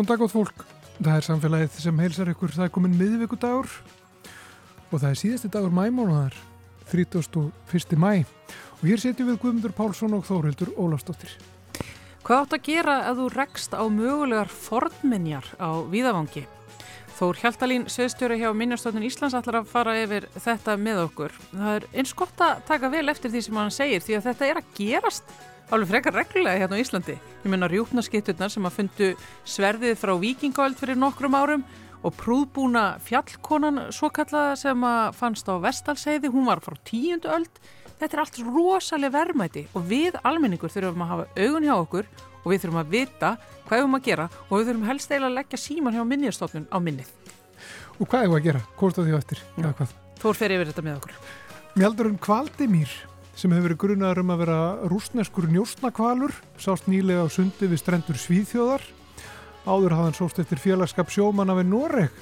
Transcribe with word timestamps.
Góðan 0.00 0.16
dag 0.16 0.22
átt 0.24 0.32
fólk. 0.32 0.60
Það 0.96 1.16
er 1.18 1.24
samfélagið 1.26 1.74
sem 1.84 1.98
heilsar 2.00 2.28
ykkur. 2.32 2.52
Það 2.54 2.64
er 2.64 2.70
komin 2.72 2.94
miðvíkudagur 2.96 3.66
og 4.88 4.94
það 4.94 5.10
er 5.10 5.18
síðasti 5.20 5.50
dagur 5.52 5.74
mæmánuðar, 5.76 6.38
31. 6.88 7.98
mæ. 8.00 8.24
Og 8.78 8.86
hér 8.88 9.02
setjum 9.02 9.28
við 9.28 9.36
Guðmundur 9.42 9.74
Pálsson 9.76 10.16
og 10.16 10.24
Þórildur 10.24 10.72
Ólafsdóttir. 10.80 11.34
Hvað 12.24 12.46
átt 12.46 12.56
að 12.56 12.64
gera 12.70 12.96
ef 13.10 13.20
þú 13.20 13.28
rekst 13.34 13.76
á 13.76 13.84
mögulegar 13.92 14.48
fornminjar 14.48 15.52
á 15.60 15.84
Víðavangi? 15.92 16.46
Þór 17.20 17.42
Hjaltalín, 17.44 17.84
sveðstjóri 17.92 18.40
hjá 18.40 18.48
Minjastofnun 18.56 19.04
Íslands 19.04 19.36
ætlar 19.36 19.60
að 19.60 19.68
fara 19.68 19.98
yfir 20.00 20.30
þetta 20.32 20.80
með 20.80 21.04
okkur. 21.10 21.36
Það 21.52 21.76
er 21.76 21.90
eins 21.92 22.16
gott 22.16 22.40
að 22.40 22.64
taka 22.72 22.88
vel 22.88 23.04
eftir 23.12 23.36
því 23.36 23.44
sem 23.44 23.60
hann 23.60 23.76
segir 23.82 24.00
því 24.00 24.16
að 24.16 24.30
þetta 24.30 24.48
er 24.48 24.64
að 24.64 24.76
gerast 24.80 25.40
alveg 25.70 25.90
frekar 25.90 26.16
reglulega 26.16 26.58
hérna 26.58 26.78
á 26.78 26.82
Íslandi. 26.82 27.14
Ég 27.44 27.50
menna 27.50 27.68
rjúpnaskitturnar 27.70 28.50
sem 28.50 28.66
að 28.66 28.76
fundu 28.76 29.10
sverðið 29.46 29.98
frá 30.00 30.12
vikingaöld 30.18 30.78
fyrir 30.78 30.98
nokkrum 30.98 31.36
árum 31.38 31.64
og 32.02 32.14
prúðbúna 32.16 32.84
fjallkonan 33.04 33.90
svo 33.94 34.10
kallaða 34.14 34.56
sem 34.58 34.86
að 34.86 35.18
fannst 35.18 35.50
á 35.52 35.54
Vestalseiði, 35.62 36.32
hún 36.32 36.48
var 36.48 36.62
frá 36.64 36.74
tíundu 36.88 37.30
öld. 37.30 37.60
Þetta 38.00 38.16
er 38.16 38.22
allt 38.24 38.40
rosalega 38.46 39.14
verðmæti 39.18 39.66
og 39.76 39.84
við 39.86 40.16
almenningur 40.24 40.72
þurfum 40.72 41.04
að 41.04 41.12
hafa 41.12 41.26
augun 41.36 41.68
hjá 41.68 41.74
okkur 41.76 42.08
og 42.40 42.48
við 42.48 42.62
þurfum 42.62 42.80
að 42.80 42.94
vita 42.94 43.34
hvað 43.68 43.76
við 43.76 43.82
þurfum 43.82 43.98
að 43.98 44.06
gera 44.08 44.28
og 44.48 44.54
við 44.54 44.70
þurfum 44.70 44.88
helst 44.88 45.12
eiginlega 45.12 45.30
að 45.30 45.38
leggja 45.38 45.60
síman 45.60 45.98
hjá 45.98 46.04
minnjastofnun 46.08 46.66
á 46.72 46.78
minnið. 46.80 47.12
Og 48.00 48.08
hvað 48.08 48.24
er 48.24 48.30
það 48.32 48.38
að 48.38 48.48
gera? 48.48 48.64
Hvort 48.80 48.96
á 48.96 49.02
því 49.04 49.12
á 49.12 49.18
eftir? 49.20 49.44
Ja. 49.60 49.72
Þór 50.20 50.40
fer 50.40 50.56
yfir 50.56 50.72
þetta 50.72 50.86
með 50.86 50.98
okkur. 51.02 51.20
Mjaldurinn 51.76 52.18
Kvaldimír 52.18 52.94
sem 53.40 53.52
hefur 53.54 53.70
verið 53.70 53.80
grunnaður 53.80 54.20
um 54.20 54.32
að 54.34 54.40
vera 54.42 54.58
rúsneskur 54.90 55.46
njóstnakvalur, 55.48 56.34
sást 56.60 56.88
nýlega 56.90 57.24
á 57.24 57.28
sundi 57.32 57.68
við 57.70 57.80
strendur 57.80 58.18
Svíðþjóðar. 58.20 58.82
Áður 59.64 59.94
hafði 59.96 60.08
hann 60.08 60.18
sóst 60.18 60.40
eftir 60.42 60.60
félagskap 60.60 61.12
sjómanna 61.12 61.56
við 61.56 61.70
Noreg. 61.70 62.18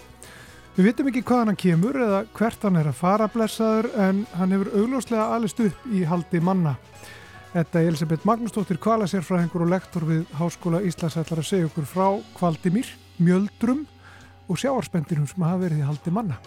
Við 0.77 0.87
vitum 0.87 1.09
ekki 1.11 1.25
hvaðan 1.27 1.51
hann 1.51 1.59
kemur 1.59 1.99
eða 2.05 2.21
hvert 2.39 2.67
hann 2.67 2.79
er 2.79 2.91
að 2.91 3.01
fara 3.01 3.27
blessaður 3.35 3.89
en 3.99 4.21
hann 4.39 4.55
hefur 4.55 4.71
augljóslega 4.79 5.25
alist 5.35 5.63
upp 5.65 5.89
í 5.91 6.05
haldi 6.07 6.43
manna. 6.45 6.77
Þetta 7.55 7.81
er 7.81 7.89
Elisabeth 7.91 8.29
Magnúsdóttir 8.29 8.79
kvalasérfræðingur 8.85 9.65
og 9.65 9.73
lektor 9.73 10.07
við 10.07 10.23
Háskóla 10.39 10.85
Íslands 10.87 11.19
ætlar 11.19 11.43
að 11.43 11.51
segja 11.51 11.71
okkur 11.71 11.89
frá 11.89 12.07
Kvaldimír, 12.37 12.93
Mjöldrum 13.19 13.83
og 14.47 14.63
sjáarspendinum 14.63 15.27
sem 15.27 15.49
hafa 15.49 15.65
verið 15.65 15.83
í 15.83 15.89
haldi 15.89 16.15
manna. 16.15 16.39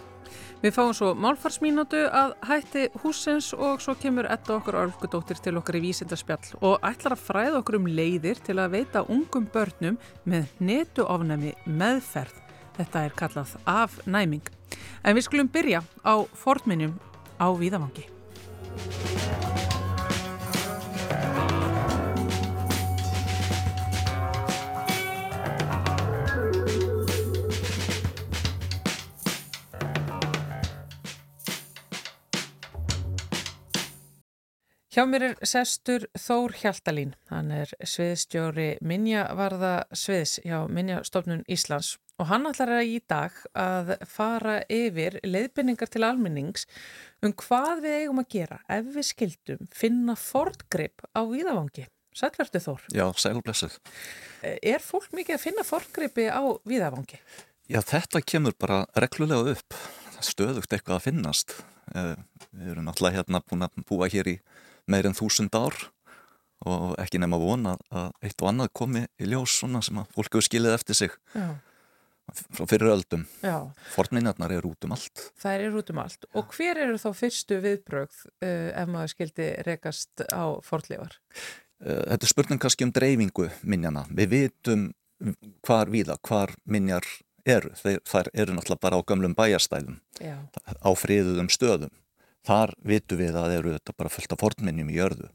Við 0.61 0.75
fáum 0.75 0.93
svo 0.93 1.11
málfarsmínútu 1.17 2.03
að 2.07 2.35
hætti 2.49 2.85
húsins 3.01 3.51
og 3.57 3.81
svo 3.81 3.95
kemur 3.99 4.29
etta 4.29 4.55
okkur 4.59 4.77
orðgudóttir 4.83 5.41
til 5.41 5.55
okkar 5.59 5.79
í 5.79 5.83
vísindarspjall 5.87 6.61
og 6.61 6.85
ætlar 6.85 7.17
að 7.17 7.25
fræða 7.27 7.59
okkur 7.61 7.79
um 7.79 7.89
leiðir 7.89 8.41
til 8.45 8.59
að 8.61 8.77
veita 8.77 9.05
ungum 9.09 9.49
börnum 9.51 9.99
með 10.23 10.49
netuofnæmi 10.61 11.55
meðferð. 11.65 12.37
Þetta 12.77 13.05
er 13.05 13.15
kallað 13.17 13.55
afnæming. 13.67 14.45
En 15.03 15.17
við 15.17 15.27
skulum 15.27 15.51
byrja 15.51 15.83
á 16.05 16.13
fornminjum 16.43 16.95
á 17.41 17.47
Víðavangi. 17.57 18.05
Hjá 34.91 35.05
mér 35.07 35.23
er 35.23 35.37
sestur 35.47 36.03
Þór 36.19 36.51
Hjaltalín, 36.59 37.13
hann 37.29 37.47
er 37.55 37.69
sviðstjóri 37.79 38.73
Minjavarða 38.83 39.85
sviðs 39.95 40.41
hjá 40.43 40.65
Minjastofnun 40.67 41.45
Íslands 41.47 41.93
og 42.19 42.27
hann 42.27 42.49
ætlar 42.49 42.73
að 42.75 42.89
í 42.91 42.97
dag 43.07 43.37
að 43.55 43.93
fara 44.11 44.57
yfir 44.67 45.15
leiðbynningar 45.23 45.87
til 45.93 46.03
almennings 46.03 46.67
um 47.23 47.31
hvað 47.39 47.85
við 47.85 47.95
eigum 48.01 48.19
að 48.19 48.27
gera 48.35 48.57
ef 48.67 48.89
við 48.97 49.07
skildum 49.13 49.69
finna 49.71 50.17
fortgrip 50.19 51.07
á 51.15 51.23
Víðavangi. 51.23 51.85
Sælverdu 52.11 52.59
Þór? 52.59 52.83
Já, 52.91 53.05
sælblessuð. 53.15 53.79
Er 54.43 54.83
fólk 54.83 55.15
mikið 55.15 55.37
að 55.37 55.45
finna 55.45 55.63
fortgripi 55.63 56.27
á 56.27 56.43
Víðavangi? 56.67 57.21
Já, 57.71 57.79
þetta 57.79 58.19
kemur 58.27 58.59
bara 58.59 58.83
reglulega 58.99 59.55
upp. 59.55 59.79
Stöðugt 60.19 60.75
eitthvað 60.75 60.99
að 60.99 61.05
finnast. 61.07 61.55
Við 61.95 62.73
erum 62.73 62.91
náttúrulega 62.91 63.21
hérna 63.21 63.39
búin 63.47 63.63
að 63.63 63.87
búa 63.87 64.11
hér 64.11 64.35
í 64.35 64.35
meir 64.87 65.09
en 65.09 65.17
þúsund 65.17 65.55
ár 65.57 65.75
og 66.67 66.93
ekki 67.01 67.19
nefn 67.21 67.35
að 67.37 67.43
vona 67.45 67.73
að 67.89 68.11
eitt 68.21 68.43
og 68.43 68.51
annað 68.51 68.71
komi 68.77 69.03
í 69.21 69.29
ljós 69.29 69.57
svona 69.61 69.81
sem 69.85 69.97
að 70.01 70.11
fólk 70.15 70.35
hefur 70.35 70.45
skilið 70.45 70.75
eftir 70.75 70.97
sig 70.99 71.15
Já. 71.33 71.47
frá 72.53 72.67
fyrir 72.69 72.93
öldum 72.93 73.25
fornminjarnar 73.95 74.53
eru 74.59 74.75
út 74.75 74.85
um 74.85 74.93
allt 74.95 75.25
Það 75.41 75.65
eru 75.65 75.81
út 75.81 75.89
um 75.93 76.03
allt 76.03 76.27
Já. 76.27 76.31
og 76.37 76.53
hver 76.57 76.83
eru 76.85 77.01
þá 77.01 77.09
fyrstu 77.17 77.59
viðbrögð 77.65 78.21
uh, 78.29 78.69
ef 78.83 78.93
maður 78.93 79.13
skildi 79.15 79.49
rekast 79.67 80.25
á 80.29 80.45
fornleifar? 80.65 81.17
Uh, 81.81 82.03
þetta 82.13 82.21
er 82.21 82.33
spurning 82.35 82.61
kannski 82.61 82.85
um 82.85 82.93
dreifingu 82.93 83.49
minjana 83.63 84.05
við 84.13 84.35
vitum 84.35 84.91
hvar 85.65 85.89
viða, 85.93 86.17
hvar 86.25 86.53
minjar 86.65 87.05
eru 87.45 87.73
Þeir, 87.77 87.99
þar 88.05 88.29
eru 88.37 88.53
náttúrulega 88.53 88.85
bara 88.85 89.01
á 89.01 89.07
gamlum 89.07 89.33
bæjastælum 89.37 89.97
Já. 90.21 90.37
á 90.61 90.89
friðuðum 90.93 91.49
stöðum 91.49 91.93
þar 92.47 92.73
vitu 92.87 93.17
við 93.19 93.37
að 93.37 93.55
eru 93.59 93.75
þetta 93.75 93.95
bara 93.97 94.11
fullt 94.11 94.35
af 94.35 94.41
fornminnjum 94.41 94.91
í 94.91 94.97
jörðu. 94.97 95.29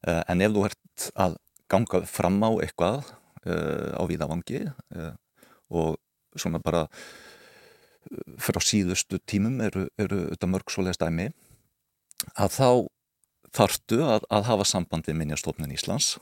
Uh, 0.00 0.22
en 0.30 0.44
ef 0.44 0.54
þú 0.54 0.66
ert 0.68 1.08
að 1.20 1.36
ganga 1.70 2.02
fram 2.08 2.38
á 2.42 2.50
eitthvað 2.64 3.10
uh, 3.46 3.96
á 3.96 4.02
víðavangi 4.08 4.64
uh, 4.68 5.12
og 5.70 5.98
svona 6.38 6.60
bara 6.62 6.86
frá 8.40 8.58
síðustu 8.64 9.20
tímum 9.28 9.60
eru, 9.62 9.84
eru 10.00 10.22
þetta 10.32 10.48
mörg 10.50 10.72
svo 10.72 10.82
leiðst 10.86 11.04
æmi 11.04 11.28
að 12.40 12.54
þá 12.56 12.70
þartu 13.56 14.00
að, 14.06 14.24
að 14.32 14.48
hafa 14.48 14.66
samband 14.68 15.08
við 15.08 15.18
minnjastofnun 15.20 15.74
Íslands 15.74 16.14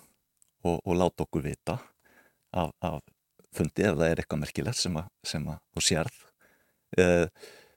og, 0.66 0.80
og 0.82 0.98
láta 0.98 1.24
okkur 1.24 1.44
vita 1.46 1.78
af, 2.56 2.72
af 2.82 3.00
fundi 3.54 3.86
ef 3.86 3.96
það 3.96 4.10
er 4.10 4.22
eitthvað 4.22 4.42
merkilegt 4.42 4.80
sem 4.80 4.98
að, 4.98 5.08
sem 5.26 5.48
að 5.48 5.62
þú 5.74 5.84
sérð 5.86 6.18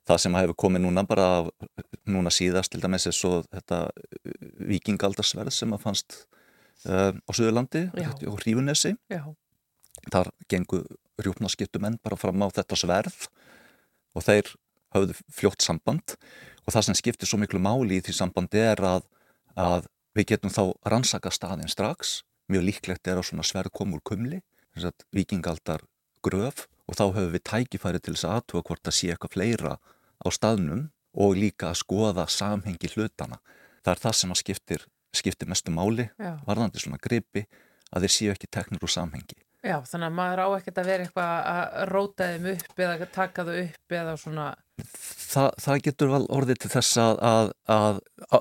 það 0.09 0.21
sem 0.23 0.37
hefur 0.39 0.57
komið 0.65 0.85
núna 0.85 1.03
bara 1.07 1.27
núna 2.09 2.31
síðast 2.33 2.73
til 2.73 2.81
dæmis 2.83 3.07
er 3.09 3.15
svo 3.15 3.41
þetta 3.47 3.83
uh, 3.89 4.33
vikingaldarsverð 4.71 5.53
sem 5.55 5.75
að 5.75 5.83
fannst 5.85 6.17
uh, 6.87 7.11
á 7.13 7.31
Suðurlandi 7.31 7.87
og 8.29 8.41
Hrífunesi. 8.41 8.95
Þar 10.11 10.31
gengur 10.49 10.87
rjúpnaskiptumenn 11.21 11.99
bara 12.01 12.17
fram 12.17 12.41
á 12.41 12.47
þetta 12.49 12.79
sverð 12.79 13.27
og 14.17 14.25
þeir 14.25 14.49
hafðu 14.95 15.17
fljótt 15.31 15.63
samband. 15.63 16.15
Og 16.65 16.73
það 16.73 16.87
sem 16.87 16.97
skiptir 16.97 17.29
svo 17.29 17.39
miklu 17.41 17.61
máli 17.61 17.99
í 17.99 18.05
því 18.05 18.15
sambandi 18.17 18.61
er 18.61 18.81
að, 18.85 19.05
að 19.57 19.87
við 20.17 20.33
getum 20.33 20.53
þá 20.53 20.63
rannsaka 20.89 21.31
staðin 21.33 21.71
strax. 21.71 22.21
Mjög 22.51 22.67
líklegt 22.67 23.07
er 23.07 23.21
á 23.21 23.23
svona 23.23 23.45
sverð 23.47 23.73
komur 23.77 24.01
kumli 24.03 24.41
vikingaldar 25.11 25.83
gröf 26.23 26.67
og 26.91 26.97
þá 26.99 27.05
höfum 27.15 27.35
við 27.35 27.45
tækifæri 27.47 28.01
til 28.03 28.15
þess 28.15 28.27
að 28.27 28.37
aðtúa 28.37 28.63
hvort 28.67 28.89
að 28.91 28.97
sé 28.97 29.11
eitthvað 29.13 29.35
fleira 29.37 29.75
á 30.19 30.27
staðnum 30.35 30.89
og 31.15 31.37
líka 31.39 31.71
að 31.71 31.79
skoða 31.81 32.25
samhengi 32.31 32.91
hlutana. 32.93 33.39
Það 33.81 33.93
er 33.93 34.01
það 34.03 34.17
sem 34.19 34.33
að 34.33 34.41
skiptir, 34.41 34.83
skiptir 35.15 35.49
mestu 35.51 35.73
máli, 35.73 36.09
Já. 36.19 36.35
varðandi 36.47 36.83
svona 36.83 36.99
gripi, 37.01 37.45
að 37.91 38.05
þeir 38.05 38.13
séu 38.15 38.33
ekki 38.35 38.51
teknir 38.51 38.83
úr 38.83 38.91
samhengi. 38.91 39.39
Já, 39.61 39.75
þannig 39.85 40.07
að 40.07 40.15
maður 40.17 40.41
á 40.41 40.47
ekkert 40.57 40.79
að 40.81 40.87
vera 40.89 41.05
eitthvað 41.05 41.31
að 41.51 41.89
róta 41.91 42.27
þeim 42.31 42.45
upp 42.51 42.79
eða 42.81 43.07
taka 43.13 43.43
þau 43.45 43.55
upp 43.61 43.95
eða 43.97 44.15
svona... 44.17 44.45
Þa, 44.81 45.43
það 45.61 45.81
getur 45.85 46.09
vel 46.09 46.23
orðið 46.33 46.61
til 46.63 46.71
þess 46.73 46.97
að, 46.97 47.19
að, 47.29 47.51
að 47.75 47.99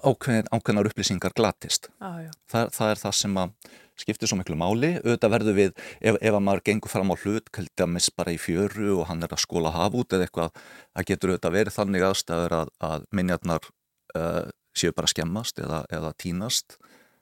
ákveðin, 0.08 0.48
ákveðinar 0.48 0.88
upplýsingar 0.88 1.36
glatist. 1.36 1.90
Ah, 2.00 2.22
það, 2.48 2.72
það 2.78 2.94
er 2.94 3.02
það 3.02 3.18
sem 3.18 3.36
að 3.42 3.74
skiptir 4.02 4.30
svo 4.30 4.38
miklu 4.40 4.56
máli, 4.58 4.94
auðvitað 5.00 5.34
verður 5.34 5.56
við 5.58 5.72
ef, 6.00 6.16
ef 6.16 6.30
að 6.34 6.44
maður 6.46 6.64
gengur 6.68 6.92
fram 6.92 7.12
á 7.12 7.16
hlut 7.22 7.50
kaldið 7.54 7.84
að 7.84 7.92
miss 7.94 8.14
bara 8.16 8.34
í 8.34 8.40
fjöru 8.40 8.94
og 8.98 9.04
hann 9.10 9.26
er 9.26 9.34
að 9.34 9.42
skóla 9.44 9.74
hafa 9.74 10.00
út 10.00 10.16
eða 10.16 10.26
eitthvað, 10.26 10.62
það 10.94 11.08
getur 11.10 11.32
auðvitað 11.32 11.56
verið 11.58 11.76
þannig 11.76 12.06
aðstæður 12.08 12.56
að, 12.60 12.72
að 12.90 13.06
minjarnar 13.20 13.68
uh, 14.16 14.42
séu 14.76 14.96
bara 14.96 15.10
skemmast 15.10 15.62
eða, 15.62 15.84
eða 15.92 16.14
tínast, 16.20 16.78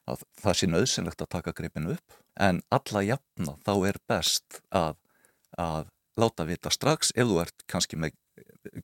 að 0.08 0.24
það 0.40 0.58
sé 0.60 0.70
nöðsynlegt 0.70 1.22
að 1.24 1.32
taka 1.36 1.54
greipinu 1.56 1.96
upp. 1.96 2.16
En 2.38 2.62
alla 2.72 3.04
jafna 3.04 3.56
þá 3.66 3.72
er 3.90 3.98
best 4.08 4.60
að, 4.70 4.96
að 5.58 5.88
láta 6.18 6.46
vita 6.48 6.72
strax 6.72 7.12
ef 7.14 7.28
þú 7.28 7.42
ert 7.42 7.66
kannski 7.70 7.98
með 8.00 8.14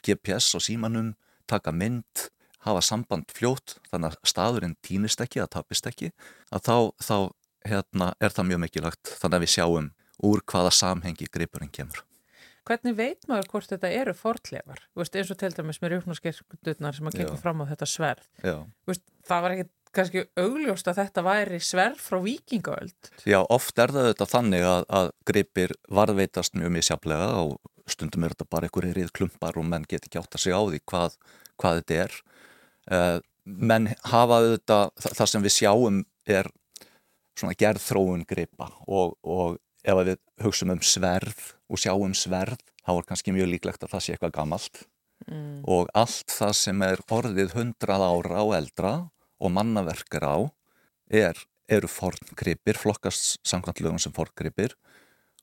GPS 0.05 0.55
og 0.59 0.65
símanum, 0.65 1.15
taka 1.51 1.73
mynd 1.75 2.29
hafa 2.65 2.83
samband 2.85 3.33
fljótt 3.35 3.79
þannig 3.91 4.15
að 4.15 4.29
staðurinn 4.31 4.77
týnist 4.85 5.21
ekki, 5.21 5.43
að 5.43 5.53
tapist 5.59 5.89
ekki 5.89 6.11
að 6.55 6.65
þá, 6.65 6.77
þá 7.05 7.17
hérna, 7.69 8.13
er 8.21 8.35
það 8.35 8.51
mjög 8.51 8.65
mikilvægt 8.65 9.15
þannig 9.21 9.39
að 9.39 9.47
við 9.47 9.55
sjáum 9.55 9.93
úr 10.25 10.43
hvaða 10.51 10.75
samhengi 10.75 11.31
gripurinn 11.33 11.73
kemur. 11.75 12.03
Hvernig 12.65 12.97
veit 12.97 13.27
maður 13.29 13.51
hvort 13.53 13.69
þetta 13.75 13.91
eru 13.93 14.15
fortlefar? 14.17 14.85
Veist, 14.97 15.17
eins 15.19 15.31
og 15.33 15.39
til 15.41 15.51
dæmis 15.53 15.83
með 15.83 15.99
rjóknarskerkundurnar 15.99 16.97
sem 16.97 17.11
að 17.11 17.19
kemur 17.21 17.41
fram 17.43 17.61
á 17.61 17.69
þetta 17.69 17.89
sverð. 17.91 18.29
Veist, 18.89 19.05
það 19.29 19.45
var 19.45 19.57
ekkert 19.57 19.75
kannski 19.95 20.25
augljóst 20.41 20.89
að 20.91 21.01
þetta 21.03 21.25
væri 21.27 21.61
sverð 21.63 22.01
frá 22.03 22.17
vikingaöld. 22.25 23.11
Já, 23.29 23.39
oft 23.43 23.79
er 23.79 23.93
það 23.95 24.09
þetta 24.11 24.29
þannig 24.33 24.67
að, 24.67 24.87
að 24.99 25.11
gripir 25.29 25.77
varðveitast 26.01 26.57
mjög 26.59 26.75
misjaflega 26.79 27.29
og 27.43 27.61
stundum 27.91 28.25
er 28.25 28.35
þetta 28.35 28.49
bara 28.57 28.69
einhverjir 28.69 28.99
rið 28.99 29.13
klumpar 29.15 29.61
og 29.61 29.69
menn 29.69 29.87
get 29.89 30.09
ekki 30.09 30.19
átt 30.23 30.35
að 30.35 30.47
segja 30.47 30.59
á 30.59 30.65
því 30.65 30.83
hvað, 30.91 31.17
hvað 31.61 31.81
þetta 31.81 32.01
er. 32.07 32.19
Uh, 32.89 33.19
menn 33.45 33.91
hafa 34.09 34.41
þetta, 34.49 34.81
það 35.05 35.31
sem 35.31 35.45
við 35.45 35.57
sjáum 35.59 36.03
er 36.25 36.49
svona 37.39 37.57
gerðþróun 37.59 38.25
gripa 38.29 38.71
og, 38.87 39.17
og 39.23 39.59
ef 39.85 40.01
við 40.09 40.19
hugsaum 40.45 40.75
um 40.75 40.83
sverð 40.85 41.55
og 41.69 41.81
sjáum 41.81 42.15
sverð 42.17 42.61
þá 42.85 42.93
er 42.97 43.09
kannski 43.09 43.35
mjög 43.35 43.51
líklegt 43.53 43.85
að 43.85 43.95
það 43.95 44.05
sé 44.05 44.15
eitthvað 44.15 44.37
gammalt 44.39 44.85
mm. 45.29 45.65
og 45.71 45.91
allt 45.97 46.33
það 46.33 46.55
sem 46.61 46.85
er 46.87 47.03
orðið 47.13 47.57
hundrað 47.59 48.07
ára 48.07 48.45
á 48.45 48.47
eldra 48.59 48.95
og 49.41 49.53
mannaverkar 49.53 50.25
á 50.25 50.37
er, 51.11 51.39
eru 51.69 51.91
forngripir, 51.91 52.79
flokkast 52.81 53.41
samkvæmt 53.47 53.83
lögum 53.85 54.01
sem 54.01 54.15
forngripir 54.15 54.77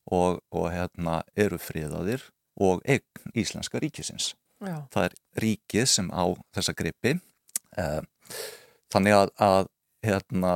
og, 0.10 0.42
og 0.50 0.70
hérna 0.74 1.22
eru 1.38 1.60
friðaðir 1.62 2.24
og 2.62 2.82
eign 2.90 3.36
Íslenska 3.38 3.80
ríkisins. 3.82 4.34
Já. 4.62 4.84
Það 4.94 5.06
er 5.08 5.14
ríkið 5.42 5.88
sem 5.90 6.10
á 6.14 6.26
þessa 6.54 6.74
gripi 6.78 7.16
eh, 7.78 8.02
þannig 8.94 9.18
að, 9.18 9.32
að 9.42 9.70
hérna 10.06 10.54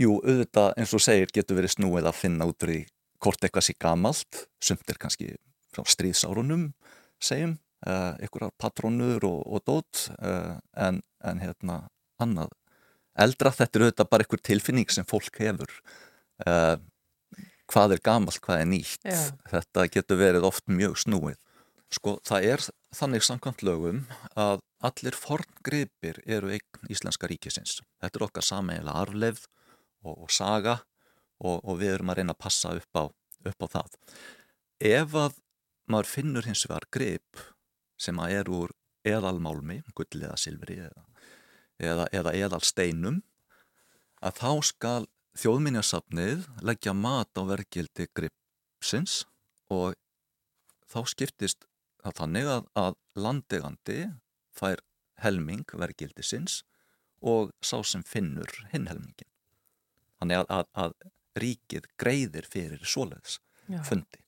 jú, 0.00 0.16
auðvitað 0.24 0.72
eins 0.80 0.94
og 0.96 1.04
segir 1.04 1.32
getur 1.34 1.58
verið 1.58 1.76
snúið 1.76 2.08
að 2.08 2.18
finna 2.20 2.48
út 2.48 2.64
því 2.64 2.80
hvort 3.20 3.44
eitthvað 3.44 3.66
sé 3.66 3.76
gamalt, 3.80 4.44
sumt 4.64 4.88
er 4.88 5.00
kannski 5.00 5.34
frá 5.70 5.84
stríðsárunum 5.86 6.70
segjum, 7.20 7.58
uh, 7.86 8.16
einhverjar 8.16 8.54
patrónur 8.60 9.26
og, 9.28 9.42
og 9.44 9.64
dót 9.68 10.06
uh, 10.18 10.56
en, 10.80 11.02
en 11.24 11.42
hérna 11.42 11.82
annað. 12.20 12.54
Eldra 13.20 13.52
þetta 13.52 13.76
er 13.76 13.84
auðvitað 13.86 14.10
bara 14.14 14.24
einhver 14.24 14.42
tilfinning 14.46 14.92
sem 14.92 15.06
fólk 15.08 15.36
hefur. 15.42 15.74
Uh, 16.46 16.78
hvað 17.70 17.96
er 17.96 18.02
gamalt, 18.06 18.40
hvað 18.42 18.64
er 18.64 18.70
nýtt? 18.72 19.04
Já. 19.04 19.20
þetta 19.52 19.86
getur 19.92 20.20
verið 20.20 20.48
oft 20.48 20.66
mjög 20.70 20.96
snúið. 21.04 21.38
Sko 21.90 22.16
það 22.26 22.46
er 22.54 22.66
þannig 22.94 23.24
samkvæmt 23.26 23.64
lögum 23.66 24.04
að 24.38 24.60
allir 24.86 25.16
forngripir 25.18 26.20
eru 26.24 26.52
eign 26.54 26.90
Íslenska 26.90 27.28
ríkisins. 27.28 27.80
Þetta 28.00 28.20
er 28.20 28.26
okkar 28.28 28.46
sameigilega 28.46 29.02
arfleifð 29.04 29.48
og, 30.04 30.26
og 30.26 30.32
saga 30.32 30.78
og, 31.40 31.60
og 31.64 31.78
við 31.80 31.94
erum 31.96 32.12
að 32.12 32.20
reyna 32.20 32.36
að 32.36 32.42
passa 32.44 32.74
upp 32.76 33.00
á, 33.00 33.04
upp 33.50 33.64
á 33.64 33.66
það 33.76 33.96
ef 34.90 35.16
að 35.16 35.38
maður 35.90 36.10
finnur 36.10 36.48
hins 36.48 36.66
vegar 36.68 36.86
grip 36.92 37.40
sem 38.00 38.20
að 38.22 38.36
er 38.40 38.52
úr 38.52 38.74
eðalmálmi, 39.06 39.80
gull 39.96 40.20
eða 40.20 40.36
silfri 40.40 40.78
eða, 40.84 41.04
eða, 41.80 42.06
eða 42.16 42.34
eðalsteinum 42.36 43.22
að 44.20 44.36
þá 44.40 44.50
skal 44.68 45.00
þjóðminjasafnið 45.40 46.46
leggja 46.66 46.94
mat 46.96 47.32
á 47.38 47.42
verkildi 47.48 48.08
gripsins 48.16 49.24
og 49.72 49.94
þá 50.90 51.00
skiptist 51.08 51.66
það 52.02 52.16
þannig 52.20 52.50
að, 52.50 52.68
að 52.76 52.96
landegandi 53.16 54.00
fær 54.56 54.82
helming 55.20 55.64
verkildisins 55.76 56.62
og 57.20 57.52
sá 57.64 57.80
sem 57.84 58.04
finnur 58.06 58.48
hinn 58.72 58.88
helmingin. 58.88 59.28
Þannig 60.20 60.42
að, 60.42 60.50
að, 60.56 60.66
að 60.84 61.40
ríkið 61.40 61.86
greiðir 62.00 62.48
fyrir 62.50 62.82
svoleiðs 62.84 63.38
fundi. 63.86 64.20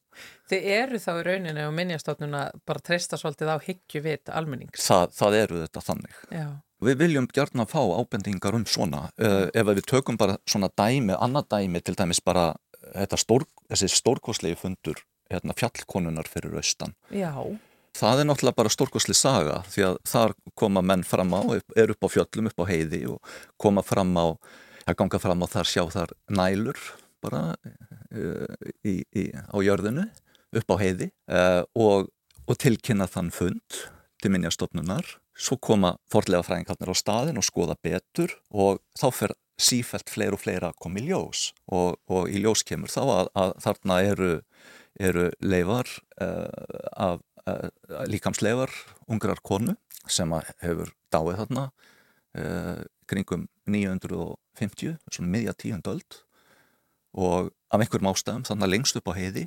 Þið 0.50 0.66
eru 0.74 0.98
þá 1.00 1.12
í 1.14 1.22
rauninni 1.24 1.62
og 1.64 1.72
minnjastofnuna 1.76 2.42
bara 2.68 2.82
treysta 2.84 3.16
svolítið 3.16 3.54
á 3.54 3.56
hyggju 3.64 4.02
vit 4.04 4.32
almennings. 4.32 4.84
Þa, 4.84 5.06
það 5.16 5.38
eru 5.38 5.62
þetta 5.62 5.84
þannig. 5.86 6.18
Já. 6.28 6.46
Við 6.82 6.98
viljum 6.98 7.28
gert 7.30 7.56
að 7.56 7.70
fá 7.70 7.80
ábendingar 7.80 8.58
um 8.58 8.66
svona. 8.68 9.06
Uh, 9.16 9.46
ef 9.54 9.70
við 9.70 9.86
tökum 9.88 10.18
bara 10.20 10.36
svona 10.50 10.68
dæmi, 10.76 11.14
annað 11.14 11.48
dæmi 11.54 11.80
til 11.80 11.96
dæmis 11.96 12.20
bara 12.24 12.50
stór, 13.16 13.46
þessi 13.70 13.88
stórkoslegi 13.88 14.58
fundur 14.58 14.98
hérna, 15.32 15.54
fjallkonunar 15.56 16.28
fyrir 16.28 16.58
austan. 16.58 16.96
Já. 17.14 17.32
Það 17.96 18.22
er 18.22 18.28
náttúrulega 18.28 18.56
bara 18.56 18.72
stórkosli 18.72 19.14
saga 19.16 19.60
því 19.68 19.86
að 19.90 19.96
þar 20.08 20.34
koma 20.56 20.82
menn 20.84 21.04
fram 21.04 21.32
á, 21.36 21.40
er 21.76 21.92
upp 21.92 22.08
á 22.08 22.08
fjöllum, 22.08 22.48
upp 22.48 22.64
á 22.64 22.70
heiði 22.70 23.02
og 23.12 23.34
koma 23.60 23.84
fram 23.84 24.12
á, 24.16 24.26
að 24.86 24.98
ganga 24.98 25.20
fram 25.22 25.44
á 25.44 25.46
þar 25.52 25.70
sjá 25.70 25.82
þar 25.92 26.14
nælur 26.32 26.80
bara 27.22 27.42
uh, 27.54 28.70
í, 28.84 29.02
í, 29.14 29.28
á 29.32 29.56
jörðinu 29.62 30.08
upp 30.58 30.74
á 30.74 30.76
heiði 30.80 31.10
uh, 31.30 31.62
og, 31.78 32.10
og 32.46 32.60
tilkynna 32.60 33.08
þann 33.10 33.32
fund 33.34 33.82
til 34.22 34.32
minnjastofnunar 34.34 35.16
svo 35.38 35.56
koma 35.62 35.96
forlega 36.12 36.44
fræðingarnir 36.46 36.92
á 36.92 36.96
staðin 36.98 37.40
og 37.40 37.46
skoða 37.46 37.78
betur 37.82 38.34
og 38.50 38.82
þá 38.98 39.08
fer 39.14 39.34
sífælt 39.62 40.10
fleir 40.10 40.34
og 40.34 40.42
fleira 40.42 40.72
að 40.72 40.80
koma 40.82 41.00
í 41.00 41.06
ljós. 41.06 41.50
Og, 41.70 41.96
og 42.10 42.30
í 42.30 42.42
ljós 42.42 42.64
kemur 42.66 42.90
þá 42.92 43.02
að, 43.04 43.30
að 43.38 43.52
þarna 43.64 43.98
eru, 44.10 44.30
eru 45.00 45.28
leifar 45.40 45.90
uh, 46.22 46.48
af 46.92 47.22
líkamsleifar 48.06 48.70
ungrar 49.10 49.40
konu 49.42 49.74
sem 50.06 50.30
hefur 50.62 50.92
dáið 51.10 51.40
þarna 51.40 51.64
kringum 53.10 53.48
950, 53.70 54.98
svona 55.10 55.32
miðja 55.32 55.56
tíundöld 55.58 56.22
og 57.12 57.52
af 57.72 57.80
einhverjum 57.80 58.10
ástæðum 58.12 58.46
þannig 58.48 58.66
að 58.66 58.72
lengst 58.72 58.98
upp 58.98 59.10
á 59.12 59.18
heiði 59.18 59.46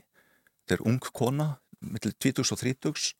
þetta 0.65 0.77
er 0.77 0.85
ung 0.89 1.01
kona, 1.13 1.47
millir 1.79 2.15
20 2.17 2.53
og 2.53 2.61
30 2.61 3.11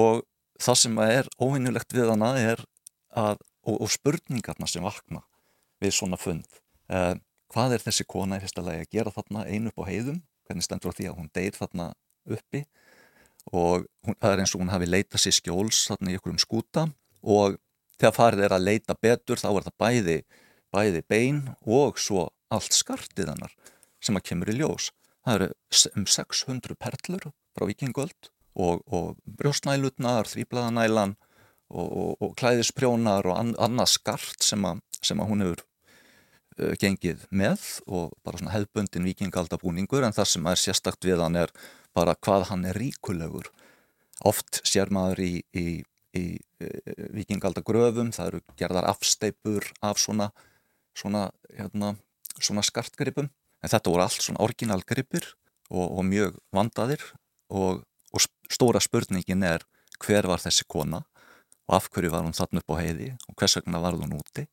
og 0.00 0.22
það 0.60 0.78
sem 0.82 1.00
er 1.02 1.30
óvinnulegt 1.40 1.94
við 1.96 2.12
hana 2.12 2.34
er 2.38 2.62
að, 3.10 3.40
og, 3.66 3.80
og 3.82 3.90
spurningarna 3.90 4.68
sem 4.70 4.84
vakna 4.84 5.24
við 5.82 5.96
svona 5.96 6.18
fund. 6.20 6.46
Eh, 6.92 7.14
hvað 7.50 7.76
er 7.76 7.84
þessi 7.84 8.06
kona 8.06 8.38
í 8.38 8.44
fyrsta 8.44 8.62
lagi 8.64 8.84
að 8.84 8.92
gera 8.94 9.14
þarna 9.14 9.46
einu 9.48 9.72
upp 9.72 9.82
á 9.82 9.90
heiðum, 9.90 10.20
hvernig 10.46 10.66
stendur 10.66 10.94
á 10.94 10.96
því 10.98 11.08
að 11.10 11.18
hún 11.18 11.32
deyr 11.34 11.56
þarna 11.56 11.88
uppi? 12.30 12.62
Og 13.56 13.88
hún, 14.06 14.16
það 14.20 14.30
er 14.30 14.42
eins 14.44 14.54
og 14.54 14.62
hún 14.62 14.72
hafi 14.72 14.90
leitað 14.90 15.24
sér 15.24 15.36
skjóls 15.38 15.82
þarna 15.90 16.12
í 16.12 16.18
einhverjum 16.18 16.42
skúta 16.42 16.86
og 17.24 17.56
þegar 18.00 18.16
farið 18.16 18.46
er 18.46 18.56
að 18.56 18.66
leita 18.66 18.96
betur 18.96 19.40
þá 19.40 19.48
er 19.50 19.66
það 19.68 19.78
bæði, 19.84 20.18
bæði 20.72 21.02
bein 21.12 21.40
og 21.66 22.00
svo 22.00 22.28
allt 22.50 22.74
skartið 22.74 23.34
hannar 23.34 23.54
sem 24.00 24.16
að 24.16 24.26
kemur 24.30 24.50
í 24.50 24.58
ljós. 24.58 24.90
Það 25.26 25.36
eru 25.36 25.48
um 26.00 26.06
600 26.08 26.78
perlur 26.80 27.26
frá 27.56 27.66
vikingöld 27.68 28.30
og, 28.56 28.80
og 28.88 29.18
brjósnælutnar, 29.24 30.28
þrýblaðanælan 30.30 31.16
og, 31.70 31.88
og, 31.88 32.12
og 32.24 32.36
klæðisprjónar 32.40 33.28
og 33.30 33.36
an, 33.36 33.52
annað 33.62 33.94
skart 33.98 34.44
sem 34.44 34.64
að, 34.66 34.80
sem 35.04 35.20
að 35.20 35.30
hún 35.30 35.44
hefur 35.44 35.62
uh, 35.62 36.72
gengið 36.80 37.26
með 37.30 37.66
og 37.86 38.16
bara 38.24 38.40
svona 38.40 38.56
hefbundin 38.56 39.06
vikingaldabúningur 39.10 40.06
en 40.06 40.16
það 40.16 40.32
sem 40.32 40.50
er 40.50 40.62
sérstakt 40.64 41.06
við 41.06 41.22
hann 41.22 41.38
er 41.44 41.54
bara 41.96 42.16
hvað 42.16 42.48
hann 42.50 42.66
er 42.70 42.78
ríkulegur. 42.78 43.50
Oft 44.26 44.60
sér 44.68 44.90
maður 44.92 45.22
í, 45.24 45.32
í, 45.56 45.66
í 46.16 46.24
uh, 46.38 47.04
vikingaldagröfum, 47.16 48.12
það 48.14 48.32
eru 48.32 48.40
gerðar 48.58 48.88
afsteipur 48.90 49.66
af 49.86 50.00
svona, 50.02 50.30
svona 50.96 51.28
hérna, 51.54 51.94
svona 52.38 52.64
skartgripum 52.66 53.30
en 53.30 53.72
þetta 53.72 53.92
voru 53.92 54.06
allt 54.06 54.24
svona 54.24 54.42
orginalgripir 54.44 55.26
og, 55.70 55.86
og 55.86 56.02
mjög 56.06 56.40
vandaðir 56.54 57.04
og, 57.52 57.84
og 58.10 58.26
stóra 58.50 58.82
spurningin 58.82 59.46
er 59.46 59.66
hver 60.00 60.28
var 60.30 60.42
þessi 60.42 60.66
kona 60.68 61.02
og 61.68 61.76
af 61.76 61.90
hverju 61.92 62.10
var 62.12 62.24
hún 62.26 62.36
þarna 62.36 62.62
upp 62.62 62.74
á 62.74 62.80
heiði 62.80 63.12
og 63.28 63.36
hvers 63.38 63.58
vegna 63.60 63.82
var 63.82 63.98
hún 63.98 64.16
úti 64.18 64.46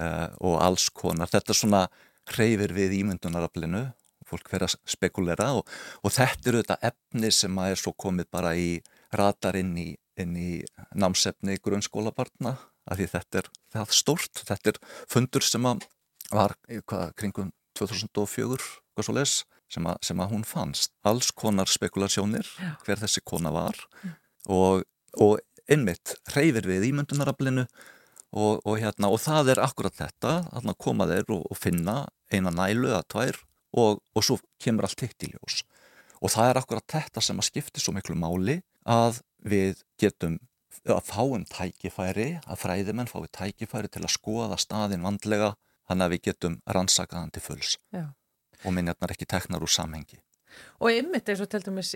uh, 0.00 0.28
og 0.40 0.58
alls 0.64 0.88
konar. 0.90 1.30
Þetta 1.30 1.54
svona 1.54 1.84
hreyfir 2.32 2.74
við 2.74 2.96
ímyndunaraflinu 3.02 3.84
fólk 4.26 4.50
verið 4.50 4.72
að 4.72 4.90
spekulera 4.90 5.52
og, 5.58 5.68
og 6.02 6.14
þetta 6.14 6.50
eru 6.50 6.62
þetta 6.62 6.78
efni 6.90 7.30
sem 7.34 7.60
að 7.62 7.74
er 7.74 7.80
svo 7.82 7.92
komið 7.94 8.30
bara 8.34 8.56
í 8.58 8.70
radar 9.14 9.58
inn 9.60 9.76
í, 9.78 9.92
inn 10.22 10.36
í 10.38 10.50
námsefni 10.96 11.58
grunnskólabarna 11.64 12.56
af 12.86 12.98
því 12.98 13.08
þetta 13.12 13.42
er 13.42 13.50
það 13.74 13.94
stort, 13.98 14.42
þetta 14.46 14.72
er 14.72 14.80
fundur 15.10 15.44
sem 15.44 15.66
að 15.68 15.84
var 16.32 16.56
hvað, 16.66 17.12
kringum 17.18 17.52
2004 17.78 19.12
les, 19.14 19.34
sem, 19.70 19.86
a, 19.86 19.96
sem 20.02 20.20
að 20.22 20.32
hún 20.32 20.46
fannst. 20.46 20.92
Alls 21.06 21.30
konar 21.36 21.70
spekulasjónir 21.70 22.46
Já. 22.56 22.70
hver 22.86 23.02
þessi 23.02 23.22
kona 23.24 23.52
var. 23.54 23.76
Já. 24.02 24.14
og, 24.48 24.86
og 25.20 25.38
einmitt 25.66 26.14
hreyfir 26.30 26.66
við 26.68 26.90
ímyndunaraflinu 26.92 27.66
og, 27.66 28.60
og, 28.62 28.74
hérna, 28.78 29.10
og 29.10 29.20
það 29.22 29.54
er 29.54 29.62
akkurat 29.64 29.96
þetta. 29.98 30.36
Að 30.54 30.72
koma 30.78 31.08
þeir 31.10 31.26
og, 31.34 31.44
og 31.50 31.58
finna 31.58 32.04
eina 32.32 32.52
nælu 32.54 32.90
eða 32.90 33.04
tvær 33.10 33.42
og 33.76 34.22
svo 34.24 34.38
kemur 34.62 34.86
allt 34.86 35.02
hitt 35.04 35.26
í 35.26 35.32
ljós. 35.34 35.60
Og 36.24 36.32
það 36.32 36.50
er 36.50 36.60
akkurat 36.62 36.94
þetta 36.94 37.20
sem 37.20 37.38
að 37.42 37.48
skipti 37.50 37.82
svo 37.82 37.92
miklu 37.92 38.16
máli 38.16 38.62
að 38.86 39.20
við 39.46 39.82
getum 40.00 40.38
að 40.86 41.02
fáum 41.08 41.44
tækifæri 41.50 42.28
að 42.46 42.60
fræðimenn 42.62 43.10
fái 43.10 43.26
tækifæri 43.34 43.90
til 43.90 44.04
að 44.04 44.14
skoða 44.14 44.58
staðin 44.60 45.04
vandlega 45.06 45.54
þannig 45.88 46.06
að 46.06 46.14
við 46.14 46.22
getum 46.28 46.60
rannsakaðan 46.76 47.32
til 47.34 47.42
fulls 47.42 47.76
Já. 47.94 48.06
og 48.62 48.74
minjarnar 48.74 49.14
ekki 49.14 49.26
teknar 49.26 49.62
úr 49.62 49.72
samhengi. 49.72 50.20
Og 50.80 50.92
ymmit 50.92 51.28
eins 51.28 51.40
og 51.40 51.48
til 51.50 51.60
dæmis 51.64 51.92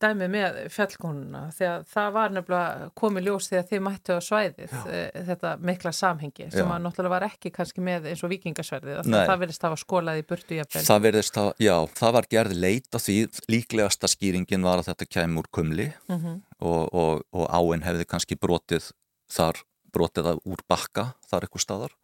dæmið 0.00 0.30
með 0.32 0.58
fjallkonuna 0.72 1.42
þegar 1.56 1.84
það 1.92 2.08
var 2.16 2.34
nefnilega 2.36 2.88
komið 2.98 3.28
ljós 3.28 3.48
þegar 3.50 3.66
þið 3.70 3.82
mættu 3.86 4.16
á 4.16 4.20
svæðið 4.26 4.72
Já. 4.72 4.80
Eh, 4.92 5.20
þetta 5.28 5.52
mikla 5.70 5.92
samhengi 5.96 6.48
sem 6.52 6.72
að 6.74 6.82
náttúrulega 6.86 7.14
var 7.14 7.26
ekki 7.28 7.52
kannski 7.54 7.84
með 7.84 8.08
eins 8.12 8.24
og 8.24 8.32
vikingasverðið 8.32 9.10
það 9.12 9.42
verðist 9.44 9.64
að 9.64 9.68
hafa 9.70 9.82
skólað 9.84 10.22
í 10.22 10.26
burtu 10.32 10.58
jafnvel. 10.58 10.84
Það 10.88 11.04
verðist 11.06 11.40
að, 11.42 11.50
já, 11.62 11.76
það 12.00 12.16
var 12.18 12.30
gerð 12.36 12.56
leita 12.64 13.02
því 13.02 13.18
líklegasta 13.52 14.10
skýringin 14.10 14.66
var 14.66 14.82
að 14.82 14.92
þetta 14.92 15.10
kemur 15.18 15.50
kumli 15.52 15.90
mm 16.08 16.18
-hmm. 16.18 16.40
og, 16.60 16.82
og, 16.92 17.22
og 17.32 17.48
áinn 17.52 17.84
hefði 17.86 18.08
kannski 18.08 18.40
brotið 18.40 18.92
þar, 19.30 19.62
brotið 19.92 20.30
það 20.30 20.44
úr 20.44 20.64
bakka 20.68 21.12
þar 21.28 21.46
eitthvað 21.46 21.66
staðar 21.66 21.96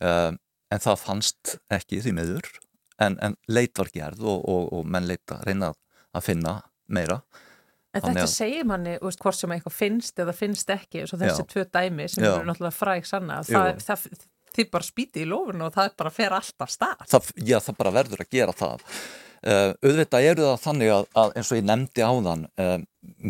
um, 0.00 0.38
en 0.72 0.82
það 0.82 1.02
fannst 1.02 1.58
ekki 1.70 2.00
því 2.02 2.14
meður 2.16 2.48
en, 3.02 3.18
en 3.22 3.36
leit 3.48 3.76
var 3.78 3.90
gerð 3.94 4.24
og, 4.24 4.46
og, 4.48 4.70
og 4.76 4.86
menn 4.88 5.08
leita 5.08 5.40
reyna 5.46 5.72
að 6.16 6.24
finna 6.30 6.60
meira. 6.86 7.20
En 7.96 8.02
þetta 8.04 8.24
að... 8.26 8.32
segir 8.32 8.64
manni, 8.68 8.96
veist, 9.00 9.20
hvort 9.24 9.38
sem 9.38 9.52
eitthvað 9.54 9.76
finnst 9.76 10.18
eða 10.20 10.34
finnst 10.36 10.72
ekki, 10.72 11.02
eins 11.02 11.14
og 11.16 11.20
þessi 11.22 11.46
tvö 11.52 11.66
dæmi 11.72 12.08
sem 12.12 12.26
Já. 12.26 12.32
eru 12.34 12.48
náttúrulega 12.48 12.76
fræg 12.76 13.06
sanna 13.08 13.38
það, 13.46 13.78
það, 13.84 14.26
þið 14.56 14.72
bara 14.74 14.88
spýti 14.88 15.22
í 15.24 15.28
lofun 15.28 15.64
og 15.64 15.72
það 15.76 15.94
bara 16.02 16.12
fer 16.12 16.36
alltaf 16.36 16.72
stað. 16.72 17.06
Það, 17.12 17.30
Já, 17.40 17.56
það 17.64 17.78
bara 17.80 17.94
verður 17.96 18.24
að 18.24 18.34
gera 18.36 18.56
það. 18.56 18.84
Uh, 19.46 19.70
auðvitað 19.84 20.26
eru 20.32 20.44
það 20.48 20.60
þannig 20.64 20.92
að, 20.92 21.08
að 21.22 21.34
eins 21.38 21.52
og 21.52 21.58
ég 21.60 21.66
nefndi 21.68 22.04
á 22.04 22.12
þann 22.26 22.44
uh, 22.64 22.76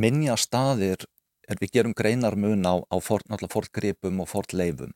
minja 0.07 0.37
staðir 0.41 1.07
er 1.47 1.61
við 1.61 1.73
gerum 1.77 1.95
greinar 1.95 2.35
mun 2.39 2.67
á, 2.67 2.75
á 2.83 2.97
fortgripum 2.99 4.23
og 4.23 4.31
fortleifum. 4.31 4.95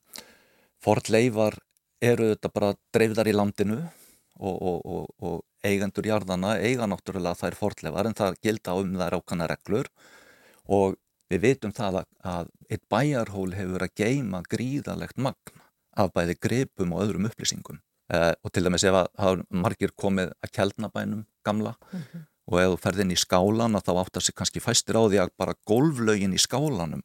Fortleifar 0.83 1.59
eru 2.01 2.31
þetta 2.33 2.51
bara 2.51 2.73
dreifðar 2.95 3.29
í 3.29 3.35
landinu 3.37 3.81
og, 4.41 4.85
og, 4.85 5.07
og, 5.21 5.39
eigendur 5.61 6.07
jarðana 6.09 6.55
eiga 6.57 6.87
náttúrulega 6.89 7.37
þær 7.37 7.57
fortlefar 7.59 8.07
en 8.09 8.17
það 8.17 8.39
gilda 8.41 8.73
um 8.81 8.95
þær 8.97 9.19
ákvæmna 9.19 9.47
reglur. 9.51 9.89
Og 10.73 10.95
við 11.29 11.43
vitum 11.45 11.73
það 11.75 12.01
að, 12.01 12.07
að 12.33 12.49
eitt 12.69 12.83
bæjarhól 12.89 13.51
hefur 13.53 13.85
að 13.85 13.93
geima 14.01 14.41
gríðalegt 14.49 15.21
magn 15.21 15.61
af 16.01 16.11
bæði 16.15 16.37
gripum 16.41 16.95
og 16.95 17.05
öðrum 17.05 17.29
upplýsingum. 17.29 17.81
Eh, 18.11 18.33
og 18.43 18.51
til 18.51 18.65
dæmis 18.65 18.83
ef 18.87 18.97
að 18.97 19.07
er 19.29 19.45
margir 19.53 19.93
komið 19.95 20.33
að 20.43 20.53
kjaldnabænum 20.57 21.25
gamla 21.45 21.75
mm 21.77 21.99
-hmm. 21.99 22.25
og 22.51 22.59
ef 22.61 22.69
þú 22.71 22.77
ferð 22.83 23.01
inn 23.01 23.15
í 23.15 23.23
skálan 23.23 23.77
þá 23.77 23.93
áttar 24.01 24.21
sig 24.21 24.35
kannski 24.35 24.59
fæstir 24.59 24.97
á 24.99 25.03
því 25.05 25.17
að 25.21 25.29
bara 25.37 25.59
golflögin 25.65 26.33
í 26.33 26.41
skálanum 26.41 27.03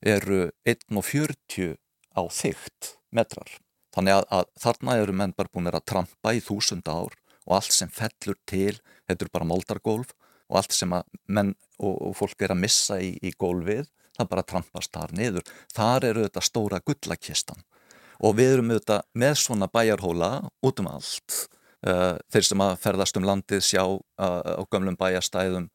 eru 0.00 0.50
1,40 0.64 1.76
á 2.16 2.22
þygt 2.30 2.96
metrar 3.10 3.50
Þannig 3.96 4.18
að, 4.18 4.26
að 4.36 4.48
þarna 4.60 4.96
eru 5.00 5.16
menn 5.16 5.34
bara 5.36 5.52
búin 5.52 5.70
að 5.72 5.84
trampa 5.88 6.34
í 6.36 6.42
þúsund 6.44 6.88
ár 6.88 7.14
og 7.46 7.52
allt 7.56 7.72
sem 7.72 7.88
fellur 7.92 8.36
til, 8.48 8.74
þetta 9.08 9.24
eru 9.24 9.32
bara 9.32 9.48
moldargólf 9.48 10.12
og 10.50 10.58
allt 10.60 10.76
sem 10.76 10.92
menn 10.92 11.54
og, 11.80 11.94
og 11.94 12.16
fólk 12.18 12.44
er 12.44 12.52
að 12.52 12.62
missa 12.66 12.98
í, 13.00 13.14
í 13.24 13.32
gólfið, 13.38 13.88
það 14.18 14.30
bara 14.32 14.44
trampast 14.52 14.92
þar 14.92 15.14
niður. 15.16 15.48
Þar 15.74 16.08
eru 16.10 16.26
þetta 16.26 16.44
stóra 16.44 16.82
gullakistan 16.84 17.64
og 18.24 18.36
við 18.38 18.56
erum 18.56 18.72
auðvitað 18.72 19.08
með 19.20 19.34
svona 19.42 19.68
bæjarhóla 19.72 20.30
út 20.64 20.82
um 20.82 20.90
allt. 20.92 21.40
Uh, 21.86 22.16
þeir 22.32 22.46
sem 22.48 22.62
að 22.64 22.78
ferðast 22.82 23.18
um 23.20 23.26
landið 23.28 23.64
sjá 23.64 23.82
uh, 23.84 24.00
á 24.16 24.62
gömlum 24.72 24.96
bæjarstæðum 24.98 25.68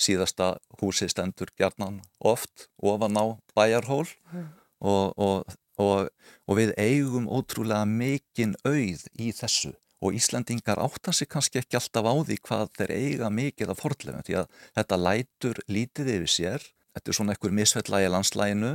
síðasta 0.00 0.56
húsi 0.80 1.08
stendur 1.12 1.52
gjarnan 1.60 2.00
oft 2.18 2.66
ofan 2.82 3.18
á 3.20 3.24
bæjarhól 3.54 4.08
mm. 4.32 4.46
og, 4.80 5.12
og 5.20 5.52
og, 5.80 6.10
og 6.48 6.58
við 6.58 6.74
eigum 6.80 7.28
ótrúlega 7.30 7.86
mikinn 7.88 8.56
auð 8.66 9.06
í 9.16 9.32
þessu. 9.36 9.72
Og 10.02 10.16
Íslandingar 10.18 10.80
áttan 10.82 11.14
sig 11.14 11.30
kannski 11.30 11.60
ekki 11.60 11.78
alltaf 11.78 12.08
á 12.10 12.14
því 12.26 12.38
hvað 12.42 12.72
þeir 12.78 12.92
eiga 12.96 13.28
mikið 13.30 13.70
af 13.70 13.82
forðlefum 13.84 14.24
því 14.26 14.38
að 14.40 14.56
þetta 14.78 14.98
lætur 14.98 15.60
lítið 15.70 16.10
yfir 16.16 16.32
sér, 16.32 16.66
þetta 16.96 17.12
er 17.12 17.18
svona 17.18 17.36
einhver 17.36 17.54
misfellægi 17.54 18.10
landslæginu 18.10 18.72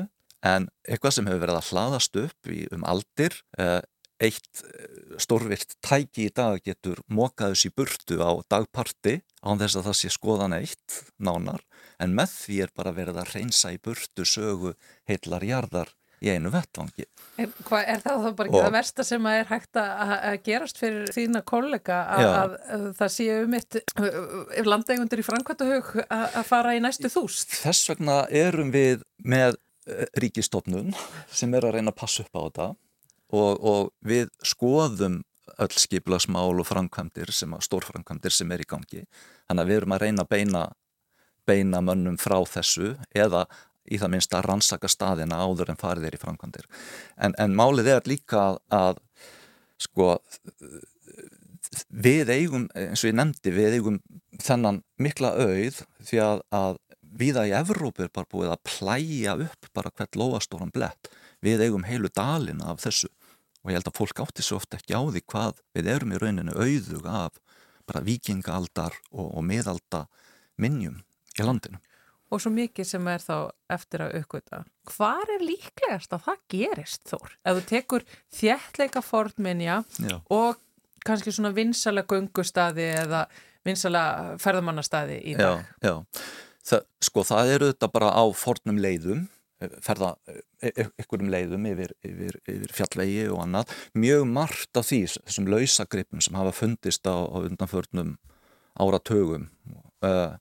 en 0.48 0.70
eitthvað 0.88 1.18
sem 1.18 1.28
hefur 1.28 1.44
verið 1.44 1.60
að 1.60 1.70
hlaðast 1.74 2.20
upp 2.22 2.52
í, 2.54 2.62
um 2.72 2.86
aldir, 2.88 3.36
eh, 3.60 3.82
eitt 4.24 4.64
eh, 4.64 5.18
stórvirt 5.22 5.76
tæki 5.84 6.30
í 6.30 6.34
dag 6.34 6.62
getur 6.64 7.02
mókaðus 7.12 7.68
í 7.68 7.74
burtu 7.76 8.22
á 8.24 8.32
dagparti 8.50 9.20
án 9.44 9.60
þess 9.60 9.78
að 9.78 9.90
það 9.90 10.00
sé 10.00 10.14
skoðan 10.14 10.58
eitt 10.58 11.02
nánar. 11.20 11.62
En 12.00 12.16
með 12.18 12.34
því 12.34 12.62
er 12.64 12.74
bara 12.78 12.96
verið 12.96 13.22
að 13.22 13.34
reynsa 13.36 13.74
í 13.74 13.82
burtu 13.82 14.26
sögu 14.26 14.74
heitlar 15.10 15.46
jarðar 15.46 15.94
í 16.24 16.32
einu 16.34 16.52
vettvangi. 16.54 17.06
Hvað 17.68 17.92
er 17.94 18.02
það 18.02 18.24
þá 18.24 18.30
bara 18.40 18.50
ekki 18.50 18.58
og, 18.58 18.66
það 18.66 18.76
versta 18.78 19.06
sem 19.06 19.28
að 19.30 19.38
er 19.40 19.50
hægt 19.52 19.80
að 19.82 20.38
gerast 20.48 20.82
fyrir 20.82 21.12
þína 21.14 21.44
kollega 21.48 22.00
að, 22.16 22.30
að, 22.30 22.56
að 22.74 22.88
það 22.98 23.14
séu 23.14 23.38
um 23.44 23.56
eitt 23.60 23.78
ef 23.78 24.70
landegundur 24.72 25.22
í 25.22 25.28
Frankvæntahög 25.28 25.94
að 26.08 26.42
fara 26.50 26.74
í 26.78 26.82
næstu 26.84 27.12
þúst? 27.14 27.54
Þess 27.62 27.94
vegna 27.94 28.18
erum 28.34 28.74
við 28.74 29.06
með 29.22 29.60
eh, 29.86 30.08
ríkistofnun 30.18 30.94
sem 31.30 31.54
er 31.54 31.70
að 31.70 31.78
reyna 31.78 31.94
að 31.94 32.02
passa 32.02 32.26
upp 32.26 32.34
á 32.34 32.42
þetta 32.42 32.68
og, 33.38 33.52
og 33.62 33.94
við 34.08 34.34
skoðum 34.42 35.22
öll 35.58 35.78
skiplagsmál 35.80 36.58
og 36.60 36.68
framkvæmdir 36.68 37.32
sem 37.34 37.54
að 37.56 37.66
stórframkvæmdir 37.70 38.34
sem 38.34 38.52
er 38.52 38.66
í 38.66 38.68
gangi 38.68 39.06
þannig 39.48 39.62
að 39.62 39.70
við 39.70 39.80
erum 39.80 39.96
að 39.96 40.04
reyna 40.04 40.26
að 40.26 40.34
beina 40.34 40.66
beina 41.48 41.82
mönnum 41.84 42.18
frá 42.20 42.42
þessu 42.50 42.96
eða 43.16 43.46
í 43.88 44.00
það 44.02 44.14
minnst 44.14 44.36
að 44.36 44.48
rannsaka 44.48 44.90
staðina 44.92 45.40
áður 45.44 45.74
en 45.74 45.80
farið 45.80 46.10
er 46.10 46.18
í 46.18 46.22
framkvæmdir. 46.22 46.68
En, 47.18 47.36
en 47.40 47.56
málið 47.58 47.92
er 47.96 48.10
líka 48.10 48.46
að, 48.74 49.02
sko 49.82 50.16
við 51.90 52.32
eigum, 52.34 52.68
eins 52.76 53.04
og 53.04 53.12
ég 53.12 53.18
nefndi, 53.18 53.54
við 53.54 53.78
eigum 53.78 54.02
þennan 54.44 54.82
mikla 55.02 55.34
auð 55.36 55.82
því 56.08 56.22
að, 56.24 56.44
að 56.56 56.82
viða 57.18 57.48
í 57.48 57.56
Evrópu 57.58 58.06
er 58.06 58.14
bara 58.14 58.30
búið 58.30 58.54
að 58.54 58.64
plæja 58.68 59.38
upp 59.48 59.70
bara 59.76 59.92
hvert 59.94 60.20
lofastóran 60.20 60.74
blett. 60.74 61.10
Við 61.44 61.64
eigum 61.68 61.86
heilu 61.88 62.12
dalin 62.14 62.64
af 62.66 62.82
þessu 62.84 63.10
og 63.64 63.72
ég 63.72 63.80
held 63.80 63.90
að 63.90 63.98
fólk 63.98 64.22
átti 64.24 64.46
svo 64.46 64.62
ofta 64.62 64.78
ekki 64.80 64.96
á 64.96 65.02
því 65.04 65.24
hvað 65.28 65.62
við 65.76 65.90
erum 65.92 66.14
í 66.14 66.22
rauninu 66.22 66.56
auðug 66.56 67.10
af 67.10 67.40
bara 67.88 68.04
vikingaldar 68.06 68.96
og, 69.12 69.28
og 69.38 69.44
miðalda 69.44 70.06
minnjum 70.62 71.02
í 71.38 71.46
landinu 71.46 71.82
og 72.32 72.42
svo 72.44 72.52
mikið 72.54 72.90
sem 72.90 73.10
er 73.12 73.24
þá 73.24 73.36
eftir 73.72 74.04
að 74.06 74.18
aukvita. 74.22 74.64
Hvar 74.92 75.34
er 75.36 75.44
líklegast 75.44 76.16
að 76.16 76.26
það 76.28 76.42
gerist 76.54 77.04
þór? 77.12 77.36
Ef 77.44 77.60
þú 77.60 77.66
tekur 77.72 78.08
þjættleika 78.38 79.04
fornminja 79.06 79.82
og 80.34 80.60
kannski 81.08 81.32
svona 81.32 81.54
vinsala 81.56 82.04
gungustadi 82.08 82.90
eða 82.98 83.26
vinsala 83.68 84.04
ferðamannastadi 84.42 85.22
í 85.32 85.38
dag. 85.40 85.64
Já, 85.84 85.90
já. 85.90 86.28
Það, 86.68 86.86
sko 87.08 87.24
það 87.24 87.54
eru 87.56 87.72
þetta 87.72 87.92
bara 87.94 88.12
á 88.12 88.24
fornum 88.36 88.80
leiðum, 88.84 89.28
ferða 89.84 90.12
ykkurum 91.00 91.30
leiðum 91.32 91.66
yfir, 91.70 91.94
yfir, 92.06 92.40
yfir 92.44 92.74
fjallvegi 92.76 93.28
og 93.32 93.40
annað. 93.46 93.72
Mjög 93.98 94.26
margt 94.30 94.80
af 94.80 94.90
því 94.90 95.00
þessum 95.16 95.48
lausagripum 95.54 96.24
sem 96.24 96.38
hafa 96.38 96.54
fundist 96.56 97.08
á, 97.08 97.16
á 97.16 97.38
undanförnum 97.40 98.18
áratögum 98.78 99.48
og 99.74 100.06
uh, 100.06 100.10
er, 100.10 100.36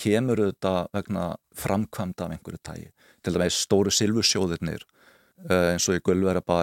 kemur 0.00 0.40
auðvitað 0.42 0.88
vegna 0.96 1.24
framkvæmda 1.58 2.26
af 2.26 2.34
einhverju 2.34 2.62
tægi. 2.66 2.88
Til 3.22 3.36
dæmis 3.36 3.58
stóru 3.64 3.92
silfusjóðirnir 3.94 4.82
uh, 5.50 5.72
eins 5.72 5.88
og 5.88 5.98
í 5.98 6.04
Gullverabæ, 6.04 6.60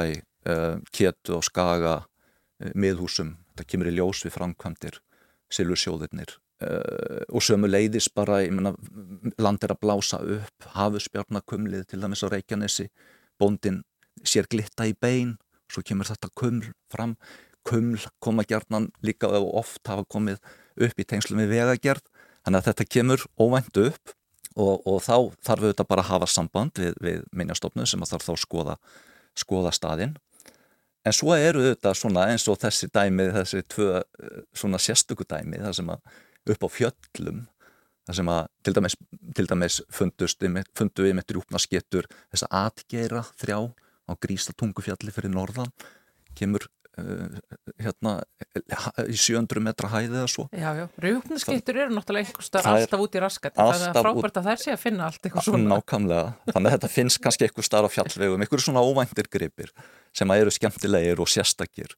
uh, 0.49 0.79
Ketu 0.91 1.37
og 1.37 1.45
Skaga, 1.47 2.01
uh, 2.03 2.73
miðhúsum, 2.75 3.35
það 3.57 3.69
kemur 3.71 3.91
í 3.91 3.95
ljós 3.95 4.25
við 4.25 4.35
framkvæmdir 4.37 5.01
silfusjóðirnir 5.53 6.37
og 6.57 7.43
sömu 7.45 7.67
leiðis 7.69 8.07
bara, 8.09 8.39
ég 8.41 8.49
menna, 8.49 8.71
land 9.37 9.61
er 9.61 9.75
að 9.75 9.81
blása 9.83 10.17
upp, 10.17 10.65
hafusbjarnakumlið 10.73 11.83
til 11.91 11.99
dæmis 12.01 12.23
á 12.25 12.33
Reykjanesi, 12.33 12.87
bóndin 13.37 13.83
sér 14.25 14.49
glitta 14.49 14.87
í 14.89 14.95
bein, 14.97 15.35
svo 15.69 15.83
kemur 15.85 16.09
þetta 16.09 16.31
kuml 16.33 16.71
fram, 16.89 17.13
kuml 17.61 18.01
koma 18.17 18.41
gerðnan 18.49 18.89
líka 19.05 19.29
og 19.37 19.53
oft 19.61 19.85
hafa 19.85 20.07
komið 20.09 20.41
upp 20.81 20.97
í 20.97 21.05
tengslu 21.05 21.37
með 21.37 21.53
vegagerð 21.53 22.09
Þannig 22.47 22.61
að 22.61 22.67
þetta 22.69 22.85
kemur 22.87 23.23
óvænt 23.35 23.77
upp 23.81 24.11
og, 24.55 24.85
og 24.87 25.01
þá 25.03 25.15
þarf 25.43 25.65
við 25.65 25.73
þetta 25.73 25.85
bara 25.89 26.03
að 26.05 26.11
hafa 26.13 26.29
samband 26.31 26.79
við, 26.79 26.93
við 27.03 27.25
minnjastofnum 27.35 27.89
sem 27.91 28.05
þarf 28.07 28.23
þá 28.23 28.31
að 28.31 28.39
skoða, 28.45 28.75
skoða 29.35 29.73
staðinn. 29.75 30.13
En 31.03 31.15
svo 31.15 31.35
eru 31.35 31.65
þetta 31.65 31.91
svona 31.99 32.23
eins 32.31 32.47
og 32.47 32.55
þessi 32.61 32.87
dæmi, 32.95 33.25
þessi 33.35 33.65
tvö 33.67 33.99
svona 34.55 34.79
sérstöku 34.79 35.27
dæmi, 35.27 35.59
það 35.59 35.75
sem 35.81 35.91
að 35.91 36.15
upp 36.55 36.63
á 36.63 36.69
fjöllum, 36.77 37.43
það 38.07 38.19
sem 38.21 38.31
að 38.31 38.41
til 38.63 38.75
dæmis, 38.79 38.97
til 39.35 39.47
dæmis 39.51 39.81
fundust, 39.99 40.47
fundu 40.79 41.03
við 41.03 41.19
með 41.19 41.29
drúpnaskettur 41.33 42.07
þess 42.31 42.47
að 42.47 42.57
atgeira 42.63 43.25
þrjá 43.43 43.59
á 44.07 44.11
grísta 44.23 44.55
tungufjalli 44.55 45.11
fyrir 45.11 45.35
norðan, 45.35 45.75
kemur 46.39 46.63
Eh, 46.63 46.76
hérna 47.77 48.13
í 49.05 49.15
700 49.15 49.61
metra 49.63 49.89
hæði 49.91 50.15
eða 50.15 50.29
svo. 50.31 50.45
Já, 50.49 50.69
já, 50.77 50.85
rúpnaskiptur 51.03 51.79
eru 51.83 51.95
náttúrulega 51.97 52.25
einhver 52.25 52.47
starf 52.47 52.69
alltaf 52.71 53.03
út 53.03 53.17
í 53.17 53.21
raskat 53.21 53.57
það 53.57 53.83
er 53.87 53.97
frábært 53.99 54.39
að 54.41 54.49
þær 54.49 54.61
sé 54.63 54.73
að 54.73 54.79
finna 54.81 55.09
allt 55.09 55.19
eitthvað 55.21 55.47
svona. 55.47 55.75
Nákvæmlega, 55.75 56.29
þannig 56.51 56.69
að 56.69 56.77
þetta 56.77 56.91
finnst 56.93 57.21
kannski 57.23 57.47
einhver 57.47 57.67
starf 57.67 57.93
á 57.93 57.95
fjallvegum, 57.97 58.45
einhver 58.45 58.63
svona 58.63 58.85
óvæntir 58.85 59.29
gripir 59.33 59.73
sem 60.17 60.33
eru 60.37 60.53
skemmtilegir 60.53 61.21
og 61.21 61.29
sérstakir. 61.29 61.93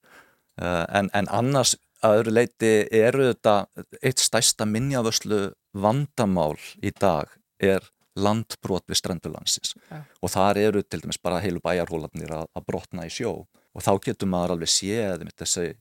Uh, 0.59 0.83
en, 0.99 1.11
en 1.15 1.29
annars, 1.31 1.77
að 2.03 2.17
öðru 2.19 2.35
leiti 2.35 2.73
eru 2.95 3.29
þetta 3.31 3.55
eitt 4.03 4.19
stæsta 4.23 4.67
minjavöslu 4.67 5.45
vandamál 5.79 6.57
í 6.83 6.91
dag 6.95 7.31
er 7.59 7.87
landbrot 8.19 8.87
við 8.89 8.99
strendurlandsins 8.99 9.75
ja. 9.89 10.01
og 10.19 10.31
þar 10.33 10.59
eru 10.59 10.83
til 10.83 11.01
dæmis 11.03 11.19
bara 11.21 11.41
heilu 11.43 11.61
bæjarhólanir 11.63 12.31
að, 12.35 12.47
að 12.55 12.65
brotna 12.67 13.05
í 13.07 13.13
sjó 13.13 13.33
og 13.75 13.85
þá 13.85 13.91
getur 14.05 14.31
maður 14.31 14.55
alveg 14.55 14.71
séð 14.73 15.25
þessi, 15.37 15.73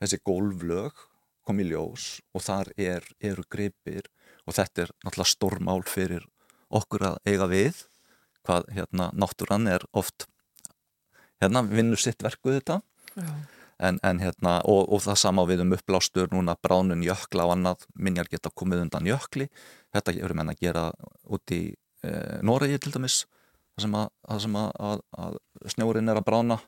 þessi 0.00 0.22
gólflög 0.26 1.04
komið 1.46 1.72
ljós 1.72 2.06
og 2.34 2.44
þar 2.46 2.72
er, 2.76 3.04
eru 3.22 3.44
gripir 3.50 4.08
og 4.46 4.56
þetta 4.56 4.86
er 4.86 4.94
náttúrulega 5.04 5.32
stormál 5.32 5.82
fyrir 5.86 6.26
okkur 6.74 7.10
að 7.10 7.20
eiga 7.28 7.46
við 7.50 7.84
hvað 8.46 8.70
hérna 8.74 9.10
náttúrann 9.14 9.68
er 9.70 9.84
oft 9.96 10.26
hérna 11.42 11.62
vinnur 11.66 12.00
sitt 12.00 12.22
verkuð 12.24 12.60
þetta. 12.60 12.80
En, 13.76 13.98
en 14.08 14.20
hérna, 14.22 14.54
og, 14.64 14.86
og 14.88 15.02
það 15.04 15.18
sama 15.20 15.44
við 15.48 15.62
um 15.66 15.74
uppblástur 15.76 16.30
núna 16.32 16.54
bránun 16.64 17.02
jökla 17.04 17.44
og 17.44 17.56
annað 17.58 17.82
minjar 17.92 18.30
geta 18.32 18.48
komið 18.56 18.86
undan 18.86 19.08
jökli. 19.10 19.50
Þetta 19.92 20.14
eru 20.16 20.36
menn 20.38 20.52
að 20.52 20.62
gera 20.64 20.84
út 21.28 21.52
í 21.52 21.60
e, 22.00 22.12
Noregi 22.46 22.78
til 22.80 22.94
dæmis 22.94 23.18
það 23.76 23.84
sem, 23.84 23.98
að, 24.00 24.40
sem 24.46 24.56
að, 24.62 25.02
að 25.20 25.36
snjórin 25.74 26.08
er 26.08 26.22
að 26.22 26.28
brána 26.30 26.58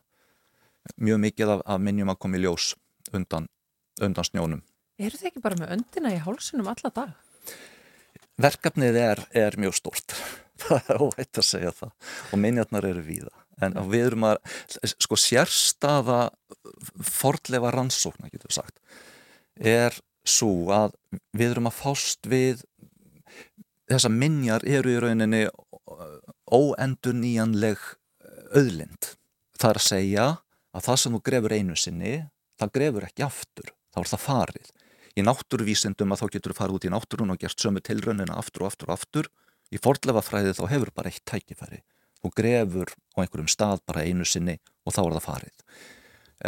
mjög 0.97 1.23
mikið 1.27 1.55
af, 1.57 1.63
af 1.75 1.81
minjum 1.85 2.13
að 2.13 2.21
koma 2.25 2.39
í 2.39 2.43
ljós 2.45 2.73
undan, 3.13 3.49
undan 4.01 4.27
snjónum. 4.27 4.63
Eru 4.99 5.19
þið 5.19 5.31
ekki 5.31 5.43
bara 5.45 5.59
með 5.61 5.75
öndina 5.77 6.13
í 6.15 6.21
hálsunum 6.23 6.71
alla 6.73 6.93
dag? 6.95 7.13
Verkefnið 8.39 8.99
er, 8.99 9.25
er 9.35 9.57
mjög 9.59 9.77
stort 9.79 10.15
það 10.63 10.91
er 10.91 11.03
óvægt 11.03 11.41
að 11.41 11.47
segja 11.47 11.75
það. 11.75 11.93
Og 12.33 12.43
minjarnar 12.43 12.89
eru 12.89 13.05
víða. 13.07 13.35
En 13.63 13.75
við 13.91 14.13
erum 14.13 14.27
að, 14.29 14.39
sko 14.95 15.19
sérstaða 15.19 16.29
fordlefa 17.03 17.73
rannsókna, 17.75 18.31
getur 18.31 18.53
við 18.53 18.59
sagt, 18.61 18.77
er 19.59 19.97
svo 20.29 20.69
að 20.75 20.95
við 21.35 21.55
erum 21.55 21.71
að 21.71 21.79
fást 21.81 22.29
við 22.31 22.63
þessa 23.89 24.11
minjar 24.13 24.67
eru 24.69 24.93
í 24.93 25.01
rauninni 25.03 25.47
óendur 26.53 27.17
nýjanleg 27.19 27.83
auðlind. 28.55 29.15
Það 29.59 29.71
er 29.71 29.81
að 29.81 29.89
segja 29.89 30.27
að 30.79 30.87
það 30.87 31.01
sem 31.03 31.17
þú 31.17 31.23
grefur 31.29 31.57
einu 31.59 31.77
sinni, 31.79 32.15
það 32.59 32.75
grefur 32.79 33.09
ekki 33.09 33.27
aftur, 33.27 33.75
þá 33.95 34.01
er 34.01 34.11
það 34.15 34.25
farið. 34.25 34.73
Í 35.19 35.27
náttúruvísindum 35.27 36.15
að 36.15 36.23
þá 36.23 36.27
getur 36.37 36.55
þú 36.55 36.59
farið 36.63 36.79
út 36.79 36.87
í 36.87 36.95
náttúrun 36.95 37.35
og 37.35 37.43
gert 37.43 37.59
sömu 37.59 37.83
tilraunina 37.83 38.39
aftur 38.39 38.65
og 38.65 38.73
aftur 38.73 38.93
og 38.93 38.99
aftur. 39.01 39.31
Í 39.75 39.81
fordlefa 39.83 40.23
fræði 40.23 40.55
þá 40.57 40.65
hefur 40.71 40.93
bara 40.95 41.11
eitt 41.11 41.25
tækifæri 41.29 41.83
þú 42.23 42.33
grefur 42.35 42.93
á 43.15 43.19
einhverjum 43.23 43.51
stað 43.51 43.83
bara 43.87 44.05
einu 44.07 44.27
sinni 44.27 44.59
og 44.87 44.95
þá 44.95 45.01
er 45.05 45.17
það 45.17 45.27
farið. 45.27 45.65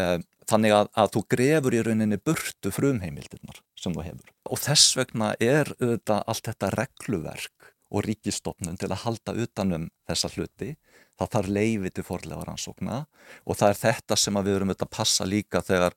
Eh, 0.01 0.19
þannig 0.51 0.75
að, 0.75 0.91
að 1.03 1.13
þú 1.15 1.23
grefur 1.35 1.77
í 1.77 1.83
rauninni 1.87 2.19
burtu 2.19 2.73
frumheimildirnar 2.75 3.61
sem 3.79 3.95
þú 3.95 4.07
hefur. 4.07 4.33
Og 4.51 4.63
þess 4.63 4.97
vegna 4.99 5.33
er 5.43 5.71
auðvitað 5.79 6.25
allt 6.27 6.51
þetta 6.51 6.73
regluverk 6.77 7.70
og 7.91 8.07
ríkistofnun 8.07 8.79
til 8.79 8.91
að 8.91 9.03
halda 9.05 9.35
utanum 9.45 9.89
þessa 10.09 10.31
hluti. 10.35 10.75
Það 11.19 11.33
þarf 11.35 11.51
leiði 11.57 11.91
til 11.95 12.05
forlega 12.07 12.45
rannsókna 12.47 13.01
og 13.45 13.59
það 13.59 13.73
er 13.73 13.81
þetta 13.81 14.17
sem 14.17 14.39
við 14.41 14.55
verum 14.55 14.71
auðvitað 14.73 14.89
að 14.89 14.97
passa 14.97 15.27
líka 15.29 15.63
þegar 15.65 15.97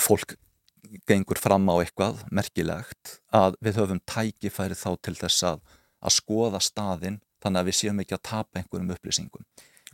fólk 0.00 0.36
gengur 1.08 1.40
fram 1.40 1.66
á 1.72 1.74
eitthvað 1.80 2.20
merkilegt 2.34 3.16
að 3.34 3.56
við 3.64 3.80
höfum 3.80 4.02
tækifæri 4.06 4.76
þá 4.78 4.90
til 5.02 5.16
þess 5.18 5.46
að, 5.50 5.62
að 6.00 6.16
skoða 6.18 6.60
staðinn 6.62 7.18
þannig 7.42 7.62
að 7.62 7.70
við 7.70 7.78
séum 7.80 8.02
ekki 8.02 8.16
að 8.16 8.26
tapa 8.30 8.60
einhverjum 8.60 8.92
upplýsingum 8.94 9.46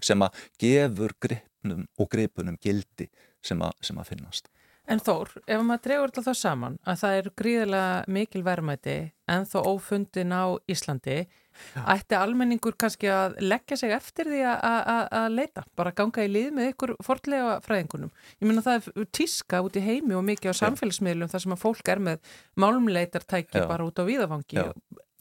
sem 0.03 0.25
að 0.25 0.43
gefur 0.61 1.15
gripnum 1.23 1.87
og 2.01 2.11
gripunum 2.13 2.59
gildi 2.63 3.09
sem 3.43 3.61
að, 3.63 3.75
sem 3.87 3.99
að 3.99 4.13
finnast. 4.13 4.51
En 4.91 4.99
Þór, 4.99 5.31
ef 5.47 5.61
maður 5.63 5.83
dregur 5.85 6.09
alltaf 6.09 6.25
það 6.27 6.39
saman 6.41 6.77
að 6.83 6.97
það 7.03 7.19
er 7.19 7.29
gríðilega 7.39 8.15
mikil 8.17 8.43
verðmæti 8.43 8.97
en 9.31 9.47
þó 9.47 9.59
ófundin 9.71 10.35
á 10.35 10.59
Íslandi 10.71 11.21
Já. 11.23 11.83
ætti 11.95 12.17
almenningur 12.19 12.75
kannski 12.81 13.11
að 13.13 13.37
leggja 13.45 13.79
sig 13.79 13.95
eftir 13.95 14.27
því 14.33 14.41
að 14.49 15.29
leita, 15.37 15.63
bara 15.79 15.95
ganga 15.95 16.25
í 16.27 16.33
lið 16.33 16.51
með 16.57 16.73
ykkur 16.73 16.95
fordlega 17.05 17.61
fræðingunum. 17.63 18.11
Ég 18.41 18.49
minna 18.49 18.65
það 18.65 18.89
er 18.91 19.09
tíska 19.15 19.63
út 19.63 19.79
í 19.79 19.85
heimi 19.85 20.17
og 20.19 20.27
mikið 20.27 20.57
á 20.57 20.61
samfélagsmiðlum 20.65 21.31
þar 21.31 21.45
sem 21.47 21.55
að 21.55 21.63
fólk 21.63 21.93
er 21.95 22.03
með 22.03 22.35
málumleitartæki 22.59 23.65
bara 23.71 23.87
út 23.87 24.03
á 24.03 24.05
víðafangi 24.09 24.67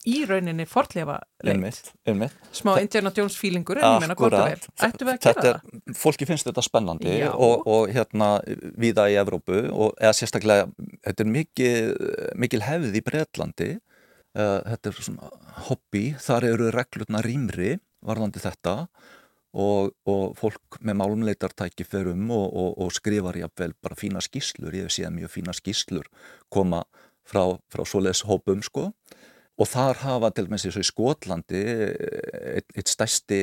í 0.10 0.24
rauninni 0.26 0.66
fortlefa 0.70 1.20
leitt 1.46 1.92
smá 2.56 2.74
Indiana 2.82 3.12
Jones 3.16 3.38
feelingur 3.38 3.82
að 3.82 4.06
gera 4.08 4.42
er? 4.50 5.62
Fólki 5.98 6.26
finnst 6.30 6.48
þetta 6.50 6.64
spennandi 6.66 7.20
og, 7.30 7.68
og 7.70 7.94
hérna 7.94 8.34
viða 8.82 9.08
í 9.12 9.20
Evrópu 9.22 9.64
og 9.70 9.94
eða 10.02 10.16
sérstaklega 10.18 10.68
þetta 11.06 11.26
er 11.26 11.32
mikil, 11.38 11.72
mikil 12.42 12.64
hefð 12.66 12.98
í 12.98 13.04
Breitlandi 13.06 13.72
uh, 13.78 14.60
þetta 14.74 14.92
er 14.92 15.00
svona 15.00 15.32
hobby. 15.70 16.12
Þar 16.22 16.50
eru 16.52 16.72
reglurna 16.74 17.24
rýmri 17.26 17.76
varðandi 18.06 18.42
þetta 18.42 18.76
og, 19.52 19.92
og 20.08 20.36
fólk 20.40 20.80
með 20.82 21.00
málumleitartæki 21.04 21.86
ferum 21.86 22.30
og, 22.34 22.78
og 22.82 22.94
skrifar 22.96 23.38
jáfnvel 23.38 23.76
bara 23.84 24.00
fína 24.00 24.24
skýslur, 24.24 24.74
ég 24.74 24.88
hef 24.88 24.96
séð 24.96 25.12
mjög 25.18 25.34
fína 25.36 25.56
skýslur 25.56 26.08
koma 26.50 26.86
frá, 27.28 27.44
frá 27.72 27.84
svoleiðs 27.86 28.24
hópum 28.30 28.64
sko 28.66 28.90
og 29.60 29.70
þar 29.70 30.02
hafa 30.06 30.32
til 30.36 30.48
þessu 30.52 30.82
í 30.82 30.88
Skotlandi 30.88 31.64
eitt, 32.56 32.70
eitt 32.76 32.92
stæsti 32.92 33.42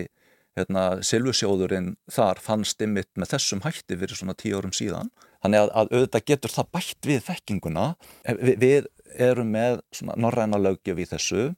hérna, 0.59 0.85
silfusjóðurinn 1.07 1.95
þar 2.11 2.41
fannst 2.43 2.83
ymitt 2.83 3.11
með 3.19 3.35
þessum 3.35 3.63
hætti 3.65 3.99
fyrir 3.99 4.19
svona 4.19 4.37
tíu 4.39 4.59
árum 4.59 4.75
síðan. 4.75 5.13
Þannig 5.45 5.65
að, 5.65 5.71
að 5.71 5.93
auðvitað 5.95 6.27
getur 6.33 6.55
það 6.55 6.71
bætt 6.75 7.09
við 7.11 7.25
þekkinguna. 7.29 7.87
Vi, 8.41 8.55
við 8.59 8.89
erum 9.29 9.55
með 9.55 9.81
svona 9.95 10.19
norræna 10.19 10.61
lögjöf 10.61 10.99
í 10.99 11.09
þessu 11.13 11.49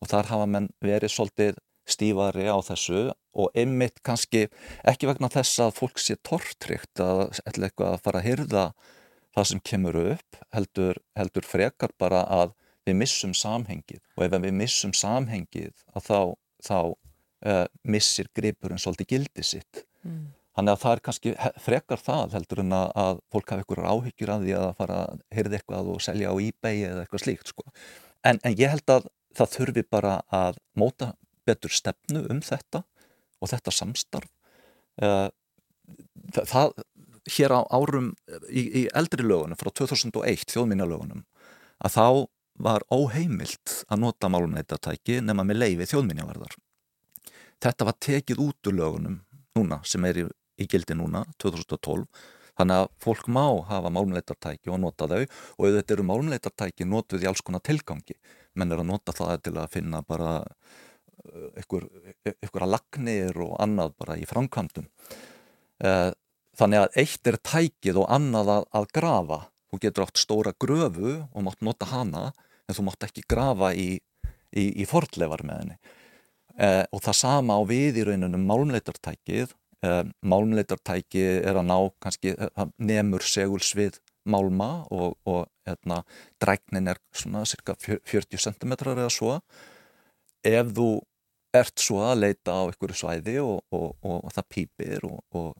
og 0.00 0.10
þar 0.10 0.30
hafa 0.32 0.50
menn 0.50 0.70
verið 0.84 1.12
svolítið 1.12 1.60
stífari 1.86 2.48
á 2.50 2.58
þessu 2.66 3.10
og 3.36 3.58
ymitt 3.58 4.00
kannski 4.06 4.46
ekki 4.88 5.08
vegna 5.10 5.30
þess 5.30 5.60
að 5.62 5.76
fólk 5.76 6.00
sé 6.02 6.16
tortrykt 6.26 7.02
að 7.02 7.28
eitthvað 7.46 7.92
að 7.92 8.02
fara 8.02 8.22
að 8.22 8.28
hyrða 8.30 8.64
það 9.36 9.48
sem 9.50 9.62
kemur 9.70 9.98
upp 10.00 10.40
heldur, 10.56 10.98
heldur 11.18 11.46
frekar 11.46 11.94
bara 12.00 12.24
að 12.26 12.56
við 12.86 12.98
missum 13.00 13.34
samhengið 13.36 14.00
og 14.16 14.24
ef 14.26 14.38
við 14.46 14.56
missum 14.56 14.94
samhengið 14.96 15.74
þá, 15.98 16.34
þá 16.64 16.78
uh, 17.46 17.66
missir 17.84 18.30
gripurinn 18.36 18.80
svolítið 18.82 19.12
gildi 19.12 19.46
sitt 19.46 19.82
mm. 20.06 20.24
þannig 20.56 20.74
að 20.74 20.82
það 20.84 20.96
er 20.96 21.04
kannski 21.08 21.34
frekar 21.62 22.02
það 22.02 22.36
heldur 22.38 22.62
en 22.62 22.76
að, 22.76 22.88
að 23.04 23.22
fólk 23.34 23.52
hafa 23.52 23.64
einhverjar 23.64 23.90
áhyggjur 23.92 24.34
af 24.34 24.44
því 24.44 24.56
að 24.60 24.68
fara 24.80 24.98
að 25.04 25.22
hyrða 25.38 25.60
eitthvað 25.60 25.92
og 25.94 26.02
selja 26.06 26.32
á 26.32 26.34
ebay 26.36 26.74
eða 26.88 27.04
eitthvað 27.04 27.24
slíkt 27.24 27.52
sko. 27.52 27.66
en, 28.22 28.40
en 28.42 28.58
ég 28.58 28.74
held 28.74 28.94
að 28.96 29.08
það 29.36 29.54
þurfi 29.58 29.86
bara 29.92 30.18
að 30.32 30.60
móta 30.78 31.14
betur 31.46 31.72
stefnu 31.74 32.24
um 32.32 32.42
þetta 32.42 32.82
og 33.42 33.50
þetta 33.52 33.74
samstarf 33.74 34.30
uh, 35.02 35.28
það, 36.38 36.72
hér 37.36 37.54
á 37.58 37.60
árum 37.74 38.14
í, 38.48 38.62
í 38.62 38.82
eldri 38.94 39.26
lögunum 39.26 39.58
frá 39.58 39.70
2001 39.74 40.46
þjóðminna 40.54 40.86
að 41.84 41.92
þá 41.92 42.06
var 42.62 42.84
óheimilt 42.92 43.82
að 43.90 44.02
nota 44.04 44.30
málumleitatæki 44.32 45.20
nema 45.24 45.44
með 45.46 45.60
leiði 45.62 45.88
þjóðminjavarðar. 45.92 46.56
Þetta 47.62 47.88
var 47.88 47.98
tekið 48.06 48.42
út 48.44 48.70
úr 48.70 48.78
lögunum 48.80 49.20
núna 49.56 49.80
sem 49.84 50.04
er 50.08 50.22
í, 50.22 50.24
í 50.60 50.66
gildi 50.68 50.96
núna 50.96 51.24
2012 51.42 52.06
þannig 52.56 52.82
að 52.82 52.90
fólk 53.04 53.28
má 53.28 53.44
hafa 53.68 53.92
málumleitartæki 53.92 54.72
og 54.72 54.80
nota 54.80 55.08
þau 55.10 55.22
og 55.22 55.76
þetta 55.76 55.96
eru 55.96 56.08
málumleitartæki 56.08 56.88
notuð 56.88 57.24
í 57.24 57.28
alls 57.28 57.44
konar 57.44 57.64
tilgangi 57.64 58.16
menn 58.56 58.72
er 58.72 58.80
að 58.80 58.90
nota 58.90 59.12
það 59.16 59.40
til 59.44 59.56
að 59.60 59.72
finna 59.76 60.02
bara 60.06 60.38
ykkur, 61.60 61.86
ykkur 62.44 62.66
að 62.66 62.72
lagnir 62.76 63.42
og 63.42 63.56
annað 63.62 63.94
bara 64.00 64.16
í 64.20 64.24
framkvæmdum. 64.28 64.86
Uh, 65.84 66.10
þannig 66.56 66.84
að 66.84 66.98
eitt 67.02 67.30
er 67.30 67.38
tækið 67.44 68.00
og 68.02 68.10
annað 68.12 68.52
að, 68.56 68.66
að 68.80 68.88
grafa. 68.96 69.40
Þú 69.66 69.80
getur 69.82 70.06
átt 70.06 70.20
stóra 70.20 70.54
gröfu 70.56 71.16
og 71.26 71.44
mátt 71.44 71.64
nota 71.66 71.88
hana 71.90 72.30
en 72.66 72.76
þú 72.76 72.86
mátt 72.88 73.06
ekki 73.06 73.24
grafa 73.28 73.72
í, 73.74 73.96
í, 74.56 74.64
í 74.82 74.86
fordlevar 74.88 75.44
með 75.46 75.62
henni. 75.62 75.78
Eh, 76.56 76.82
og 76.94 77.02
það 77.04 77.18
sama 77.18 77.58
á 77.60 77.62
við 77.68 78.00
í 78.00 78.04
rauninu 78.08 78.38
málumleitartækið 78.40 79.50
eh, 79.84 80.02
málumleitartæki 80.24 81.24
er 81.44 81.58
að 81.60 81.66
ná 81.68 81.76
kannski 82.00 82.32
eh, 82.32 82.62
nemur 82.80 83.24
segulsvið 83.28 83.98
málma 84.26 84.86
og, 84.90 85.18
og 85.28 85.44
hérna, 85.68 86.00
dræknin 86.42 86.88
er 86.90 87.02
svona 87.14 87.44
cirka 87.46 87.76
40 87.78 88.40
cm 88.40 88.72
eða 88.72 89.10
svo. 89.12 89.36
Ef 90.46 90.72
þú 90.74 90.88
ert 91.56 91.84
svo 91.84 92.00
að 92.08 92.24
leita 92.24 92.56
á 92.56 92.64
einhverju 92.64 92.98
svæði 93.02 93.36
og, 93.44 93.60
og, 93.76 93.92
og 94.00 94.32
það 94.32 94.50
pýpir 94.56 95.06
og 95.06 95.52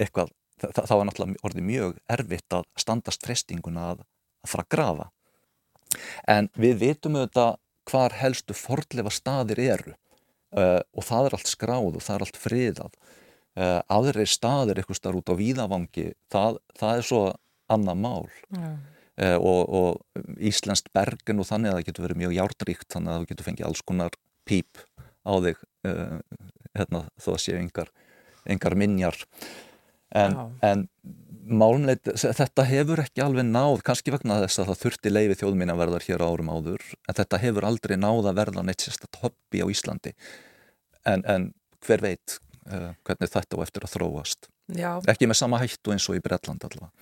eitthvað, 0.00 0.34
það, 0.58 0.82
það 0.82 0.98
var 0.98 1.08
náttúrulega 1.08 1.46
orðið 1.46 1.68
mjög 1.70 1.96
erfitt 2.18 2.58
að 2.58 2.68
standast 2.78 3.24
frestinguna 3.24 3.92
að, 3.92 4.06
að 4.42 4.52
fara 4.52 4.66
að 4.66 4.72
grafa 4.74 5.08
en 6.30 6.48
við 6.58 6.78
vitum 6.82 7.18
auðvitað 7.18 7.58
hvar 7.90 8.14
helstu 8.20 8.56
fordlefa 8.56 9.12
staðir 9.12 9.60
eru. 9.62 9.96
Uh, 10.52 10.80
og 10.92 11.06
það 11.08 11.26
er 11.26 11.36
allt 11.38 11.48
skráð 11.48 11.96
og 11.96 12.04
það 12.04 12.14
er 12.14 12.24
allt 12.26 12.38
friðað. 12.40 12.96
Uh, 13.52 13.78
aðrir 13.92 14.28
staðir 14.28 14.80
eitthvað 14.80 14.98
starf 14.98 15.20
út 15.22 15.32
á 15.32 15.34
víðavangi 15.36 16.06
það, 16.32 16.58
það 16.76 16.98
er 16.98 17.06
svo 17.08 17.22
annað 17.72 18.02
mál. 18.04 18.26
Uh, 18.52 19.38
og, 19.38 19.60
og 19.72 20.36
Íslandst 20.40 20.92
bergen 20.96 21.40
og 21.40 21.48
þannig 21.48 21.72
að 21.72 21.78
það 21.78 21.88
getur 21.88 22.06
verið 22.06 22.22
mjög 22.22 22.36
hjárdríkt 22.36 22.88
þannig 22.92 23.12
að 23.12 23.22
þú 23.24 23.30
getur 23.32 23.48
fengið 23.48 23.68
alls 23.68 23.84
konar 23.88 24.16
píp 24.48 24.80
á 25.22 25.32
þig 25.44 25.60
hérna, 26.72 27.02
þó 27.20 27.28
að 27.34 27.42
séu 27.44 27.60
yngar 27.60 28.74
minjar 28.78 29.18
en, 30.18 30.38
en 30.64 30.86
málumleit, 31.46 32.12
þetta 32.20 32.66
hefur 32.68 33.02
ekki 33.02 33.24
alveg 33.24 33.46
náð, 33.48 33.82
kannski 33.86 34.14
vegna 34.14 34.40
þess 34.44 34.62
að 34.62 34.70
það 34.70 34.80
þurfti 34.84 35.12
leiði 35.12 35.38
þjóðminnaverðar 35.40 36.06
hér 36.06 36.24
árum 36.24 36.52
áður 36.52 36.84
en 37.08 37.18
þetta 37.18 37.40
hefur 37.42 37.66
aldrei 37.68 37.96
náð 37.98 38.30
að 38.30 38.38
verða 38.42 38.66
neitt 38.66 38.84
sérstaklega 38.84 39.26
hoppi 39.26 39.62
á 39.64 39.66
Íslandi. 39.72 40.14
En, 41.08 41.24
en 41.26 41.50
hver 41.82 42.04
veit 42.04 42.38
uh, 42.70 42.92
hvernig 43.06 43.32
þetta 43.32 43.58
á 43.58 43.64
eftir 43.64 43.88
að 43.88 43.96
þróast. 43.96 44.52
Já. 44.72 44.94
ekki 45.10 45.26
með 45.28 45.42
sama 45.42 45.58
hættu 45.60 45.92
eins 45.92 46.06
og 46.08 46.16
í 46.16 46.22
Bretland 46.22 46.62
allavega. 46.64 46.92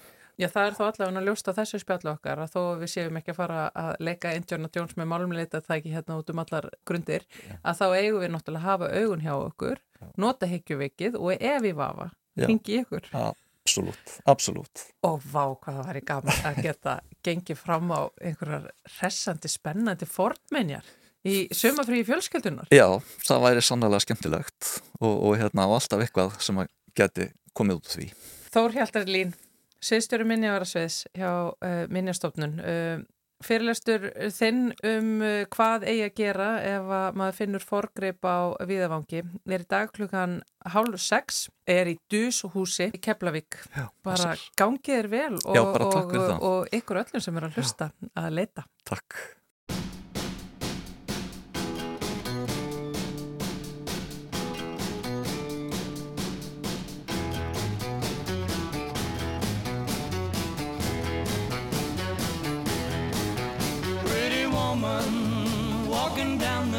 Já, 0.41 0.47
það 0.49 0.67
er 0.67 0.77
þó 0.79 0.85
allavega 0.87 1.21
að 1.21 1.27
ljósta 1.29 1.53
þessu 1.53 1.79
spjallu 1.83 2.11
okkar 2.15 2.41
að 2.41 2.55
þó 2.55 2.61
við 2.81 2.91
séum 2.95 3.19
ekki 3.21 3.35
að 3.35 3.39
fara 3.43 3.65
að 3.77 3.91
leika 4.01 4.31
Indiana 4.33 4.71
Jones 4.73 4.97
með 4.97 5.11
málumleita 5.11 5.61
það 5.67 5.75
ekki 5.77 5.93
hérna 5.93 6.17
út 6.17 6.33
um 6.33 6.41
allar 6.41 6.69
grundir, 6.89 7.27
að 7.61 7.83
þá 7.83 7.85
eigum 7.99 8.23
við 8.23 8.33
náttúrulega 8.33 8.63
að 8.63 8.71
hafa 8.71 8.89
augun 9.03 9.25
hjá 9.27 9.35
okkur, 9.35 9.83
nota 10.17 10.49
heikjuvikið 10.49 11.19
og 11.21 11.35
ef 11.37 11.61
við 11.67 11.77
vafa, 11.77 12.09
hingi 12.49 12.81
ykkur. 12.85 13.11
Absolut, 13.13 14.15
absolut. 14.31 14.87
Og 15.07 15.21
vá 15.21 15.45
hvað 15.53 15.81
það 15.81 15.91
væri 15.91 16.05
gaman 16.09 16.47
að 16.49 16.63
geta 16.65 16.97
gengið 17.27 17.61
fram 17.61 17.93
á 17.93 18.01
einhverjar 18.23 18.71
hressandi, 18.97 19.51
spennandi 19.53 20.09
fornmenjar 20.09 20.89
í 21.29 21.45
sumafríi 21.53 22.07
fjölskyldunar. 22.09 22.71
Já, 22.73 22.89
það 23.27 23.45
væri 23.45 23.67
sannlega 23.67 24.01
skemmtilegt 24.07 24.73
og, 25.01 25.13
og 25.13 25.37
hérna 25.41 25.69
á 25.69 25.71
alltaf 25.77 26.03
eitthvað 26.07 26.41
sem 26.41 26.63
að 26.63 26.73
geti 26.97 27.29
komið 27.53 27.83
út 27.83 27.95
því. 27.95 28.11
Þór 28.51 28.77
Hjaldarlín 28.79 29.37
Sviðstjóri 29.81 30.27
minniavara-sviðs 30.29 31.07
hjá 31.17 31.31
uh, 31.33 31.85
Minjastofnun. 31.93 32.59
Uh, 32.61 33.01
fyrirlestur 33.45 34.07
þinn 34.37 34.71
um 34.87 35.11
uh, 35.25 35.47
hvað 35.53 35.87
eigi 35.89 36.05
að 36.07 36.15
gera 36.21 36.51
ef 36.67 36.93
að 37.01 37.19
maður 37.21 37.39
finnur 37.41 37.65
forgrip 37.65 38.29
á 38.29 38.39
Víðavangi 38.69 39.23
er 39.25 39.65
í 39.65 39.69
dag 39.71 39.91
klukkan 39.97 40.39
hálf 40.75 41.01
sex, 41.01 41.47
er 41.65 41.89
í 41.89 41.97
Dúshúsi 42.13 42.91
í 42.93 43.01
Keflavík. 43.01 43.63
Já, 43.73 43.89
bara 44.05 44.35
gangið 44.61 44.97
er 44.99 45.11
vel 45.13 45.35
og, 45.41 45.57
Já, 45.57 45.65
og, 45.65 45.85
og, 45.89 46.33
og 46.41 46.81
ykkur 46.81 47.05
öllum 47.05 47.25
sem 47.25 47.41
er 47.41 47.49
að 47.49 47.61
hlusta 47.61 47.93
Já. 47.93 48.11
að 48.25 48.33
leita. 48.41 48.67
Takk. 48.89 49.21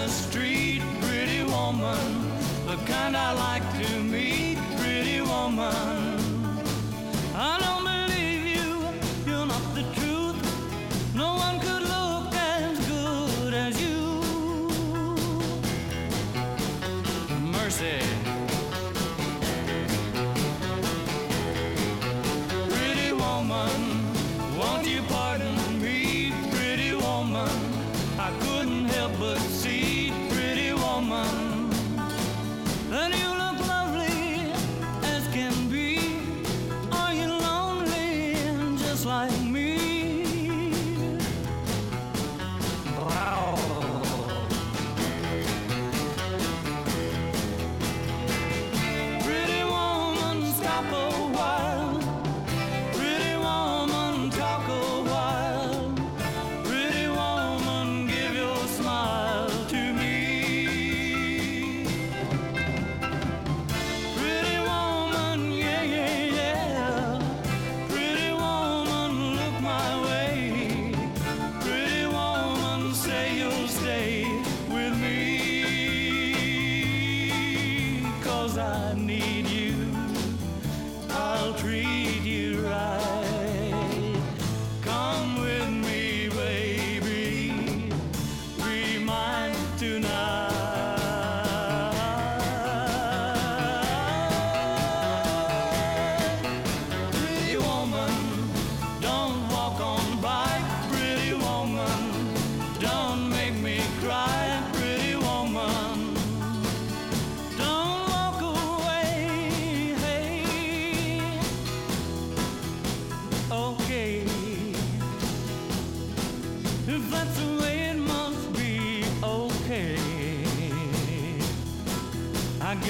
the 0.02 0.08
street, 0.08 0.82
pretty 1.00 1.44
woman, 1.44 2.32
the 2.66 2.76
kind 2.92 3.16
I 3.16 3.34
like 3.34 3.86
to 3.86 4.00
meet, 4.00 4.58
pretty 4.78 5.22
woman. 5.22 6.11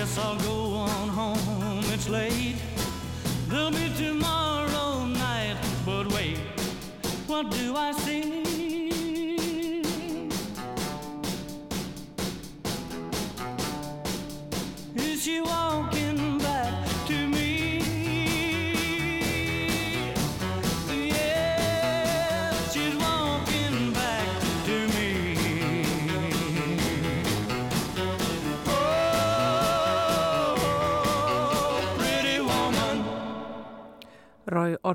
Guess 0.02 0.18
I'll 0.18 0.36
go 0.40 0.74
on 0.74 1.10
home. 1.10 1.84
It's 1.94 2.10
late. 2.10 2.71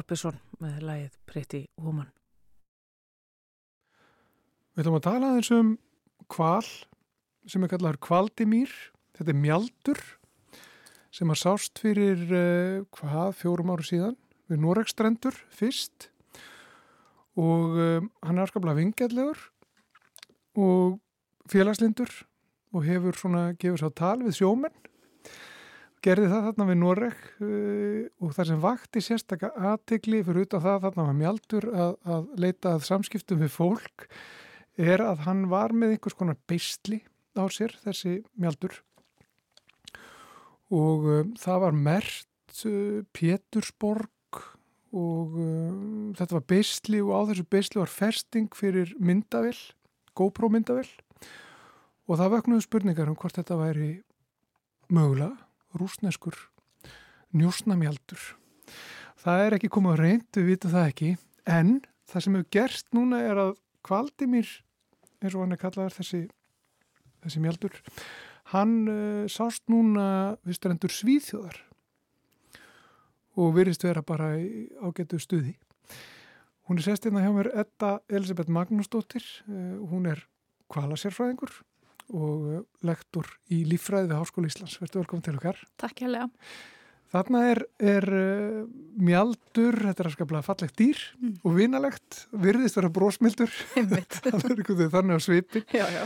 Orbison 0.06 0.36
með 0.62 0.84
lægið 0.86 1.14
Pretty 1.26 1.60
Woman. 1.82 2.06
Við 4.76 4.84
ætlum 4.84 4.98
að 5.00 5.06
tala 5.08 5.30
aðeins 5.32 5.48
um 5.56 5.72
kval 6.30 6.68
sem 7.50 7.64
er 7.66 7.72
kallar 7.72 7.98
kvaldimýr. 7.98 8.70
Þetta 9.18 9.32
er 9.32 9.40
mjaldur 9.40 10.02
sem 11.10 11.34
að 11.34 11.40
sást 11.40 11.82
fyrir 11.82 12.22
uh, 12.22 12.86
hvað 12.94 13.34
fjórum 13.40 13.72
áru 13.74 13.88
síðan 13.88 14.14
við 14.46 14.62
Noregstrendur 14.62 15.40
fyrst 15.50 16.12
og 17.34 17.74
uh, 17.74 18.06
hann 18.22 18.38
er 18.38 18.44
afskaplega 18.44 18.78
vingjallegur 18.78 19.42
og 20.54 21.00
félagslindur 21.50 22.14
og 22.70 22.86
hefur 22.86 23.18
svona 23.18 23.48
gefur 23.58 23.82
sá 23.82 23.90
tal 23.90 24.20
við 24.22 24.38
sjómenn 24.38 24.86
gerði 26.06 26.30
það 26.30 26.44
þarna 26.46 26.66
við 26.68 26.78
Noreg 26.80 27.22
uh, 27.42 28.02
og 28.22 28.34
það 28.36 28.48
sem 28.50 28.62
vakti 28.62 29.02
sérstaka 29.02 29.52
aðtegli 29.72 30.22
fyrir 30.26 30.46
utan 30.46 30.62
það 30.62 30.82
þarna 30.86 31.06
var 31.08 31.20
mjaldur 31.20 31.68
að, 31.72 31.94
að 32.16 32.26
leita 32.44 32.74
að 32.76 32.86
samskiptum 32.86 33.42
við 33.42 33.54
fólk 33.56 34.08
er 34.76 35.02
að 35.02 35.24
hann 35.26 35.46
var 35.50 35.74
með 35.74 35.96
einhvers 35.96 36.18
konar 36.18 36.38
beistli 36.48 37.00
á 37.36 37.44
sér, 37.52 37.72
þessi 37.82 38.18
mjaldur. 38.38 38.76
Og 40.74 41.08
uh, 41.08 41.24
það 41.40 41.64
var 41.64 41.80
mert 41.88 42.62
uh, 42.68 43.00
Pétursborg 43.16 44.12
og 44.96 45.32
þetta 46.16 46.36
var 46.38 46.44
beisli 46.48 47.00
og 47.02 47.10
á 47.12 47.20
þessu 47.28 47.44
beisli 47.52 47.80
var 47.82 47.90
festing 47.92 48.54
fyrir 48.56 48.94
myndavill, 49.02 49.58
GoPro 50.16 50.48
myndavill 50.54 50.88
og 52.06 52.16
það 52.16 52.32
vöknuðu 52.36 52.64
spurningar 52.64 53.10
um 53.10 53.18
hvort 53.18 53.36
þetta 53.36 53.58
væri 53.60 53.90
mögulega 54.88 55.45
rúsneskur 55.80 56.36
njósnamjaldur. 57.36 58.22
Það 59.20 59.42
er 59.44 59.56
ekki 59.56 59.70
komið 59.72 59.96
á 59.96 60.00
reynd, 60.00 60.28
við 60.36 60.48
vitum 60.52 60.72
það 60.72 60.88
ekki, 60.90 61.10
en 61.50 61.72
það 62.06 62.24
sem 62.24 62.38
hefur 62.38 62.50
gerst 62.56 62.92
núna 62.96 63.22
er 63.26 63.40
að 63.42 63.54
Kvaldimir, 63.86 64.48
eins 65.22 65.34
og 65.36 65.44
hann 65.44 65.54
er 65.54 65.60
kallaðar 65.60 65.94
þessi, 65.94 66.24
þessi 67.22 67.42
mjaldur, 67.42 67.76
hann 68.50 68.74
uh, 68.90 69.26
sást 69.30 69.62
núna 69.70 70.08
við 70.46 70.58
strendur 70.58 70.94
Svíþjóðar 70.94 71.60
og 73.36 73.52
virðist 73.54 73.84
vera 73.84 74.02
bara 74.06 74.32
ágætu 74.80 75.20
stuði. 75.22 75.54
Hún 76.66 76.80
er 76.80 76.86
sest 76.88 77.06
hérna 77.06 77.22
hjá 77.22 77.30
mér 77.34 77.52
Edda 77.62 77.92
Elisabeth 78.10 78.50
Magnúsdóttir, 78.50 79.22
uh, 79.46 79.78
hún 79.86 80.10
er 80.10 80.24
kvalasérfræðingur 80.72 81.60
og 82.14 82.46
uh, 82.52 82.62
lektor 82.86 83.26
í 83.52 83.62
líffræði 83.68 84.10
við 84.12 84.18
Háskóli 84.20 84.50
Íslands. 84.52 84.78
Verður 84.82 85.02
velkominn 85.04 85.24
til 85.26 85.36
okkar. 85.38 85.60
Takk 85.80 86.02
hérlega. 86.04 86.28
Þarna 87.14 87.40
er, 87.52 87.60
er 87.86 88.06
uh, 88.12 88.62
mjaldur, 88.98 89.76
þetta 89.86 90.02
er 90.04 90.08
afskaplega 90.10 90.46
fallegt 90.46 90.76
dýr 90.80 91.02
Mm. 91.16 91.36
og 91.46 91.54
vinalegt, 91.56 92.18
virðist 92.34 92.76
vera 92.80 92.90
brósmildur, 92.92 93.52
þannig 94.94 95.16
á 95.16 95.20
svipin, 95.22 95.64
já, 95.72 95.86
já. 95.94 96.02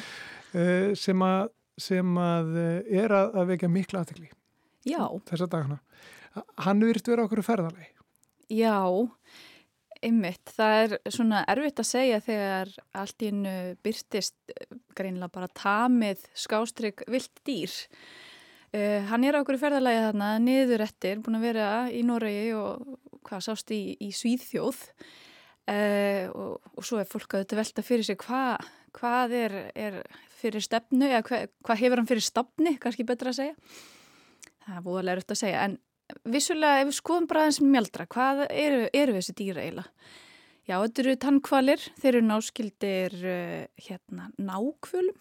uh, 0.54 0.90
sem, 1.00 1.24
að, 1.24 1.48
sem 1.80 2.18
að 2.20 2.52
er 2.86 3.16
að, 3.16 3.32
að 3.40 3.48
vekja 3.54 3.72
mikla 3.72 4.04
aðtekli 4.04 4.28
Já, 4.88 5.02
þessa 5.28 5.48
dagana. 5.52 5.80
Hann 6.64 6.80
virðist 6.84 7.08
vera 7.10 7.24
okkur 7.26 7.42
ferðarlegi. 7.44 7.90
já, 8.54 8.76
einmitt. 10.04 10.52
Það 10.56 10.78
er 10.80 11.12
svona 11.12 11.42
erfitt 11.50 11.82
að 11.82 11.88
segja 11.90 12.18
þegar 12.24 12.72
allt 12.96 13.22
í 13.24 13.30
hennu 13.30 13.54
byrtist 13.84 14.36
eh, 14.54 14.74
greinilega 14.96 15.34
bara 15.34 15.50
tamið 15.56 16.26
skástrygg 16.38 17.04
vilt 17.10 17.42
dýr. 17.46 17.74
Uh, 18.70 19.02
hann 19.10 19.24
er 19.26 19.34
á 19.34 19.42
okkur 19.42 19.56
ferðarlega 19.58 20.04
þarna 20.12 20.26
niður 20.38 20.84
eftir, 20.84 21.18
búin 21.18 21.40
að 21.40 21.46
vera 21.48 21.70
í 21.90 22.04
Noregi 22.06 22.52
og 22.54 22.84
hvað 23.26 23.40
sást 23.48 23.72
í, 23.74 23.80
í 23.98 24.12
Svíðþjóð 24.14 24.84
uh, 24.86 26.26
og, 26.30 26.68
og 26.78 26.86
svo 26.86 27.00
er 27.02 27.08
fólk 27.10 27.34
að 27.34 27.42
þetta 27.42 27.58
velta 27.58 27.82
fyrir 27.82 28.06
sig 28.06 28.20
hva, 28.22 28.60
hvað 28.94 29.34
er, 29.40 29.56
er 29.74 29.98
fyrir 30.38 30.62
stefnu 30.62 31.08
eða 31.08 31.24
hva, 31.26 31.40
hvað 31.66 31.82
hefur 31.82 32.02
hann 32.02 32.10
fyrir 32.12 32.26
stafni, 32.28 32.76
kannski 32.78 33.08
betra 33.08 33.34
að 33.34 33.40
segja. 33.40 33.80
Það 34.68 34.76
er 34.76 34.86
búinlega 34.86 35.18
erfitt 35.18 35.34
að 35.34 35.42
segja 35.42 35.66
en 35.66 35.76
vissulega 36.28 36.82
ef 36.82 36.90
við 36.90 36.98
skoðum 36.98 37.30
bara 37.30 37.44
aðeins 37.44 37.60
mjaldra, 37.64 38.06
hvað 38.10 38.44
eru, 38.48 38.82
eru 38.92 39.16
þessi 39.18 39.36
dýra 39.38 39.64
eiginlega? 39.64 40.12
Já, 40.68 40.76
þetta 40.76 41.02
eru 41.02 41.16
tannkvalir, 41.24 41.84
þeir 41.98 42.12
eru 42.12 42.26
náskildir 42.28 43.16
uh, 43.26 43.64
hérna 43.80 44.28
nákvölum 44.38 45.16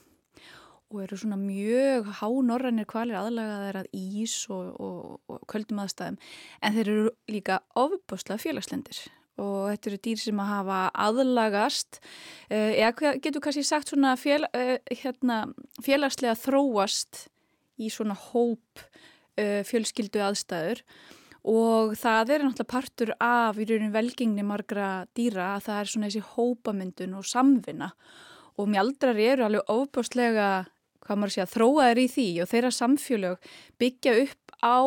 og 0.90 1.04
eru 1.04 1.18
svona 1.22 1.38
mjög 1.38 2.10
hánorrannir 2.20 2.88
kvalir 2.90 3.18
aðlagaðar 3.20 3.84
að 3.84 3.90
ís 3.94 4.36
og, 4.50 4.74
og, 4.82 5.20
og 5.30 5.44
köldum 5.50 5.82
aðstæðum 5.84 6.18
en 6.66 6.76
þeir 6.76 6.92
eru 6.96 7.12
líka 7.30 7.60
ofbúslega 7.78 8.42
félagslendir 8.42 9.04
og 9.40 9.70
þetta 9.70 9.92
eru 9.92 10.00
dýr 10.08 10.22
sem 10.22 10.42
að 10.42 10.52
hafa 10.52 10.80
aðlagast 11.06 12.00
uh, 12.02 12.72
eða 12.74 13.16
getur 13.22 13.44
kannski 13.46 13.66
sagt 13.68 13.94
svona 13.94 14.16
fél, 14.20 14.44
uh, 14.50 14.78
hérna, 14.90 15.44
félagslega 15.86 16.38
þróast 16.42 17.28
í 17.80 17.92
svona 17.94 18.18
hóp 18.18 18.89
uh, 19.38 19.62
fjölskyldu 19.68 20.24
aðstæður. 20.24 20.84
Og 21.50 21.94
það 21.98 22.34
er 22.36 22.44
náttúrulega 22.44 22.72
partur 22.74 23.14
af 23.24 23.60
í 23.60 23.68
rauninu 23.70 23.94
velgengni 23.94 24.44
margra 24.44 25.06
dýra 25.16 25.54
að 25.56 25.70
það 25.70 25.80
er 25.80 25.92
svona 25.94 26.10
þessi 26.10 26.26
hópamyndun 26.34 27.16
og 27.20 27.30
samvinna. 27.30 27.94
Og 28.60 28.68
mjaldrar 28.68 29.20
eru 29.24 29.46
alveg 29.48 29.72
ofbúslega 29.72 30.50
hvað 31.06 31.22
maður 31.22 31.36
sé 31.36 31.44
að 31.46 31.54
þróaður 31.56 32.02
í 32.02 32.08
því 32.14 32.28
og 32.44 32.50
þeirra 32.52 32.72
samfélög 32.76 33.54
byggja 33.82 34.16
upp 34.26 34.58
á 34.62 34.78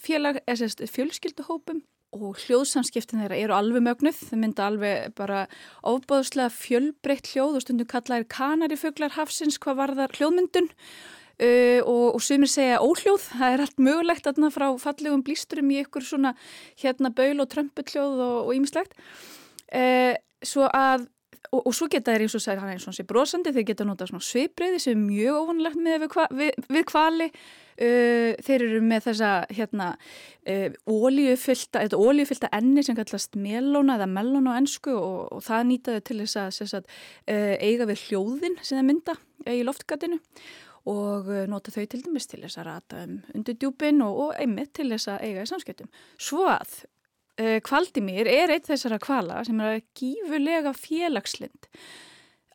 félag, 0.00 0.38
sest, 0.56 0.84
fjölskylduhópum 0.94 1.82
og 2.12 2.36
hljóðsamskiptin 2.44 3.22
þeirra 3.22 3.38
eru 3.40 3.56
alveg 3.56 3.84
mögnuð, 3.86 4.18
þau 4.28 4.38
mynda 4.40 4.66
alveg 4.68 5.14
bara 5.16 5.46
ofbúðslega 5.88 6.52
fjölbreytt 6.52 7.32
hljóð 7.32 7.58
og 7.58 7.64
stundum 7.64 7.88
kallaðir 7.88 8.28
kanarifuglar 8.32 9.16
hafsins 9.16 9.58
hvað 9.60 9.80
varðar 9.80 10.16
hljóðmyndun 10.18 10.68
Uh, 11.42 11.80
og, 11.88 12.14
og 12.14 12.22
sumir 12.22 12.50
segja 12.50 12.78
óhljóð, 12.78 13.24
það 13.32 13.54
er 13.54 13.62
allt 13.64 13.80
mögulegt 13.82 14.28
aðna 14.30 14.52
frá 14.54 14.68
fallegum 14.78 15.24
blísturum 15.26 15.72
í 15.74 15.80
ykkur 15.82 16.04
svona 16.06 16.30
hérna 16.78 17.10
baul 17.10 17.42
og 17.42 17.48
trömpulljóð 17.50 18.20
og 18.28 18.52
ímislegt 18.54 18.94
uh, 19.74 20.14
svo 20.46 20.68
að 20.70 21.08
og, 21.50 21.64
og 21.66 21.74
svo 21.74 21.88
geta 21.90 22.14
þeir 22.14 22.28
eins 22.28 22.38
og 22.38 22.44
segja 22.44 22.62
hann 22.62 22.76
eins 22.76 22.86
og 22.86 22.94
sé 22.94 23.02
brosandi, 23.08 23.50
þeir 23.56 23.66
geta 23.72 23.88
notað 23.88 24.12
svona 24.12 24.28
svipriði 24.28 24.78
sem 24.84 24.94
er 24.94 25.02
mjög 25.02 25.40
óvanlegt 25.40 25.82
með 25.82 26.04
við, 26.04 26.14
við, 26.38 26.70
við 26.76 26.86
kvali 26.92 27.28
uh, 27.32 28.30
þeir 28.46 28.66
eru 28.68 28.82
með 28.92 29.06
þessa 29.10 29.34
hérna 29.50 29.92
ólíufylta, 30.86 31.82
þetta 31.82 32.02
ólíufylta 32.06 32.54
enni 32.54 32.86
sem 32.86 32.98
kallast 32.98 33.34
melóna 33.34 33.98
eða 33.98 34.12
melóna 34.14 34.54
á 34.54 34.58
ennsku 34.62 34.94
og, 34.94 35.22
og 35.34 35.42
það 35.48 35.70
nýtaðu 35.72 36.04
til 36.06 36.22
þess 36.22 36.76
að 36.78 36.92
eiga 37.58 37.90
við 37.90 38.06
hljóðin 38.06 38.60
sem 38.62 38.78
þeir 38.78 38.92
mynda 38.92 39.18
í 39.50 39.64
loftgatinu 39.66 40.20
og 40.90 41.28
nota 41.50 41.70
þau 41.74 41.84
til 41.86 42.02
dæmis 42.02 42.26
til 42.30 42.40
þess 42.42 42.58
að 42.58 42.68
rata 42.68 43.02
um 43.06 43.18
undir 43.36 43.58
djúpin 43.58 44.02
og, 44.02 44.22
og 44.24 44.32
einmitt 44.40 44.72
til 44.78 44.88
þess 44.90 45.12
að 45.12 45.26
eiga 45.28 45.44
í 45.44 45.50
samskiptum. 45.50 45.90
Svo 46.18 46.46
að 46.50 46.78
uh, 47.40 47.58
Kvaldimir 47.64 48.30
er 48.30 48.54
eitt 48.54 48.70
þessara 48.70 48.98
kvala 49.02 49.42
sem 49.46 49.60
er 49.62 49.82
gífurlega 49.98 50.74
félagslind. 50.76 51.70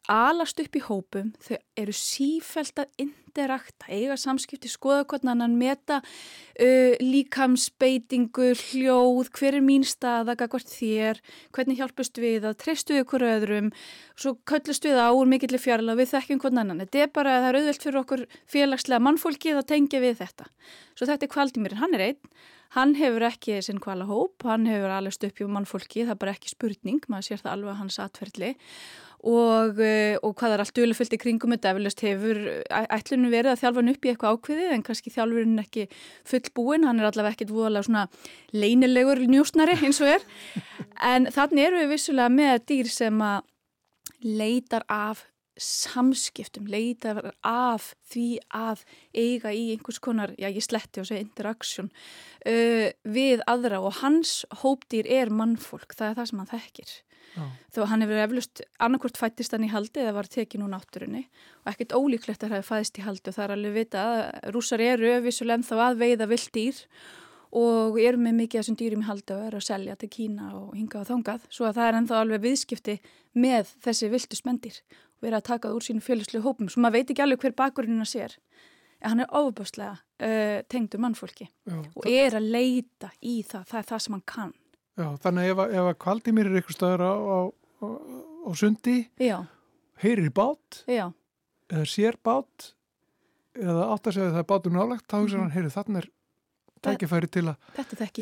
Alast 0.07 0.61
upp 0.63 0.75
í 0.77 0.79
hópum, 0.85 1.33
þau 1.43 1.57
eru 1.75 1.91
sífælt 1.91 2.79
að 2.79 3.01
interakta, 3.03 3.89
eiga 3.91 4.15
samskipti, 4.15 4.69
skoða 4.71 5.03
hvernig 5.03 5.33
annan 5.33 5.57
meta 5.59 5.97
uh, 5.99 6.93
líkamsbeitingu, 7.03 8.53
hljóð, 8.55 9.27
hver 9.35 9.57
er 9.59 9.65
mín 9.65 9.83
staða, 9.83 10.37
hvort 10.39 10.71
þér, 10.71 11.19
hvernig 11.51 11.81
hjálpust 11.81 12.21
við 12.23 12.47
að 12.47 12.55
treystu 12.63 12.95
ykkur 13.01 13.25
öðrum, 13.27 13.73
svo 14.15 14.37
köllust 14.47 14.87
við 14.87 14.95
á 14.95 15.11
úr 15.11 15.27
mikillir 15.27 15.59
fjarlag 15.59 15.99
við 15.99 16.13
þekkjum 16.13 16.39
hvern 16.45 16.61
annan. 16.63 16.85
Þetta 16.85 17.01
er 17.03 17.11
bara, 17.17 17.33
það 17.43 17.49
er 17.49 17.59
auðvelt 17.59 17.87
fyrir 17.87 18.01
okkur 18.05 18.23
félagslega 18.55 19.03
mannfólkið 19.09 19.59
að 19.59 19.67
tengja 19.73 20.01
við 20.05 20.21
þetta. 20.21 20.47
Svo 20.95 21.09
þetta 21.09 21.27
er 21.27 21.33
Kvaldimir, 21.35 21.75
hann 21.81 21.97
er 21.97 22.05
einn, 22.05 22.37
hann 22.77 22.95
hefur 22.95 23.27
ekki 23.27 23.59
sinn 23.65 23.83
kvala 23.83 24.07
hóp, 24.07 24.47
hann 24.47 24.69
hefur 24.71 24.95
alveg 24.95 25.19
stupp 25.19 25.43
hjá 25.43 25.51
mannfólki, 25.51 26.05
það 26.07 26.15
er 26.15 26.23
bara 26.23 26.37
ekki 26.37 26.53
spurning, 26.55 27.03
maður 27.11 27.27
sér 27.27 27.43
það 27.43 27.53
alveg 27.57 27.77
hans 27.81 27.99
atverðli 28.03 28.53
og, 29.25 29.79
og 30.21 30.33
hvað 30.37 30.53
er 30.53 30.61
allt 30.63 30.75
dölufyllt 30.77 31.15
í 31.17 31.19
kringum 31.21 31.55
þetta? 31.55 31.73
Eflust 31.73 32.03
hefur 32.05 32.39
ætlunum 32.69 33.33
verið 33.33 33.53
að 33.53 33.61
þjálfa 33.63 33.81
hann 33.81 33.93
upp 33.93 34.05
í 34.05 34.11
eitthvað 34.11 34.37
ákveðið 34.37 34.73
en 34.75 34.85
kannski 34.85 35.13
þjálfurinn 35.15 35.63
ekki 35.63 35.87
fullbúin, 36.27 36.85
hann 36.87 37.01
er 37.01 37.09
allavega 37.09 37.37
ekkit 37.37 37.53
voðalega 37.55 37.87
svona 37.89 38.05
leynilegur 38.53 39.23
njósnari 39.25 39.79
eins 39.81 40.01
og 40.03 40.13
er. 40.17 40.27
En 40.97 41.27
þannig 41.29 41.67
eru 41.67 41.81
við 41.83 41.91
vissulega 41.93 42.33
með 42.33 42.61
dýr 42.69 42.87
sem 42.89 43.19
að 43.21 43.43
leitar 44.25 44.85
af 44.89 45.27
samskiptum, 45.61 46.67
leitar 46.69 47.33
af 47.45 47.91
því 48.11 48.27
að 48.53 48.83
eiga 49.15 49.53
í 49.55 49.71
einhvers 49.73 49.99
konar, 50.03 50.35
já 50.37 50.49
ég 50.49 50.63
sletti 50.65 51.01
og 51.01 51.09
segja 51.09 51.25
interaktsjón 51.25 51.89
uh, 51.89 52.87
við 53.03 53.43
aðra 53.49 53.81
og 53.81 53.99
hans 54.03 54.43
hópdýr 54.63 55.09
er 55.19 55.33
mannfólk, 55.33 55.97
það 55.97 56.09
er 56.11 56.17
það 56.21 56.31
sem 56.31 56.43
hann 56.43 56.53
þekkir 56.55 56.95
Já. 57.35 57.43
þó 57.73 57.85
hann 57.91 58.01
hefur 58.01 58.21
eflust 58.23 58.61
annarkort 58.81 59.19
fættist 59.19 59.53
hann 59.53 59.65
í 59.67 59.69
haldi 59.69 60.01
eða 60.01 60.15
var 60.15 60.29
tekið 60.31 60.61
nú 60.61 60.69
náttúrunni 60.71 61.25
og 61.63 61.71
ekkert 61.73 61.93
ólíklegt 61.97 62.41
að 62.41 62.53
það 62.53 62.55
hefði 62.55 62.69
fæðist 62.69 62.97
í 62.97 63.05
haldi 63.05 63.29
og 63.29 63.35
það 63.35 63.45
er 63.45 63.53
alveg 63.55 63.75
vita 63.75 64.03
að 64.07 64.51
rúsar 64.55 64.83
eru 64.83 65.11
öfisuleg 65.19 65.59
en 65.59 65.67
þá 65.67 65.75
að 65.77 66.01
veiða 66.01 66.29
vilt 66.31 66.51
dýr 66.55 66.81
og 67.57 67.99
eru 68.01 68.21
með 68.21 68.39
mikið 68.41 68.59
af 68.59 68.65
þessum 68.65 68.79
dýrum 68.79 69.03
í 69.03 69.07
haldi 69.07 69.35
og 69.35 69.45
eru 69.47 69.61
að 69.61 69.67
selja 69.67 69.97
til 69.99 70.09
Kína 70.11 70.49
og 70.57 70.73
hinga 70.75 71.01
og 71.03 71.09
þangað 71.11 71.45
svo 71.49 71.67
að 71.67 71.77
það 71.77 71.89
er 71.89 71.99
ennþá 71.99 72.21
alveg 72.23 72.43
viðskipti 72.47 72.97
með 73.37 73.75
þessi 73.85 74.11
viltu 74.11 74.39
spendir 74.39 74.81
verið 75.23 75.39
að 75.39 75.47
taka 75.49 75.69
það 75.69 75.77
úr 75.79 75.87
sínum 75.87 76.05
fjöluslu 76.05 76.43
hópum 76.45 76.69
svo 76.71 76.83
maður 76.83 76.99
veit 76.99 77.13
ekki 77.13 77.23
alveg 77.25 77.43
hver 77.43 77.57
bakgrunnin 77.57 78.05
að 78.05 78.11
sér 78.13 78.37
en 78.97 79.11
hann 79.11 79.23
er 79.25 79.33
ofubáslega 79.37 79.97
uh, 79.97 80.61
tengdur 80.71 81.01
mannfólki 81.03 81.47
Já, 81.47 81.77
og 81.77 82.07
er 82.09 82.37
að 82.37 82.49
leita 82.55 83.11
í 83.21 83.41
það, 83.45 83.67
það 83.69 83.79
er 83.81 83.89
það 83.91 84.03
sem 84.05 84.17
hann 84.17 84.25
kann 84.33 84.55
Já, 84.97 85.11
þannig 85.21 85.51
að 85.51 85.75
ef, 85.77 85.83
að 85.83 85.99
Kvaldimir 86.01 86.49
er 86.49 86.57
eitthvað 86.57 86.77
stöður 86.79 87.03
á, 87.05 87.13
á, 87.13 87.39
á, 87.85 87.87
á 88.49 88.51
sundi, 88.57 88.97
Já. 89.21 89.37
heyrir 90.01 90.31
í 90.31 90.33
bát, 90.33 90.79
Já. 90.89 91.03
eða 91.69 91.89
sér 91.91 92.17
bát, 92.25 92.71
eða 93.53 93.91
átt 93.93 94.09
að 94.09 94.17
segja 94.17 94.31
að 94.31 94.37
það 94.39 94.41
er 94.41 94.47
bátur 94.49 94.73
nálagt, 94.73 95.05
þá 95.05 95.17
hugsa 95.19 95.43
hann, 95.43 95.53
heyrir, 95.53 95.75
þannig 95.75 95.99
er 96.01 96.09
tækifæri 96.85 97.29
til 97.31 97.45
að 97.51 97.55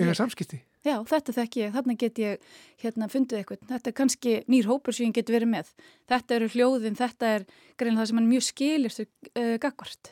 eiga 0.01 0.15
samskipti. 0.17 0.61
Já, 0.85 0.99
þetta 1.09 1.33
þekk 1.33 1.57
ég, 1.61 1.71
þannig 1.73 1.97
get 2.03 2.19
ég 2.21 2.51
hérna 2.83 3.07
fundið 3.09 3.39
eitthvað, 3.39 3.63
þetta 3.71 3.89
er 3.89 3.95
kannski 3.97 4.35
nýr 4.51 4.69
hópur 4.69 4.93
sem 4.93 5.09
ég 5.09 5.15
get 5.17 5.31
verið 5.33 5.51
með. 5.55 5.71
Þetta 6.11 6.37
eru 6.37 6.51
hljóðin, 6.53 6.99
þetta 6.99 7.31
er 7.39 7.47
greinlega 7.79 8.03
það 8.03 8.11
sem 8.11 8.21
hann 8.21 8.29
mjög 8.29 8.45
skilir 8.45 8.95
uh, 9.01 9.55
gagvart. 9.63 10.11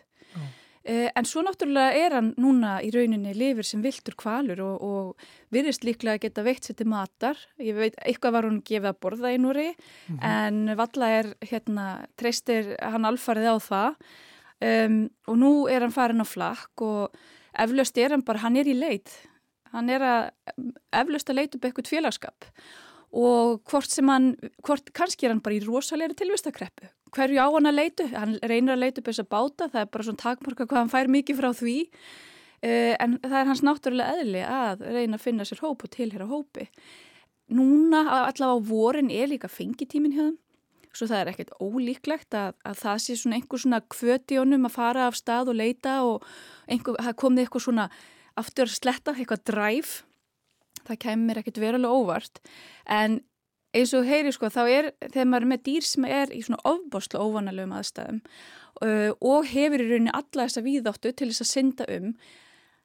Uh, 0.84 1.08
en 1.16 1.28
svo 1.30 1.40
náttúrulega 1.46 1.94
er 1.96 2.18
hann 2.18 2.34
núna 2.42 2.74
í 2.84 2.90
rauninni 2.92 3.36
lifir 3.38 3.68
sem 3.68 3.84
viltur 3.86 4.18
kvalur 4.20 4.60
og, 4.66 4.82
og 4.84 5.30
virðist 5.54 5.86
líklega 5.88 6.18
að 6.18 6.26
geta 6.26 6.44
veitt 6.44 6.68
sér 6.68 6.80
til 6.82 6.90
matar. 6.92 7.40
Ég 7.62 7.78
veit, 7.78 7.96
eitthvað 8.02 8.36
var 8.40 8.50
hún 8.50 8.60
gefið 8.66 8.90
að 8.90 9.00
borða 9.06 9.32
í 9.32 9.40
núri 9.40 9.70
mm 9.70 10.18
-hmm. 10.18 10.26
en 10.28 10.76
valla 10.76 11.14
er, 11.22 11.34
hérna, 11.46 11.88
treystir 12.20 12.76
hann 12.82 13.06
alfarið 13.06 13.54
á 13.54 13.58
það 13.62 13.96
um, 14.64 15.00
og 15.28 15.40
nú 15.40 15.54
er 15.72 15.86
hann 15.86 15.96
farin 15.96 16.24
á 16.24 16.28
flakk 16.28 16.84
og 16.84 17.16
eflaust 17.60 17.98
er 18.02 18.16
hann 18.16 18.26
bara, 18.26 18.42
hann 18.44 18.58
er 18.58 18.70
í 18.70 18.76
leit. 18.78 19.12
Hann 19.74 19.90
er 19.90 20.04
að, 20.06 20.32
eflaust 20.94 21.30
að 21.30 21.40
leita 21.40 21.58
upp 21.58 21.68
eitthvað 21.68 21.94
félagskap 21.94 22.52
og 23.14 23.62
hvort 23.70 23.92
sem 23.94 24.10
hann, 24.10 24.32
hvort 24.66 24.88
kannski 24.98 25.28
er 25.28 25.36
hann 25.36 25.42
bara 25.46 25.60
í 25.60 25.64
rosalegri 25.64 26.18
tilvistakreppu. 26.18 26.90
Hverju 27.14 27.46
á 27.46 27.48
hann 27.54 27.70
að 27.70 27.78
leitu, 27.78 28.08
hann 28.10 28.40
reynir 28.42 28.74
að 28.74 28.82
leitu 28.82 29.02
upp 29.04 29.10
þess 29.12 29.22
að 29.22 29.30
báta, 29.30 29.68
það 29.70 29.82
er 29.84 29.90
bara 29.94 30.06
svona 30.08 30.22
takmarka 30.24 30.66
hvað 30.66 30.80
hann 30.80 30.94
fær 30.94 31.12
mikið 31.14 31.38
frá 31.38 31.50
því. 31.60 31.76
Uh, 32.64 32.94
en 33.04 33.18
það 33.22 33.38
er 33.38 33.50
hans 33.52 33.62
náttúrulega 33.68 34.22
eðli 34.24 34.42
að 34.48 34.86
reyna 34.96 35.20
að 35.20 35.26
finna 35.28 35.46
sér 35.46 35.62
hóp 35.62 35.86
og 35.86 35.94
tilhera 35.94 36.30
hópi. 36.30 36.66
Núna 37.54 38.02
allavega 38.08 38.56
á 38.58 38.66
vorin 38.66 39.12
er 39.14 39.30
líka 39.30 39.52
fengitímin 39.52 40.16
hjá 40.16 40.24
þeim 40.24 40.38
svo 40.94 41.10
það 41.10 41.20
er 41.20 41.32
ekkert 41.34 41.54
ólíklegt 41.60 42.38
að, 42.38 42.56
að 42.66 42.80
það 42.84 43.04
sé 43.04 43.18
svona 43.20 43.38
einhver 43.40 43.62
svona 43.64 43.82
kvötjónum 43.94 44.70
að 44.70 44.76
fara 44.76 45.08
af 45.10 45.18
stað 45.18 45.54
og 45.54 45.60
leita 45.60 46.00
og 46.08 46.26
einhver, 46.70 46.98
það 47.02 47.20
komið 47.24 47.46
eitthvað 47.46 47.66
svona 47.68 47.88
aftur 48.40 48.70
að 48.70 48.78
sletta, 48.78 49.16
eitthvað 49.18 49.46
dræf 49.50 49.94
það 50.84 51.00
kemur 51.06 51.40
ekkert 51.40 51.62
verulega 51.64 51.96
óvart. 51.96 52.42
En 52.90 53.22
eins 53.74 53.94
og 53.98 54.06
heyri 54.08 54.34
sko 54.34 54.50
þá 54.54 54.62
er 54.68 54.92
þegar 55.08 55.30
maður 55.30 55.48
er 55.48 55.52
með 55.54 55.66
dýr 55.68 55.88
sem 55.88 56.06
er 56.06 56.34
í 56.34 56.44
svona 56.46 56.62
ofbásla 56.70 57.24
óvanalegum 57.24 57.76
aðstæðum 57.78 58.22
uh, 58.86 59.12
og 59.18 59.50
hefur 59.50 59.82
í 59.82 59.90
rauninni 59.90 60.14
alla 60.14 60.48
þessa 60.48 60.66
víðáttu 60.66 61.14
til 61.14 61.30
þess 61.32 61.46
að 61.46 61.52
synda 61.52 61.88
um 61.96 62.14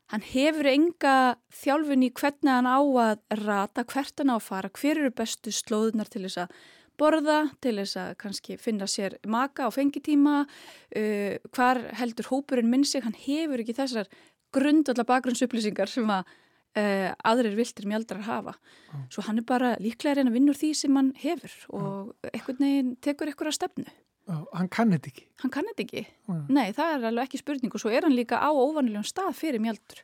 hann 0.08 0.24
hefur 0.24 0.70
enga 0.70 1.14
þjálfun 1.52 2.06
í 2.06 2.12
hvernig 2.16 2.54
hann 2.54 2.70
á 2.70 2.80
að 2.80 3.42
rata 3.44 3.84
hvert 3.84 4.22
hann 4.22 4.32
á 4.32 4.36
að 4.38 4.46
fara, 4.46 4.72
hver 4.72 5.02
eru 5.02 5.12
bestu 5.12 5.52
slóðunar 5.52 6.08
til 6.08 6.24
þess 6.24 6.46
að 6.46 6.56
borða, 6.98 7.38
til 7.64 7.76
þess 7.80 8.00
að 8.00 8.10
kannski 8.22 8.58
finna 8.60 8.88
sér 8.90 9.16
maka 9.26 9.68
á 9.68 9.70
fengitíma. 9.74 10.42
Uh, 10.90 11.38
hvar 11.54 11.80
heldur 12.00 12.30
hópurinn 12.32 12.70
minn 12.70 12.84
sig, 12.88 13.04
hann 13.06 13.16
hefur 13.16 13.62
ekki 13.62 13.76
þessar 13.78 14.10
grundalla 14.54 15.04
bakgrunnsupplýsingar 15.08 15.90
sem 15.92 16.08
að 16.10 16.28
uh, 16.78 17.12
aðrir 17.28 17.56
viltir 17.58 17.88
mjaldrar 17.88 18.24
hafa. 18.26 18.54
Ah. 18.92 19.06
svo 19.12 19.24
hann 19.26 19.40
er 19.40 19.46
bara 19.46 19.76
líklega 19.82 20.18
reyna 20.18 20.32
úr 20.32 20.56
því 20.56 20.74
sem 20.76 20.96
hann 20.96 21.14
hefur 21.20 21.54
og 21.70 21.88
ah. 21.88 22.30
einhvern 22.32 22.62
veginn 22.64 22.94
tekur 23.04 23.30
eitthvað 23.30 23.52
að 23.52 23.58
stefnu. 23.60 23.88
Ah, 24.28 24.44
Hann 24.58 24.68
kannit 24.68 25.06
ekki? 25.08 25.24
Hann 25.40 25.52
kannit 25.52 25.78
ekki, 25.80 26.04
nei 26.52 26.68
það 26.76 26.90
er 26.94 27.04
alveg 27.08 27.30
ekki 27.30 27.38
spurning 27.40 27.72
og 27.72 27.80
svo 27.80 27.88
er 27.88 28.04
hann 28.04 28.16
líka 28.16 28.36
á 28.36 28.52
óvanilegum 28.52 29.06
stað 29.08 29.32
fyrir 29.38 29.62
mjaldur. 29.64 30.02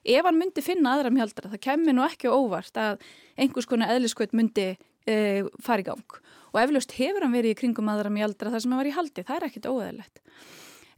Ef 0.00 0.24
hann 0.24 0.38
myndi 0.40 0.64
finna 0.64 0.94
aðra 0.94 1.10
mjaldra 1.12 1.50
það 1.52 1.60
kemur 1.66 1.92
nú 1.92 2.06
ekki 2.06 2.32
óvart 2.32 2.78
að 2.80 3.02
einhvers 3.36 3.68
konar 3.68 3.92
eðliskveit 3.92 4.32
myndi 4.32 4.70
uh, 5.08 5.48
fara 5.62 5.80
í 5.80 5.88
gang. 5.88 6.18
Og 6.50 6.58
eflaust 6.60 6.96
hefur 6.98 7.22
hann 7.22 7.36
verið 7.36 7.54
í 7.54 7.60
kringum 7.60 7.88
aðra 7.92 8.10
mjaldra 8.10 8.50
þar 8.50 8.60
sem 8.60 8.72
hann 8.72 8.82
var 8.82 8.90
í 8.90 8.96
haldi, 8.96 9.22
það 9.22 9.36
er 9.36 9.48
ekkit 9.50 9.70
óeðlegt 9.70 10.22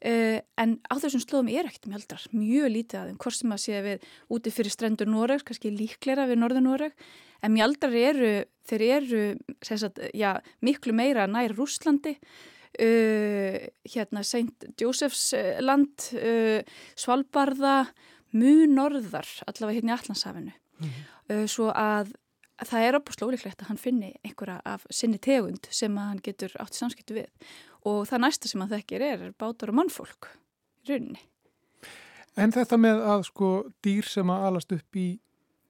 Uh, 0.03 0.41
en 0.59 0.81
á 0.91 0.99
þessum 0.99 1.21
slóðum 1.23 1.51
er 1.53 1.69
ekkert 1.69 1.85
mjaldrar, 1.87 2.23
mjög 2.35 2.73
lítið 2.75 2.99
að 2.99 3.11
þeim, 3.11 3.19
hvort 3.23 3.37
sem 3.37 3.53
að 3.55 3.61
sé 3.63 3.83
við 3.85 4.07
úti 4.35 4.51
fyrir 4.51 4.75
strendur 4.75 5.07
Noreg, 5.07 5.45
kannski 5.47 5.71
líklæra 5.71 6.25
við 6.27 6.41
Norður 6.41 6.65
Noreg, 6.65 7.05
en 7.39 7.53
mjaldrar 7.55 7.95
eru, 8.01 8.31
þeir 8.67 8.85
eru 8.89 9.21
sagt, 9.63 10.01
já, 10.19 10.33
miklu 10.59 10.97
meira 10.99 11.29
nær 11.31 11.55
Rúslandi, 11.55 12.17
uh, 12.19 13.61
hérna 13.95 14.25
St. 14.27 14.73
Joseph's 14.83 15.29
land, 15.63 16.09
uh, 16.19 16.67
Svalbardha, 16.99 17.77
mjög 18.35 18.75
norðar, 18.75 19.31
allavega 19.47 19.79
hérna 19.79 19.95
í 19.95 19.97
Allandshafinu, 20.01 20.57
mm 20.83 20.91
-hmm. 20.91 21.47
svo 21.47 21.71
að 21.71 22.11
það 22.61 22.87
er 22.87 22.99
opast 22.99 23.23
lólíklegt 23.23 23.63
að 23.63 23.73
hann 23.73 23.81
finni 23.81 24.13
einhverja 24.23 24.61
af 24.69 24.87
sinni 24.91 25.19
tegund 25.23 25.67
sem 25.71 25.97
að 25.99 26.09
hann 26.11 26.23
getur 26.23 26.55
átt 26.63 26.79
samskiptu 26.79 27.17
við 27.17 27.29
og 27.89 28.07
það 28.11 28.25
næsta 28.27 28.51
sem 28.51 28.63
að 28.65 28.77
þekkir 28.77 29.05
er 29.09 29.27
bátur 29.39 29.73
og 29.73 29.79
mannfólk 29.81 30.31
í 30.83 30.93
rauninni. 30.93 31.23
En 32.39 32.55
þetta 32.55 32.79
með 32.81 33.03
að 33.13 33.27
sko 33.29 33.51
dýr 33.85 34.09
sem 34.09 34.31
að 34.33 34.47
alast 34.49 34.73
upp 34.73 34.97
í, 34.99 35.09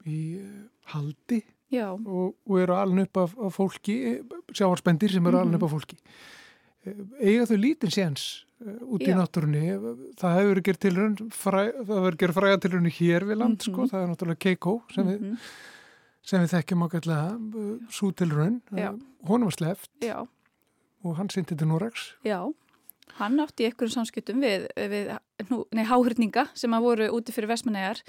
í 0.06 0.20
eh, 0.38 0.60
haldi 0.92 1.40
og, 1.88 2.36
og 2.46 2.54
eru 2.60 2.76
alveg 2.76 3.08
upp 3.08 3.20
af, 3.24 3.34
af 3.48 3.56
fólki, 3.56 3.96
sjáarspendir 4.52 5.14
sem 5.14 5.26
eru 5.26 5.40
alveg 5.40 5.58
upp 5.58 5.66
af 5.66 5.74
fólki, 5.74 5.98
eh, 6.84 7.02
eiga 7.18 7.48
þau 7.50 7.56
lítinn 7.58 7.94
séns 7.94 8.26
eh, 8.62 8.78
út 8.84 9.02
í 9.02 9.10
Já. 9.10 9.16
náttúrunni. 9.18 9.64
Það 10.20 10.38
hefur 10.38 10.62
gerð 10.68 10.82
tilrönd, 10.86 11.24
fræ, 11.34 11.62
það 11.80 11.94
hefur 11.96 12.18
gerð 12.22 12.38
fræga 12.38 12.62
tilrönd 12.62 12.94
hér 13.00 13.26
við 13.26 13.40
land, 13.40 13.56
mm 13.56 13.62
-hmm. 13.64 13.72
sko, 13.72 13.88
það 13.90 14.02
er 14.02 14.12
náttúrulega 14.12 14.44
Keiko 14.46 14.82
sem, 14.92 15.04
mm 15.04 15.10
-hmm. 15.10 15.18
við, 15.18 15.30
mhm. 15.30 15.36
Sem 16.22 16.44
við 16.44 16.54
þekkjum 16.56 16.86
ákveðlega, 16.86 17.88
svo 17.90 18.12
tilrönd, 18.16 18.62
hún 19.26 19.48
var 19.48 19.56
sleft. 19.56 19.90
Já 20.02 20.22
og 21.04 21.16
hann 21.18 21.30
syndi 21.30 21.56
til 21.58 21.68
Norex. 21.68 22.12
Já, 22.26 22.52
hann 23.18 23.40
átti 23.42 23.66
einhverjum 23.66 23.96
samskiptum 23.96 24.42
við, 24.42 24.68
við 24.92 25.10
nei, 25.74 25.84
háhörninga 25.88 26.48
sem 26.58 26.74
að 26.74 26.86
voru 26.86 27.08
úti 27.16 27.34
fyrir 27.34 27.50
Vestmanæjar. 27.50 28.02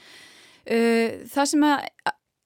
Uh, 0.64 1.24
það 1.32 1.50
sem 1.52 1.66
að, 1.68 1.88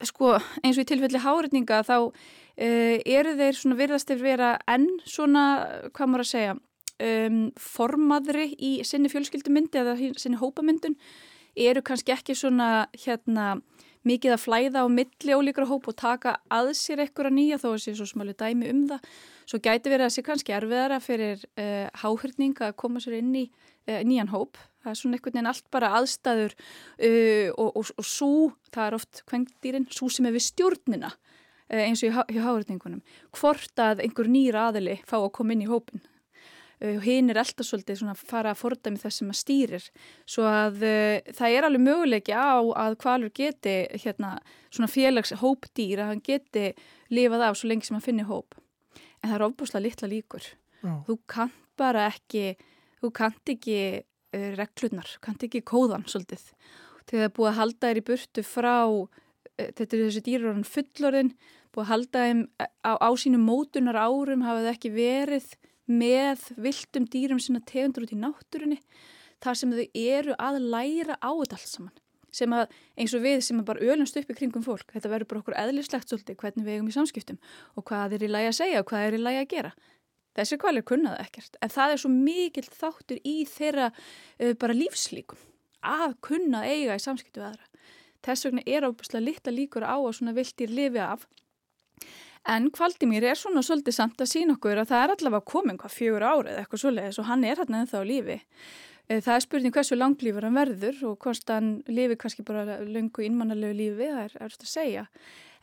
sko, 0.10 0.38
eins 0.64 0.78
og 0.78 0.86
í 0.86 0.90
tilfelli 0.90 1.22
háhörninga 1.22 1.84
þá 1.86 1.96
uh, 2.00 2.14
eru 2.58 3.36
þeir 3.38 3.60
svona 3.60 3.80
virðastir 3.82 4.24
vera 4.24 4.56
enn 4.70 4.90
svona, 5.06 5.44
hvað 5.92 6.14
maður 6.14 6.26
að 6.26 6.32
segja, 6.32 6.60
um, 7.08 7.42
formaðri 7.62 8.52
í 8.56 8.78
sinni 8.88 9.12
fjölskyldumyndi 9.14 9.84
eða 9.84 9.98
sinni 10.18 10.40
hópamyndun 10.42 10.98
eru 11.58 11.82
kannski 11.86 12.14
ekki 12.14 12.36
svona, 12.38 12.88
hérna, 13.04 13.58
mikið 14.08 14.34
að 14.36 14.44
flæða 14.44 14.84
á 14.84 14.88
milli 14.92 15.36
ólíkra 15.36 15.68
hóp 15.70 15.90
og 15.92 15.98
taka 16.00 16.38
að 16.54 16.72
sér 16.80 17.04
eitthvað 17.04 17.36
nýja 17.36 17.60
þó 17.62 17.68
að 17.74 17.84
sé 17.84 17.94
svo 17.98 18.08
smáli 18.10 18.36
dæmi 18.38 18.72
um 18.72 18.82
það. 18.90 19.12
Svo 19.48 19.60
gæti 19.64 19.92
verið 19.94 20.08
að 20.08 20.14
sé 20.16 20.24
kannski 20.28 20.56
erfiðara 20.56 21.00
fyrir 21.04 21.44
uh, 21.60 21.88
háhörning 22.02 22.58
að 22.64 22.76
koma 22.80 23.04
sér 23.04 23.20
inn 23.20 23.36
í 23.36 23.46
uh, 23.48 24.02
nýjan 24.08 24.34
hóp. 24.34 24.60
Það 24.84 24.92
er 24.94 25.00
svona 25.02 25.18
einhvern 25.18 25.38
veginn 25.38 25.52
allt 25.52 25.70
bara 25.74 25.94
aðstæður 26.00 26.58
uh, 26.58 27.48
og, 27.54 27.70
og, 27.70 27.94
og 27.98 28.08
svo, 28.08 28.34
það 28.72 28.90
er 28.90 29.00
oft 29.00 29.24
kvengdýrin, 29.30 29.90
svo 29.94 30.12
sem 30.12 30.28
er 30.28 30.38
við 30.38 30.48
stjórnina 30.50 31.16
eins 31.68 32.00
og 32.08 32.14
hjá 32.32 32.44
háhörningunum. 32.46 33.02
Hvort 33.36 33.82
að 33.84 34.06
einhver 34.06 34.30
nýra 34.32 34.70
aðili 34.70 35.02
fá 35.04 35.18
að 35.20 35.34
koma 35.36 35.52
inn 35.52 35.66
í 35.66 35.68
hópin 35.68 36.00
og 36.78 37.02
hinn 37.02 37.32
er 37.32 37.40
alltaf 37.42 37.66
svolítið 37.66 38.02
svona 38.02 38.14
fara 38.18 38.52
að 38.54 38.60
fordæmi 38.62 39.02
það 39.02 39.14
sem 39.16 39.32
að 39.34 39.40
stýrir. 39.40 39.88
Svo 40.30 40.46
að 40.46 40.84
uh, 40.86 41.34
það 41.40 41.56
er 41.56 41.68
alveg 41.68 41.84
möguleiki 41.88 42.38
á 42.38 42.62
að 42.62 42.98
hvalur 43.02 43.34
geti 43.34 43.76
hérna 43.98 44.36
svona 44.70 44.92
félags 44.92 45.34
hópdýr 45.42 46.04
að 46.04 46.12
hann 46.14 46.24
geti 46.26 46.68
lifað 47.14 47.48
af 47.48 47.58
svo 47.58 47.72
lengi 47.72 47.90
sem 47.90 47.98
hann 47.98 48.06
finnir 48.06 48.30
hóp. 48.30 48.58
En 49.24 49.32
það 49.32 49.38
er 49.40 49.48
ofbúslega 49.48 49.86
litla 49.88 50.12
líkur. 50.12 50.52
Já. 50.78 50.94
þú 51.08 51.16
kant 51.26 51.64
bara 51.78 52.04
ekki 52.12 52.52
þú 53.02 53.10
kant 53.18 53.50
ekki 53.50 53.78
uh, 53.98 54.50
reglurnar, 54.58 55.16
kant 55.26 55.48
ekki 55.48 55.66
kóðan 55.66 56.06
svolítið. 56.06 56.44
Þegar 57.08 57.24
það 57.24 57.30
er 57.30 57.38
búið 57.40 57.50
að 57.50 57.62
halda 57.62 57.88
þér 57.88 58.00
í 58.02 58.08
burtu 58.12 58.44
frá 58.46 58.76
uh, 58.86 59.08
þetta 59.58 59.88
er 59.88 60.04
þessi 60.04 60.26
dýrur 60.28 60.62
fullorðin, 60.70 61.34
búið 61.74 61.84
að 61.88 61.92
halda 61.92 62.28
þeim 62.28 62.44
á, 62.86 62.94
á 63.02 63.10
sínum 63.18 63.50
mótunar 63.50 63.98
árum 63.98 64.46
hafa 64.46 64.62
það 64.62 64.76
ekki 64.76 64.94
verið 64.94 65.50
með 65.88 66.44
viltum 66.60 67.08
dýrum 67.08 67.40
sinna 67.42 67.64
tegundur 67.66 68.06
út 68.06 68.14
í 68.14 68.20
náttúrunni 68.20 68.82
þar 69.44 69.60
sem 69.60 69.74
þau 69.74 69.88
eru 69.94 70.36
að 70.42 70.60
læra 70.74 71.18
á 71.24 71.32
þetta 71.32 71.58
allt 71.58 71.72
saman. 71.72 71.96
Sem 72.38 72.54
að 72.54 72.74
eins 73.00 73.14
og 73.16 73.24
við 73.24 73.40
sem 73.46 73.60
að 73.62 73.70
bara 73.70 73.86
ölumst 73.88 74.18
upp 74.20 74.32
í 74.32 74.36
kringum 74.38 74.66
fólk 74.66 74.92
þetta 74.94 75.10
verður 75.10 75.30
bara 75.32 75.42
okkur 75.44 75.58
eðlislegt 75.58 76.12
svolítið 76.12 76.40
hvernig 76.42 76.68
við 76.68 76.76
eigum 76.76 76.90
í 76.92 76.96
samskiptum 76.96 77.40
og 77.80 77.86
hvað 77.88 78.18
er 78.18 78.26
í 78.28 78.32
lægi 78.32 78.50
að 78.52 78.58
segja 78.60 78.82
og 78.84 78.90
hvað 78.92 79.06
er 79.08 79.18
í 79.18 79.22
lægi 79.22 79.44
að 79.44 79.52
gera. 79.54 79.72
Þessi 80.38 80.60
kvalir 80.62 80.86
kunnaði 80.86 81.24
ekkert 81.24 81.58
en 81.64 81.74
það 81.74 81.94
er 81.94 82.02
svo 82.04 82.12
mikill 82.14 82.68
þáttur 82.68 83.22
í 83.26 83.38
þeirra 83.50 83.88
uh, 83.90 84.54
bara 84.60 84.76
lífslíkum 84.78 85.40
að 85.88 86.18
kunna 86.28 86.66
eiga 86.68 86.98
í 86.98 87.02
samskiptu 87.02 87.42
aðra. 87.42 87.64
Þess 88.26 88.48
vegna 88.48 88.64
er 88.68 88.86
ábúrslega 88.86 89.24
litla 89.24 89.54
líkur 89.56 89.88
á 89.88 89.96
að 89.96 90.14
svona 90.20 90.36
viltir 90.36 90.74
lifi 90.74 91.02
af 91.02 91.26
En 92.48 92.70
Kvaldimír 92.72 93.26
er 93.28 93.36
svona 93.36 93.60
svolítið 93.66 93.96
samt 93.98 94.22
að 94.24 94.30
sína 94.32 94.56
okkur 94.56 94.80
að 94.80 94.92
það 94.94 95.02
er 95.04 95.14
allavega 95.14 95.50
komin 95.52 95.80
hvað 95.80 95.96
fjögur 95.98 96.24
árið 96.24 96.62
eitthvað 96.62 96.84
svoleiðis 96.84 97.20
og 97.20 97.28
hann 97.28 97.44
er 97.44 97.60
hann 97.60 97.80
ennþá 97.82 98.00
á 98.00 98.06
lífi. 98.08 98.38
Eh, 99.08 99.20
það 99.24 99.34
er 99.34 99.44
spurning 99.44 99.76
hversu 99.76 99.98
langlífur 99.98 100.48
hann 100.48 100.56
verður 100.56 101.04
og 101.12 101.20
hvort 101.24 101.52
hann 101.52 101.74
lifi 101.92 102.16
kannski 102.20 102.46
bara 102.48 102.80
lungu 102.88 103.24
innmannalegu 103.24 103.76
lífi, 103.76 104.10
það 104.14 104.24
er 104.24 104.48
eftir 104.48 104.68
að 104.68 104.74
segja. 104.74 105.06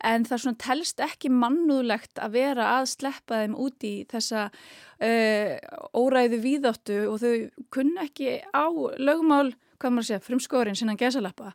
En 0.04 0.24
það 0.28 0.42
svona 0.42 0.60
telst 0.60 1.00
ekki 1.00 1.30
mannúðlegt 1.32 2.20
að 2.20 2.36
vera 2.36 2.70
að 2.78 2.90
sleppa 2.92 3.40
þeim 3.40 3.54
út 3.64 3.86
í 3.86 3.92
þessa 4.10 4.48
uh, 4.50 5.52
óræðu 5.96 6.40
víðáttu 6.42 6.98
og 7.08 7.20
þau 7.22 7.62
kunna 7.72 8.04
ekki 8.04 8.42
á 8.52 8.68
lögumál, 9.00 9.54
hvað 9.78 9.94
maður 9.94 10.10
segja, 10.10 10.24
frumskórin 10.26 10.76
sinna 10.76 10.98
gesalappa 11.00 11.54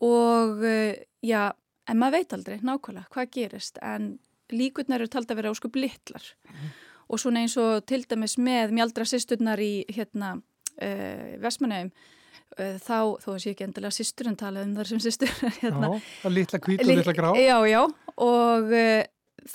og 0.00 0.62
uh, 0.64 0.94
já, 1.20 1.52
en 1.88 1.98
maður 2.00 2.18
veit 2.18 2.36
aldrei 2.36 2.56
nákvæmlega 2.62 3.10
hvað 3.12 3.34
gerist 3.36 3.78
en 3.82 4.16
líkurnar 4.52 5.02
eru 5.02 5.10
tald 5.12 5.30
að 5.30 5.40
vera 5.40 5.52
óskup 5.52 5.76
litlar 5.78 6.24
mm. 6.48 6.72
og 7.08 7.22
svona 7.22 7.44
eins 7.44 7.56
og 7.60 7.84
til 7.88 8.02
dæmis 8.08 8.36
með 8.38 8.74
mjaldra 8.76 9.06
sýsturnar 9.08 9.62
í 9.62 9.84
hérna 9.92 10.34
uh, 10.36 11.38
Vestmanauðum 11.42 11.92
uh, 12.58 12.76
þá, 12.82 12.98
þó 13.22 13.30
að 13.34 13.40
sé 13.44 13.54
ekki 13.54 13.66
endilega 13.68 13.96
sýstur 13.96 14.30
en 14.30 14.38
talað 14.40 14.68
um 14.68 14.76
þar 14.78 14.92
sem 14.92 15.02
sýstur 15.02 15.32
hérna. 15.62 15.96
Já, 15.96 16.28
litla 16.30 16.62
hvít 16.62 16.84
og 16.84 16.92
litla 16.92 17.16
grá. 17.16 17.30
Já, 17.38 17.56
já, 17.70 17.80
og 18.28 18.76
uh, 18.76 19.02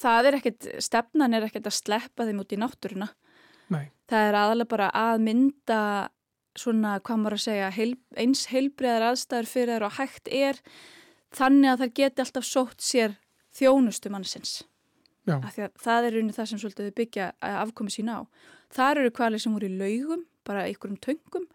það 0.01 0.29
er 0.29 0.39
ekkert, 0.41 0.69
stefnan 0.83 1.37
er 1.37 1.47
ekkert 1.47 1.69
að 1.69 1.79
sleppa 1.79 2.27
þeim 2.27 2.43
út 2.43 2.53
í 2.53 2.61
náttúruna. 2.61 3.09
Nei. 3.73 3.87
Það 4.07 4.29
er 4.29 4.39
aðalega 4.41 4.71
bara 4.71 4.91
að 4.95 5.23
mynda 5.25 5.81
svona, 6.57 6.97
hvað 7.05 7.19
maður 7.21 7.37
að 7.37 7.43
segja, 7.43 7.71
heil, 7.75 7.91
eins 8.17 8.47
heilbreyðar 8.49 9.11
aðstæður 9.11 9.49
fyrir 9.51 9.75
þær 9.75 9.87
og 9.87 9.97
hægt 9.99 10.31
er 10.33 10.61
þannig 11.35 11.71
að 11.71 11.83
þær 11.83 11.93
geti 11.99 12.23
alltaf 12.23 12.47
sótt 12.47 12.83
sér 12.83 13.17
þjónustu 13.57 14.11
mannsins. 14.13 14.61
Það 15.27 16.07
er 16.07 16.19
unni 16.21 16.35
það 16.35 16.49
sem 16.51 16.59
svolítið 16.61 16.93
byggja 16.95 17.31
afkomi 17.43 17.91
sín 17.91 18.11
á. 18.13 18.23
Það 18.71 19.01
eru 19.01 19.11
kvalir 19.17 19.41
sem 19.43 19.53
voru 19.55 19.67
í 19.67 19.77
laugum, 19.79 20.23
bara 20.47 20.63
einhverjum 20.67 20.99
töngum 21.03 21.47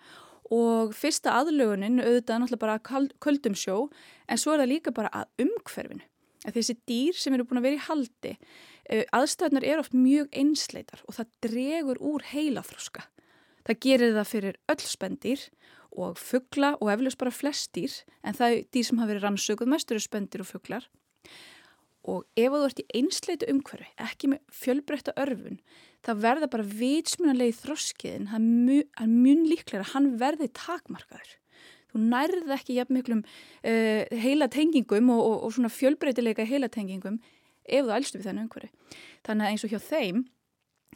og 0.53 0.93
fyrsta 0.97 1.33
aðlögunin 1.39 2.03
auðvitað 2.03 2.43
náttúrulega 2.43 2.61
bara 2.61 3.07
köldum 3.25 3.57
sjó 3.57 3.87
en 4.29 4.41
svo 4.41 4.53
er 4.53 4.65
það 4.65 4.73
líka 4.75 4.93
bara 4.93 5.09
að 5.17 5.47
umhverfinu. 5.47 6.05
Að 6.43 6.59
þessi 6.59 6.77
dýr 6.91 7.17
sem 7.17 7.33
eru 7.37 7.47
búin 7.47 7.61
að 7.63 7.69
vera 7.69 7.79
í 7.79 7.85
haldi, 7.87 8.33
aðstæðunar 9.15 9.65
eru 9.65 9.85
oft 9.85 9.95
mjög 9.97 10.29
einsleitar 10.35 11.05
og 11.07 11.17
það 11.17 11.33
dregur 11.47 12.01
úr 12.03 12.25
heilaþróska. 12.33 13.07
Það 13.67 13.81
gerir 13.87 14.17
það 14.17 14.31
fyrir 14.33 14.59
öll 14.73 14.83
spendir 14.87 15.47
og 15.93 16.19
fuggla 16.19 16.75
og 16.81 16.91
eflaust 16.93 17.21
bara 17.21 17.35
flest 17.35 17.73
dýr 17.77 17.95
en 18.25 18.37
það 18.37 18.57
er 18.57 18.67
dýr 18.73 18.89
sem 18.89 19.01
hafa 19.01 19.13
verið 19.13 19.27
rannsökuð 19.27 19.73
mestur 19.75 19.99
er 19.99 20.05
spendir 20.07 20.45
og 20.45 20.49
fugglar 20.49 20.89
og 22.03 22.25
ef 22.35 22.51
þú 22.51 22.63
ert 22.67 22.81
í 22.83 22.87
einsleitu 22.99 23.49
umhverfi, 23.51 23.87
ekki 24.03 24.33
með 24.33 24.41
fjölbreytta 24.63 25.15
örfun, 25.23 25.61
það 26.03 26.25
verða 26.25 26.49
bara 26.51 26.67
vitsmunarlegi 26.67 27.55
þroskiðin, 27.61 28.27
það 28.33 29.05
er 29.05 29.13
mjög 29.13 29.45
líklega 29.53 29.85
að 29.85 29.93
hann 29.93 30.09
verði 30.19 30.49
takmarkaður. 30.59 31.37
Þú 31.93 32.03
nærði 32.09 32.55
ekki 32.57 32.79
jafn 32.79 32.97
miklum 32.97 33.23
uh, 33.23 34.03
heila 34.25 34.49
tengingum 34.51 35.13
og, 35.13 35.23
og, 35.23 35.39
og 35.47 35.55
svona 35.55 35.71
fjölbreytileika 35.71 36.47
heila 36.49 36.71
tengingum 36.73 37.21
ef 37.63 37.85
þú 37.85 37.97
ælstu 37.99 38.19
við 38.19 38.31
þennan 38.31 38.49
umhverfi. 38.49 38.73
Þannig 39.27 39.47
að 39.47 39.53
eins 39.53 39.67
og 39.67 39.75
hjá 39.75 39.83
þeim, 39.85 40.23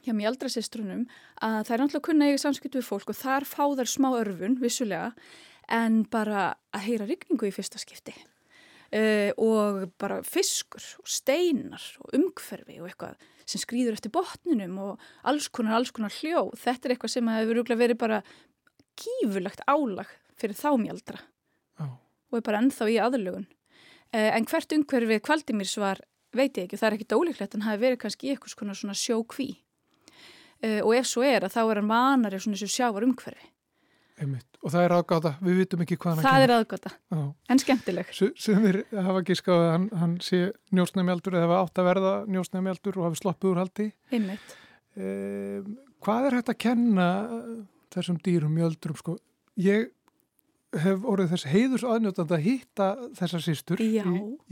hjá 0.04 0.12
mér 0.14 0.32
aldra 0.32 0.50
sýstrunum, 0.52 1.04
að 1.40 1.58
það 1.66 1.74
er 1.74 1.82
náttúrulega 1.82 2.06
kunna 2.08 2.30
eiga 2.30 2.40
samskipt 2.42 2.78
við 2.78 2.88
fólk 2.88 3.12
og 3.12 3.18
þar 3.18 3.46
fá 3.48 3.64
þær 3.78 3.90
smá 3.90 4.08
örfun, 4.20 4.58
vissulega, 4.62 5.12
en 5.72 6.02
bara 6.10 6.48
að 6.76 6.86
heyra 6.86 7.08
rigningu 7.08 7.48
í 7.48 7.54
fyrsta 7.54 7.80
skipti. 7.82 8.14
Uh, 8.86 9.32
og 9.42 9.88
bara 9.98 10.20
fiskur 10.22 10.84
og 11.02 11.08
steinar 11.10 11.82
og 12.04 12.12
umhverfi 12.14 12.76
og 12.78 12.86
eitthvað 12.86 13.16
sem 13.42 13.58
skrýður 13.58 13.96
eftir 13.96 14.12
botninum 14.14 14.76
og 14.78 15.08
alls 15.26 15.48
konar, 15.50 15.74
alls 15.80 15.90
konar 15.94 16.14
hljó 16.14 16.52
þetta 16.54 16.86
er 16.86 16.94
eitthvað 16.94 17.12
sem 17.16 17.30
hefur 17.34 17.74
verið 17.74 17.98
bara 17.98 18.20
kífurlegt 18.94 19.64
álag 19.66 20.10
fyrir 20.38 20.54
þámjaldra 20.58 21.18
oh. 21.82 21.96
og 22.30 22.38
er 22.38 22.46
bara 22.46 22.62
ennþá 22.62 22.88
í 22.94 23.00
aðlugun 23.02 23.48
uh, 23.50 24.30
en 24.30 24.46
hvert 24.46 24.78
umhverfi 24.78 25.18
Kvaldimírs 25.28 25.74
var 25.82 26.02
veit 26.36 26.54
ég 26.54 26.68
ekki, 26.68 26.78
það 26.78 26.88
er 26.88 26.98
ekki 27.00 27.10
dólíklegt 27.10 27.58
en 27.58 27.66
hafi 27.66 27.82
verið 27.82 28.02
kannski 28.04 28.32
eitthvað 28.36 28.74
svona 28.78 28.94
sjókví 28.98 29.50
uh, 30.64 30.80
og 30.86 30.94
ef 30.96 31.10
svo 31.10 31.26
er 31.26 31.46
að 31.46 31.54
þá 31.56 31.60
er 31.64 31.80
hann 31.82 31.92
vanar 31.92 32.36
í 32.36 32.40
svona 32.42 32.70
sjávar 32.70 33.06
umhverfi 33.06 33.52
Einmitt. 34.16 34.46
Og 34.64 34.72
það 34.72 34.84
er 34.86 34.92
aðgáta, 34.96 35.30
við 35.44 35.58
vitum 35.60 35.82
ekki 35.84 35.96
hvað 36.00 36.14
hann 36.14 36.24
það 36.24 36.42
er 36.46 36.52
aðgáta, 36.54 36.92
en 37.52 37.60
skemmtileg. 37.60 38.12
Sumir 38.16 38.78
hafa 38.96 39.20
gískað 39.28 39.60
að 39.60 39.72
hann, 39.74 39.84
hann 40.00 40.14
sé 40.24 40.38
njósnæmjaldur 40.72 41.36
eða 41.36 41.58
átt 41.60 41.80
að 41.82 41.88
verða 41.90 42.12
njósnæmjaldur 42.32 42.96
og 42.96 43.10
hafi 43.10 43.20
sloppið 43.20 43.50
úr 43.50 43.60
haldi. 43.60 43.86
Einmitt. 44.16 44.54
Eh, 44.96 45.68
Hvað 46.06 46.30
er 46.30 46.38
hægt 46.38 46.52
að 46.52 46.58
kenna 46.64 47.06
þessum 47.92 48.16
dýrum 48.24 48.56
mjöldurum 48.56 48.96
sko? 49.00 49.18
Ég 49.60 49.90
hef 50.82 51.06
orðið 51.06 51.32
þess 51.34 51.48
heiðurs 51.52 51.84
aðnjótand 51.86 52.34
að 52.36 52.44
hitta 52.46 52.88
þessar 53.18 53.44
sístur 53.44 53.82
í, 53.82 53.90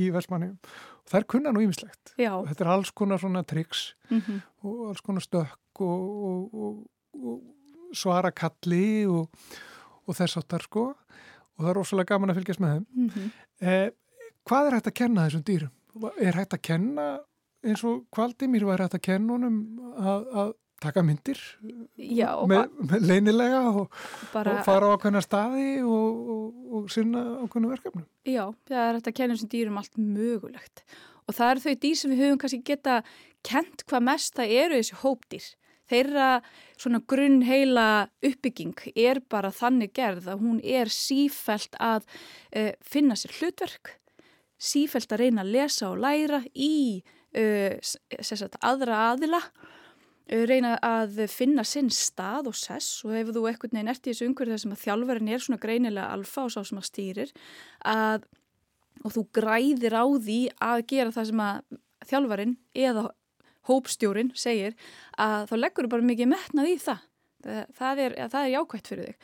í 0.00 0.10
Vestmanni 0.14 0.50
og 0.54 1.10
það 1.10 1.18
er 1.20 1.28
kunnan 1.34 1.58
og 1.58 1.66
ýmislegt 1.66 2.14
og 2.30 2.48
þetta 2.48 2.64
er 2.64 2.72
alls 2.74 2.92
konar 2.96 3.22
svona 3.22 3.44
triks 3.44 3.94
mm 4.10 4.20
-hmm. 4.20 4.40
og 4.64 4.88
alls 4.88 5.04
konar 5.04 5.24
stökk 5.24 5.80
og, 5.80 6.02
og, 6.30 6.54
og, 6.54 6.74
og 7.14 7.96
svara 7.96 8.30
kalli 8.30 9.06
og, 9.06 9.28
og 10.06 10.16
þess 10.16 10.40
áttar 10.40 10.62
sko 10.62 10.94
og 11.54 11.60
það 11.60 11.70
er 11.70 11.78
rosalega 11.78 12.14
gaman 12.14 12.30
að 12.30 12.40
fylgjast 12.40 12.60
með 12.60 12.74
þeim 12.74 12.86
mm 12.90 13.08
-hmm. 13.08 13.30
eh, 13.60 13.90
hvað 14.44 14.66
er 14.66 14.74
hægt 14.74 14.86
að 14.86 14.98
kenna 15.00 15.26
þessum 15.28 15.44
dýrum? 15.48 15.72
Er 16.18 16.34
hægt 16.34 16.54
að 16.54 16.62
kenna 16.62 17.20
eins 17.64 17.84
og 17.84 18.06
Kvaldimír 18.12 18.64
var 18.64 18.82
hægt 18.82 18.94
að 18.94 19.06
kenna 19.08 19.32
honum 19.32 19.58
að, 19.96 20.26
að 20.34 20.52
taka 20.84 21.02
myndir 21.06 21.40
Já, 21.96 22.28
með, 22.48 22.70
með 22.90 23.08
leinilega 23.08 23.62
og, 23.70 23.98
bara, 24.34 24.58
og 24.58 24.66
fara 24.66 24.90
á 24.90 24.94
ákveðna 24.94 25.22
staði 25.24 25.66
og, 25.82 26.62
og 26.74 26.86
sinna 26.92 27.24
ákveðna 27.42 27.72
verkefnum. 27.72 28.06
Já, 28.28 28.44
það 28.68 28.84
er 28.84 28.98
hægt 28.98 29.10
að 29.10 29.18
kenna 29.18 29.36
þessum 29.36 29.52
dýrum 29.54 29.80
allt 29.80 29.98
mögulegt. 29.98 30.84
Og 31.24 31.36
það 31.36 31.50
eru 31.50 31.64
þau 31.64 31.82
dýr 31.84 31.98
sem 32.00 32.12
við 32.12 32.22
höfum 32.24 32.40
kannski 32.42 32.62
geta 32.68 32.96
kent 33.44 33.84
hvað 33.88 34.08
mest 34.10 34.38
það 34.38 34.56
eru 34.60 34.80
þessi 34.80 35.00
hópdýr. 35.02 35.50
Þeirra 35.92 36.28
svona 36.80 37.02
grunn 37.12 37.42
heila 37.44 37.88
uppbygging 38.24 38.86
er 38.96 39.20
bara 39.32 39.52
þannig 39.52 39.92
gerð 39.96 40.30
að 40.32 40.40
hún 40.46 40.62
er 40.64 40.88
sífælt 40.92 41.76
að 41.76 42.06
uh, 42.56 42.72
finna 42.80 43.18
sér 43.20 43.36
hlutverk, 43.36 43.98
sífælt 44.56 45.12
að 45.12 45.26
reyna 45.26 45.44
að 45.44 45.52
lesa 45.58 45.90
og 45.90 46.00
læra 46.00 46.40
í 46.56 47.02
uh, 47.36 47.76
sagt, 47.84 48.56
aðra 48.64 49.10
aðila, 49.10 49.42
uh, 49.44 49.73
reyna 50.24 50.76
að 50.80 51.24
finna 51.28 51.64
sinn 51.68 51.90
stað 51.92 52.48
og 52.48 52.56
sess 52.56 53.02
og 53.04 53.12
ef 53.18 53.32
þú 53.34 53.44
ekkert 53.50 53.74
neginn 53.76 53.92
ert 53.92 54.06
í 54.06 54.12
þessu 54.12 54.28
umhverju 54.30 54.54
þar 54.54 54.62
sem 54.62 54.76
að 54.76 54.84
þjálfverðin 54.84 55.32
er 55.34 55.42
svona 55.44 55.60
greinilega 55.60 56.12
alfa 56.16 56.46
og 56.46 56.54
sá 56.54 56.60
sem 56.64 56.80
að 56.80 56.88
stýrir 56.88 57.34
að, 57.84 58.24
og 59.04 59.16
þú 59.16 59.24
græðir 59.36 59.98
á 60.00 60.04
því 60.08 60.38
að 60.64 60.86
gera 60.94 61.14
það 61.14 61.28
sem 61.30 61.44
að 61.44 61.80
þjálfverðin 62.08 62.56
eða 62.86 63.04
hópstjórin 63.68 64.32
segir 64.36 64.78
að 65.20 65.50
þá 65.50 65.54
leggur 65.60 65.86
þú 65.86 65.92
bara 65.96 66.08
mikið 66.08 66.32
metnað 66.32 66.70
í 66.72 66.78
það. 66.80 67.04
Það 67.76 68.00
er, 68.00 68.14
það 68.32 68.40
er 68.40 68.52
jákvægt 68.54 68.86
fyrir 68.88 69.08
þig 69.10 69.16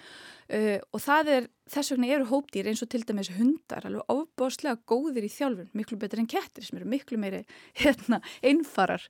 uh, 0.53 0.78
og 0.92 1.01
það 1.01 1.30
er, 1.36 1.46
þess 1.71 1.95
vegna 1.95 2.11
eru 2.14 2.27
hópdýr 2.31 2.68
eins 2.71 2.83
og 2.85 2.91
til 2.93 3.03
dæmis 3.07 3.31
hundar 3.37 3.87
alveg 3.87 4.11
ofbáslega 4.12 4.81
góðir 4.91 5.27
í 5.27 5.31
þjálfun, 5.33 5.71
miklu 5.77 5.99
betur 6.01 6.23
en 6.23 6.29
kettir 6.31 6.66
sem 6.66 6.81
eru 6.81 6.89
miklu 6.91 7.18
meiri 7.21 7.45
hérna, 7.79 8.21
einfarar. 8.43 9.07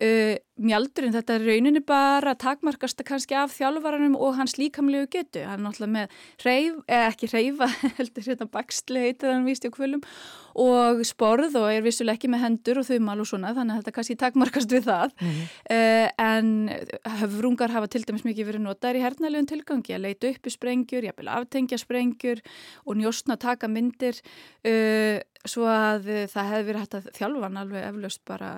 Uh, 0.00 0.36
mjaldurinn 0.58 1.14
þetta 1.14 1.36
er 1.36 1.46
rauninni 1.46 1.82
bara 1.84 2.34
takmarkast 2.38 3.04
kannski 3.06 3.36
af 3.38 3.54
þjálfaranum 3.56 4.16
og 4.18 4.36
hans 4.38 4.56
líkamlegu 4.58 5.10
getu. 5.12 5.44
Hann 5.46 5.60
er 5.60 5.66
náttúrulega 5.68 5.94
með 5.94 6.18
reyf, 6.46 6.82
eða 6.88 7.12
ekki 7.12 7.30
reyfa, 7.34 7.70
heldur 8.00 8.28
hérna 8.32 8.50
baksli 8.58 9.04
heitir 9.08 9.34
hann 9.34 9.48
víst 9.48 9.68
í 9.68 9.72
kvölum 9.74 10.04
og 10.58 11.04
sporð 11.06 11.54
og 11.60 11.68
er 11.70 11.84
vissuleg 11.84 12.18
ekki 12.18 12.30
með 12.32 12.42
hendur 12.42 12.80
og 12.80 12.88
þumal 12.88 13.20
og 13.22 13.28
svona 13.30 13.52
þannig 13.54 13.76
að 13.76 13.82
þetta 13.82 13.94
kannski 13.94 14.16
takmarkast 14.18 14.72
við 14.74 14.88
það 14.88 15.12
mm 15.14 15.28
-hmm. 15.28 15.44
uh, 15.76 16.08
en 16.18 16.48
höfrungar 17.20 17.70
hafa 17.70 17.86
til 17.86 18.02
dæmis 18.02 18.24
mikið 18.26 18.48
verið 18.50 18.64
notaður 18.64 18.98
í 18.98 19.04
hernalegum 19.04 19.46
tilgangi 19.46 19.94
að 19.94 20.04
leita 20.06 20.32
uppi 20.32 20.50
sprengjur, 20.50 21.06
jafnvel 21.06 21.28
aftengja 21.28 21.78
sprengjur 21.78 21.97
og 22.86 22.98
njóstna 22.98 23.38
taka 23.40 23.70
myndir 23.70 24.20
uh, 24.20 25.18
svo 25.44 25.68
að 25.70 26.10
uh, 26.12 26.26
það 26.30 26.52
hefði 26.52 26.68
verið 26.68 26.84
hægt 26.84 26.98
að 26.98 27.10
þjálfan 27.18 27.62
alveg 27.64 27.90
eflaust 27.90 28.24
bara 28.28 28.52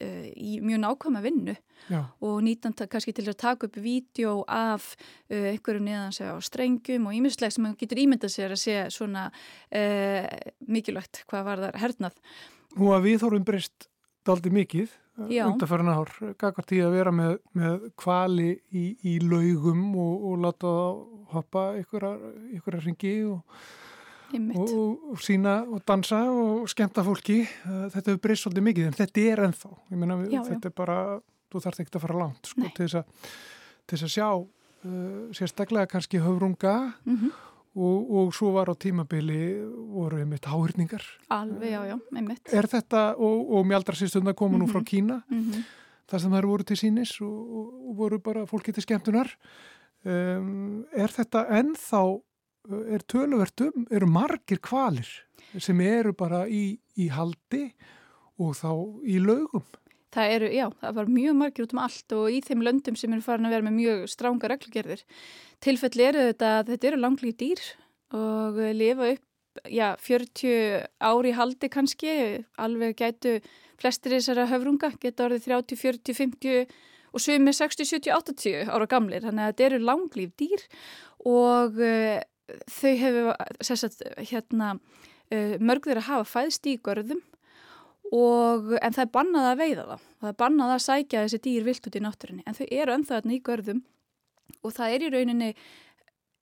í 0.00 0.60
mjög 0.64 0.80
nákvæma 0.80 1.20
vinnu 1.20 1.54
Já. 1.90 2.04
og 2.24 2.38
nýtan 2.44 2.72
kannski 2.72 3.12
til 3.12 3.26
að 3.28 3.36
taka 3.40 3.68
upp 3.68 3.76
vídeo 3.80 4.44
af 4.48 4.94
uh, 5.30 5.50
einhverjum 5.52 5.84
neðan 5.84 6.14
sig 6.14 6.28
á 6.28 6.36
strengjum 6.40 7.08
og 7.08 7.16
ímislega 7.16 7.52
sem 7.52 7.68
getur 7.80 8.00
ímyndað 8.00 8.32
sér 8.32 8.54
að 8.54 8.62
sé 8.62 8.76
svona 8.94 9.26
uh, 9.28 10.26
mikilvægt 10.68 11.24
hvað 11.30 11.46
var 11.48 11.64
þar 11.66 11.80
hernað. 11.82 12.18
Nú 12.78 12.92
að 12.94 13.08
við 13.08 13.20
þórum 13.24 13.46
breyst 13.48 13.88
daldi 14.24 14.52
mikið 14.54 14.96
undarfæran 15.28 15.92
ár, 15.92 16.10
gagvar 16.40 16.66
tíð 16.68 16.86
að 16.86 16.96
vera 16.96 17.12
með, 17.14 17.36
með 17.52 17.86
kvali 18.00 18.50
í, 18.72 18.84
í 19.04 19.18
laugum 19.24 19.84
og, 20.00 20.26
og 20.30 20.42
láta 20.46 20.72
hoppa 21.34 21.70
ykkur 21.80 22.08
að 22.10 22.82
ringi 22.86 23.14
og 23.28 23.44
Og, 24.30 24.70
og 25.10 25.18
sína 25.18 25.56
og 25.66 25.80
dansa 25.82 26.20
og 26.30 26.68
skemta 26.70 27.02
fólki. 27.02 27.40
Þetta 27.64 28.12
hefur 28.12 28.20
breyst 28.22 28.46
svolítið 28.46 28.66
mikið 28.68 28.86
en 28.86 28.94
þetta 28.94 29.24
er 29.26 29.42
ennþá. 29.48 29.70
Meina, 29.90 30.18
já, 30.30 30.42
þetta 30.46 30.68
já. 30.68 30.70
er 30.70 30.74
bara, 30.78 30.98
þú 31.50 31.62
þarf 31.64 31.80
ekki 31.82 31.98
að 31.98 32.04
fara 32.04 32.18
langt 32.20 32.50
sko, 32.52 32.68
til, 32.76 32.86
þess 32.86 33.00
að, 33.00 33.32
til 33.90 33.96
þess 33.96 34.06
að 34.06 34.12
sjá 34.14 34.28
uh, 34.30 35.24
sérstaklega 35.36 35.90
kannski 35.90 36.22
höfrunga 36.22 36.74
mm 37.02 37.16
-hmm. 37.16 37.32
Og, 37.76 38.10
og 38.10 38.32
svo 38.34 38.50
var 38.52 38.66
á 38.70 38.74
tímabili 38.74 39.62
voru 39.94 40.18
einmitt 40.18 40.46
háhyrningar 40.50 41.02
alveg, 41.30 41.70
já, 41.70 41.82
já, 41.86 41.98
einmitt 42.16 42.52
er 42.52 42.66
þetta, 42.66 43.14
og, 43.16 43.50
og 43.54 43.66
mjaldrarsýstundar 43.66 44.34
koma 44.34 44.58
nú 44.58 44.66
Mhm. 44.66 44.72
frá 44.72 44.84
Kína 44.84 45.22
mm 45.28 45.40
-hmm. 45.50 45.64
þar 46.08 46.20
sem 46.20 46.32
þær 46.32 46.46
voru 46.46 46.62
til 46.64 46.76
sínis 46.76 47.20
og, 47.20 47.38
og 47.90 47.96
voru 47.96 48.18
bara 48.18 48.46
fólki 48.46 48.72
til 48.72 48.82
skemmtunar 48.82 49.28
um, 50.04 50.84
er 50.92 51.08
þetta 51.08 51.46
ennþá 51.60 52.20
er 52.92 53.02
töluvert 53.08 53.60
um, 53.66 53.86
eru 53.90 54.06
margir 54.06 54.58
kvalir 54.60 55.06
sem 55.58 55.80
eru 55.80 56.12
bara 56.12 56.46
í, 56.46 56.78
í 56.96 57.08
haldi 57.08 57.72
og 58.38 58.54
þá 58.54 58.70
í 59.04 59.18
laugum. 59.18 59.62
Það 60.10 60.34
eru, 60.34 60.50
já, 60.50 60.64
það 60.80 60.94
var 60.98 61.10
mjög 61.14 61.36
margir 61.38 61.66
út 61.66 61.72
um 61.76 61.82
allt 61.84 62.14
og 62.16 62.34
í 62.34 62.40
þeim 62.42 62.64
löndum 62.66 62.96
sem 62.98 63.12
eru 63.14 63.22
farin 63.22 63.46
að 63.46 63.54
vera 63.54 63.66
með 63.68 63.76
mjög 63.76 64.04
stránga 64.10 64.50
reglugerðir. 64.50 65.04
Tilfelli 65.62 66.06
eru 66.08 66.24
þetta 66.32 66.52
að 66.58 66.72
þetta 66.72 66.88
eru 66.90 66.98
langlíf 66.98 67.36
dýr 67.38 67.62
og 68.18 68.58
lifa 68.74 69.12
upp, 69.14 69.24
já, 69.70 69.86
40 70.02 70.86
ári 71.10 71.34
haldi 71.38 71.70
kannski, 71.70 72.14
alveg 72.58 72.98
gætu 72.98 73.36
flestir 73.80 74.16
þessara 74.16 74.48
höfrunga, 74.50 74.90
geta 75.00 75.28
orðið 75.28 75.46
30, 75.46 75.78
40, 75.78 76.18
50 76.18 76.74
og 77.10 77.22
sumið 77.22 77.56
60, 77.60 77.88
70, 77.94 78.12
80 78.18 78.74
ára 78.74 78.90
gamlir. 78.90 79.24
Þannig 79.24 79.46
að 79.46 79.52
þetta 79.52 79.66
eru 79.68 79.80
langlíf 79.84 80.34
dýr 80.40 80.66
og 81.30 81.80
uh, 81.80 82.18
þau 82.66 82.94
hefur, 83.04 83.32
sérstætt, 83.62 84.04
hérna, 84.30 84.74
uh, 85.30 85.56
mörg 85.62 85.86
þeirra 85.86 86.06
hafa 86.10 86.30
fæðst 86.34 86.66
í 86.70 86.78
görðum 86.82 87.22
Og, 88.10 88.72
en 88.80 88.94
það 88.96 89.04
er 89.04 89.12
bannað 89.14 89.48
að 89.50 89.60
veiða 89.60 89.84
það. 89.90 90.08
Það 90.20 90.32
er 90.32 90.40
bannað 90.42 90.72
að 90.74 90.82
sækja 90.86 91.22
þessi 91.24 91.40
dýr 91.44 91.68
vilt 91.68 91.86
út 91.86 91.98
í 91.98 92.02
náttúrunni. 92.02 92.42
En 92.46 92.56
þau 92.58 92.66
eru 92.66 92.96
önþaðarni 92.96 93.36
í 93.36 93.44
görðum 93.46 93.84
og 94.66 94.74
það 94.74 94.94
er 94.94 95.04
í 95.04 95.10
rauninni, 95.14 95.50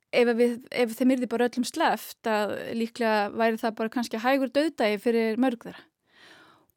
ef, 0.09 0.31
við, 0.39 0.55
ef 0.73 0.95
þeim 0.97 1.13
yrði 1.15 1.29
bara 1.29 1.49
öllum 1.49 1.67
sleft, 1.67 2.19
að 2.25 2.55
líklega 2.79 3.29
væri 3.37 3.61
það 3.61 3.77
bara 3.77 3.93
kannski 3.93 4.23
hægur 4.23 4.49
döðdægi 4.55 5.03
fyrir 5.03 5.37
mörg 5.41 5.67
þeirra 5.67 5.85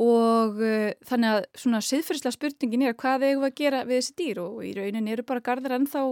og 0.03 0.59
uh, 0.59 0.91
þannig 1.07 1.37
að 1.37 1.45
svona 1.63 1.81
siðfyrslega 1.85 2.35
spurningin 2.35 2.85
er 2.89 2.97
hvað 2.99 3.27
eigum 3.29 3.45
við 3.45 3.49
að 3.51 3.59
gera 3.61 3.83
við 3.87 4.01
þessi 4.01 4.17
dýr? 4.19 4.41
Og 4.43 4.59
í 4.67 4.73
raunin 4.79 5.11
eru 5.13 5.25
bara 5.29 5.45
gardar 5.45 5.77
ennþá 5.79 6.05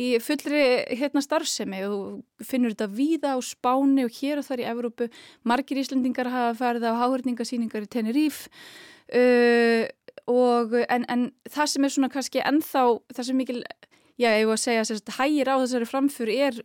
í 0.00 0.08
fullri 0.24 0.64
hérna 0.98 1.22
starfsemi. 1.22 1.84
Og 1.86 2.44
finnur 2.44 2.74
þetta 2.74 2.90
víða 2.98 3.36
á 3.36 3.38
Spáni 3.44 4.06
og 4.08 4.18
hér 4.18 4.42
og 4.42 4.48
þar 4.48 4.64
í 4.64 4.68
Evrópu. 4.72 5.10
Margir 5.46 5.82
Íslandingar 5.82 6.30
hafa 6.32 6.56
farið 6.58 6.88
á 6.90 7.00
háhörningasýningar 7.04 7.86
í 7.86 7.92
Tenerife 7.92 8.50
uh, 9.14 9.86
og 10.28 10.74
en, 10.88 11.06
en 11.08 11.28
það 11.48 11.72
sem 11.72 11.86
er 11.86 11.94
svona 11.94 12.12
kannski 12.12 12.42
ennþá 12.44 12.84
það 13.14 13.28
sem 13.30 13.38
mikil, 13.40 13.62
já 14.20 14.30
ég 14.34 14.48
var 14.48 14.58
að 14.58 14.64
segja 14.64 14.84
að 14.84 15.14
hægir 15.18 15.52
á 15.52 15.56
þessari 15.62 15.88
framfyrir 15.88 16.48
er 16.48 16.62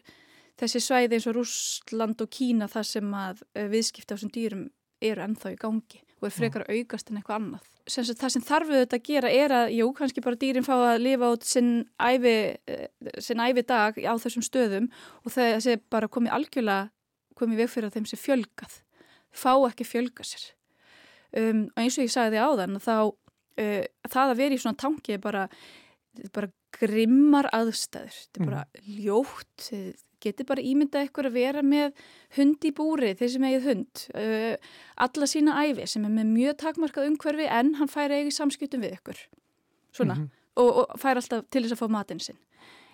þessi 0.59 0.81
svæði 0.83 1.17
eins 1.17 1.27
og 1.29 1.37
Rúsland 1.37 2.23
og 2.23 2.31
Kína 2.33 2.69
það 2.71 2.89
sem 2.91 3.13
að 3.17 3.43
uh, 3.45 3.67
viðskipta 3.71 4.13
á 4.13 4.15
þessum 4.17 4.33
dýrum 4.33 4.65
eru 5.03 5.25
ennþá 5.25 5.53
í 5.53 5.61
gangi 5.61 6.03
og 6.23 6.29
er 6.29 6.33
frekar 6.33 6.63
að 6.63 6.79
aukast 6.79 7.09
en 7.11 7.19
eitthvað 7.19 7.39
annað. 7.39 7.69
Sem 7.91 8.05
það 8.07 8.31
sem 8.31 8.45
þarf 8.47 8.69
við 8.69 8.81
þetta 8.81 8.97
að 8.99 9.07
gera 9.09 9.31
er 9.35 9.53
að, 9.57 9.73
jú, 9.75 9.87
kannski 9.97 10.23
bara 10.23 10.39
dýrin 10.39 10.65
fá 10.65 10.73
að 10.77 11.01
lifa 11.03 11.31
át 11.33 11.47
sinn 11.47 11.71
æfi, 11.99 12.35
eh, 12.71 12.85
sinn 13.19 13.43
æfi 13.43 13.65
dag 13.67 13.99
á 13.99 14.13
þessum 14.23 14.45
stöðum 14.47 14.87
og 15.25 15.35
það 15.35 15.57
sé 15.65 15.75
bara 15.91 16.07
komið 16.07 16.35
algjörlega, 16.37 16.89
komið 17.35 17.63
veg 17.63 17.73
fyrir 17.73 17.89
að 17.89 17.97
þeim 17.97 18.07
sé 18.07 18.19
fjölgað. 18.21 18.79
Fá 19.33 19.51
ekki 19.67 19.87
fjölga 19.89 20.23
sér. 20.23 20.47
Um, 21.33 21.65
og 21.73 21.83
eins 21.83 21.97
og 21.97 22.05
ég 22.05 22.13
sagði 22.13 22.39
áðan, 22.39 22.79
þá 22.79 22.95
uh, 23.09 23.83
það 24.07 24.31
að 24.31 24.39
vera 24.39 24.55
í 24.55 24.61
svona 24.61 24.79
tanki 26.13 26.29
er 26.29 26.33
bara, 26.33 26.49
grimmar 26.73 27.49
aðstæður. 27.53 28.17
Þetta 28.17 28.41
er 28.41 28.49
bara 28.49 28.63
mm. 28.65 28.97
ljótt, 29.03 29.69
geti 30.23 30.45
bara 30.47 30.63
ímyndað 30.63 31.09
ykkur 31.09 31.29
að 31.29 31.37
vera 31.37 31.63
með 31.65 32.05
hund 32.37 32.63
í 32.63 32.71
búri, 32.75 33.11
þeir 33.19 33.33
sem 33.33 33.47
eigið 33.49 33.67
hund 33.69 34.05
uh, 34.15 34.55
alla 35.05 35.29
sína 35.29 35.57
æfi 35.65 35.87
sem 35.89 36.05
er 36.07 36.13
með 36.13 36.31
mjög 36.31 36.57
takmarkað 36.63 37.09
umhverfi 37.11 37.49
en 37.49 37.75
hann 37.79 37.91
fær 37.91 38.13
eigið 38.13 38.37
samskiptum 38.37 38.85
við 38.85 38.97
ykkur 38.99 39.19
svona, 39.93 40.15
mm 40.15 40.23
-hmm. 40.23 40.29
og, 40.63 40.71
og 40.83 40.99
fær 41.01 41.19
alltaf 41.19 41.45
til 41.49 41.65
þess 41.65 41.75
að 41.75 41.83
fá 41.83 41.87
matinn 41.91 42.23
sinn 42.23 42.39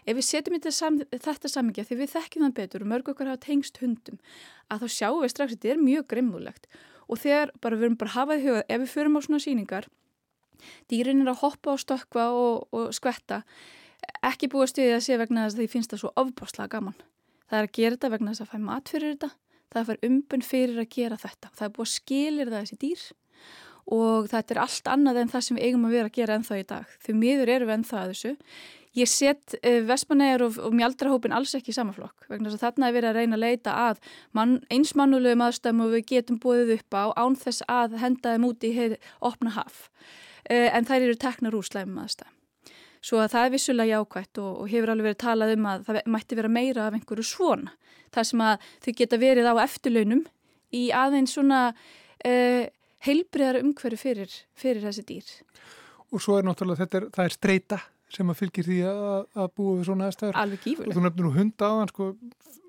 ef 0.05 0.17
við 0.17 0.25
setjum 0.25 0.57
þetta 0.57 1.51
samingja 1.51 1.85
því 1.85 1.97
við 2.01 2.13
þekkjum 2.15 2.45
það 2.45 2.55
betur 2.59 2.83
og 2.83 2.91
mörg 2.91 3.11
okkar 3.11 3.29
hafa 3.29 3.45
tengst 3.45 3.77
hundum 3.83 4.19
að 4.69 4.83
þá 4.83 4.87
sjáum 4.95 5.21
við 5.21 5.33
strax 5.33 5.53
að 5.53 5.57
þetta 5.57 5.73
er 5.73 5.83
mjög 5.83 6.07
grimmulegt 6.13 6.67
og 7.07 7.21
þegar 7.21 7.53
bara 7.61 7.75
við 7.75 7.87
erum 7.87 7.99
bara 7.99 8.15
hafað 8.15 8.39
í 8.39 8.45
huga 8.47 8.63
ef 8.67 8.81
við 8.81 8.93
förum 8.93 9.17
á 9.17 9.21
svona 9.25 9.43
síningar 9.43 9.89
dýrin 10.91 11.23
er 11.23 11.33
að 11.33 11.43
hoppa 11.43 11.75
og 11.75 11.83
stökka 11.83 12.31
og, 12.35 12.67
og 12.75 12.89
skvetta 12.95 13.43
ekki 14.25 14.49
búið 14.49 14.65
að 14.65 14.73
stuðja 14.73 14.97
að 14.97 15.05
sé 15.05 15.19
vegna 15.19 15.45
þess 15.45 15.57
að 15.57 15.63
því 15.63 15.71
finnst 15.75 15.93
það 15.93 16.03
svo 16.03 16.13
ofbáslega 16.19 16.73
gaman 16.77 16.99
Það 17.49 17.59
er 17.59 17.65
að 17.65 17.75
gera 17.75 17.95
þetta 17.95 18.11
vegna 18.13 18.33
þess 18.33 18.43
að 18.43 18.51
fæ 18.51 18.59
mat 18.61 18.91
fyrir 18.93 19.15
þetta, 19.15 19.29
það 19.69 19.79
er 19.79 19.81
að 19.81 19.89
fæ 19.89 20.07
umbun 20.09 20.43
fyrir 20.45 20.81
að 20.83 20.91
gera 20.93 21.17
þetta. 21.17 21.51
Það 21.55 21.65
er 21.65 21.71
búið 21.77 21.87
að 21.87 21.93
skilir 21.95 22.51
það 22.51 22.65
þessi 22.65 22.79
dýr 22.83 23.05
og 23.89 24.27
þetta 24.29 24.53
er 24.53 24.59
allt 24.61 24.89
annað 24.93 25.17
en 25.17 25.31
það 25.31 25.45
sem 25.45 25.57
við 25.57 25.65
eigum 25.65 25.87
að 25.87 25.95
vera 25.95 26.09
að 26.11 26.17
gera 26.19 26.35
ennþá 26.37 26.59
í 26.59 26.67
dag. 26.69 26.91
Því 27.01 27.15
miður 27.17 27.51
eru 27.55 27.71
ennþá 27.73 28.03
að 28.03 28.11
þessu. 28.11 28.33
Ég 28.99 29.09
set 29.09 29.55
eh, 29.63 29.79
Vestmanæjar 29.85 30.43
og, 30.45 30.59
og 30.61 30.75
Mjaldrahópin 30.77 31.33
alls 31.33 31.55
ekki 31.57 31.73
í 31.73 31.77
samaflokk 31.77 32.29
vegna 32.29 32.49
þess 32.49 32.59
að 32.59 32.65
þarna 32.67 32.89
er 32.89 32.95
verið 32.95 33.09
að 33.09 33.19
reyna 33.19 33.37
að 33.37 33.43
leita 33.43 33.75
að 33.87 33.99
mann, 34.37 34.55
einsmannulegum 34.73 35.43
aðstæðum 35.45 35.83
og 35.85 35.93
við 35.93 36.05
getum 36.09 36.39
búið 36.41 36.73
upp 36.77 36.97
á 36.97 37.05
án 37.17 37.37
þess 37.37 37.65
að 37.69 37.99
henda 38.01 38.33
þeim 38.33 38.47
út 38.49 38.65
í 38.65 38.73
opna 39.29 39.53
haf. 39.57 39.83
Uh, 40.47 40.69
en 40.71 40.87
þær 40.87 41.05
eru 41.07 41.17
teknar 41.19 41.57
úr 41.57 41.67
slæmum 41.67 42.01
aðstæðum. 42.03 42.35
Svo 42.99 43.21
að 43.23 43.31
það 43.31 43.45
er 43.45 43.53
vissulega 43.53 43.99
jákvægt 43.99 44.41
og, 44.43 44.55
og 44.59 44.71
hefur 44.71 44.91
alveg 44.91 45.07
verið 45.09 45.21
talað 45.23 45.53
um 45.55 45.67
að 45.71 45.85
það 45.87 45.99
mætti 46.15 46.37
vera 46.39 46.51
meira 46.51 46.87
af 46.87 46.97
einhverju 46.97 47.27
svona. 47.27 47.75
Það 48.11 48.27
sem 48.31 48.43
að 48.43 48.65
þau 48.83 48.91
geta 48.99 49.19
verið 49.21 49.47
á 49.47 49.55
eftirlaunum 49.63 50.25
í 50.75 50.83
aðeins 50.95 51.35
svona 51.37 51.61
uh, 51.71 52.65
heilbriðar 53.05 53.61
umhverju 53.61 54.01
fyrir, 54.01 54.33
fyrir 54.59 54.83
þessi 54.83 55.05
dýr. 55.07 55.29
Og 56.09 56.23
svo 56.23 56.39
er 56.39 56.47
náttúrulega 56.47 56.83
þetta, 56.83 56.99
er, 56.99 57.07
það 57.15 57.29
er 57.29 57.35
streyta 57.37 57.79
sem 58.13 58.31
að 58.31 58.39
fylgir 58.41 58.67
því 58.67 58.79
að, 58.89 59.25
að 59.37 59.49
búa 59.57 59.77
við 59.77 59.89
svona 59.89 60.09
aðstæður. 60.09 60.37
Alveg. 60.41 60.67
Og 60.85 60.95
þú 60.95 61.03
nefnir 61.05 61.25
nú 61.25 61.33
hunda 61.35 61.69
á 61.69 61.73
hann, 61.77 61.91
sko, 61.91 62.07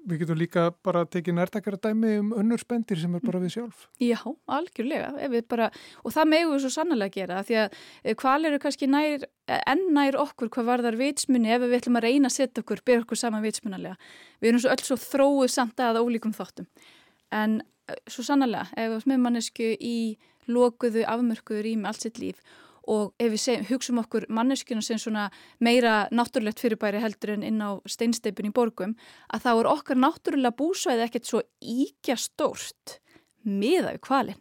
við 0.08 0.22
getum 0.22 0.38
líka 0.40 0.66
bara 0.84 1.02
tekið 1.08 1.36
nærtakara 1.36 1.78
dæmi 1.80 2.12
um 2.20 2.30
önnur 2.40 2.60
spendir 2.60 3.00
sem 3.00 3.14
er 3.16 3.24
bara 3.24 3.40
við 3.42 3.54
sjálf. 3.56 3.86
Já, 4.02 4.18
algjörlega. 4.50 5.10
Bara, 5.50 5.70
og 6.04 6.14
það 6.14 6.32
við 6.36 6.54
svo 6.64 6.72
sannlega 6.74 7.14
gera, 7.16 7.42
því 7.46 7.58
að 7.62 7.76
hvað 8.20 8.46
eh, 8.46 8.50
eru 8.50 8.62
kannski 8.62 8.88
nær, 8.90 9.26
enn 9.60 9.84
nær 9.96 10.20
okkur 10.20 10.52
hvað 10.54 10.70
var 10.70 10.84
þar 10.86 11.00
vitsmunni 11.00 11.52
ef 11.52 11.66
við 11.66 11.76
ætlum 11.80 12.00
að 12.00 12.08
reyna 12.08 12.30
að 12.30 12.36
setja 12.36 12.64
okkur, 12.64 12.84
byrja 12.86 13.04
okkur 13.04 13.20
saman 13.20 13.44
vitsmunarlega. 13.44 13.98
Við 14.40 14.52
erum 14.52 14.64
svo 14.64 14.72
öll 14.74 14.86
svo 14.86 14.98
þróið 15.04 15.54
samt 15.56 15.84
að 15.84 16.00
ólíkum 16.00 16.36
þáttum. 16.36 16.68
En 17.32 17.60
eh, 17.60 18.00
svo 18.08 18.26
sannlega, 18.26 18.68
ef 18.76 18.96
við 18.96 19.06
smiðmannesku 19.06 19.70
í 19.76 19.96
lokuðu, 20.50 21.04
afmörkuðu 21.08 21.64
rými 21.68 21.88
allt 21.88 22.08
sitt 22.08 22.20
líf 22.20 22.40
og 22.90 23.14
ef 23.22 23.30
við 23.34 23.42
segjum, 23.44 23.66
hugsaum 23.68 24.00
okkur 24.02 24.26
manneskjuna 24.34 24.82
sem 24.82 24.98
svona 24.98 25.28
meira 25.62 26.08
náttúrulegt 26.10 26.62
fyrirbæri 26.62 27.02
heldur 27.02 27.36
en 27.36 27.46
inn 27.46 27.62
á 27.62 27.78
steinsteipin 27.86 28.50
í 28.50 28.54
borgum 28.54 28.96
að 29.30 29.46
þá 29.46 29.50
er 29.52 29.70
okkar 29.70 30.00
náttúrulega 30.00 30.58
búsvæði 30.58 31.06
ekkert 31.06 31.30
svo 31.30 31.42
íkja 31.60 32.18
stórt 32.18 32.98
miða 33.46 33.94
við 33.94 34.02
kvalin. 34.08 34.40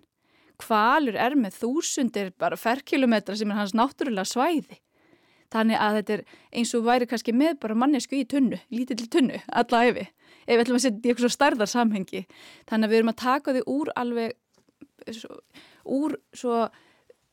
Kvalur 0.60 1.16
er 1.16 1.38
með 1.40 1.62
þúsundir 1.62 2.34
bara 2.40 2.60
ferkilometra 2.60 3.38
sem 3.38 3.52
er 3.52 3.62
hans 3.62 3.76
náttúrulega 3.78 4.28
svæði. 4.28 4.82
Þannig 5.54 5.82
að 5.82 5.96
þetta 6.00 6.14
er 6.16 6.26
eins 6.60 6.74
og 6.78 6.84
væri 6.86 7.08
kannski 7.10 7.34
með 7.34 7.56
bara 7.64 7.78
mannesku 7.78 8.18
í 8.18 8.26
tunnu, 8.30 8.60
lítill 8.74 9.08
tunnu, 9.10 9.40
alla 9.50 9.86
efi, 9.90 10.04
ef 10.46 10.52
við 10.52 10.62
ætlum 10.66 10.78
að 10.78 10.84
setja 10.84 11.00
í 11.00 11.14
eitthvað 11.14 11.34
starðar 11.34 11.72
samhengi. 11.72 12.26
Þannig 12.70 12.86
að 12.86 12.92
við 12.92 13.00
erum 13.00 13.14
að 13.14 13.22
taka 13.24 13.56
þau 13.56 13.64
úr 13.74 13.92
alveg, 13.98 14.36
úr 15.90 16.18
svo 16.38 16.68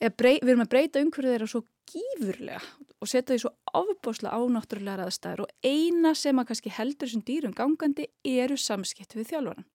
brey, 0.00 0.40
við 0.42 0.52
erum 0.52 0.64
að 0.66 0.72
breyta 0.72 1.02
umhverfið 1.02 1.32
þeirra 1.32 1.48
svo 1.50 1.62
gífurlega 1.86 2.60
og 3.00 3.08
setja 3.10 3.34
því 3.34 3.38
svo 3.44 3.52
ofbáslega 3.76 4.36
ánáttúrulega 4.36 5.06
aðstæður 5.06 5.44
og 5.46 5.54
eina 5.64 6.12
sem 6.16 6.38
að 6.40 6.50
kannski 6.50 6.72
heldur 6.74 7.08
þessum 7.08 7.24
dýrum 7.26 7.56
gangandi 7.56 8.08
eru 8.26 8.58
samskipt 8.60 9.16
við 9.16 9.30
þjálfvaran. 9.32 9.66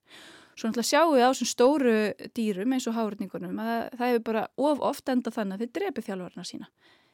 Svo 0.55 0.69
náttúrulega 0.69 0.89
sjáum 0.89 1.13
við 1.15 1.25
á 1.25 1.29
þessum 1.31 1.51
stóru 1.51 1.95
dýrum 2.37 2.75
eins 2.75 2.87
og 2.89 2.97
hárningunum 2.97 3.61
að 3.63 3.73
það 3.97 4.11
hefur 4.11 4.25
bara 4.29 4.45
of 4.57 4.83
ofta 4.91 5.15
enda 5.15 5.33
þannig 5.33 5.57
að 5.57 5.63
þeir 5.63 5.73
drepi 5.79 6.05
þjálfvarna 6.09 6.47
sína. 6.47 6.69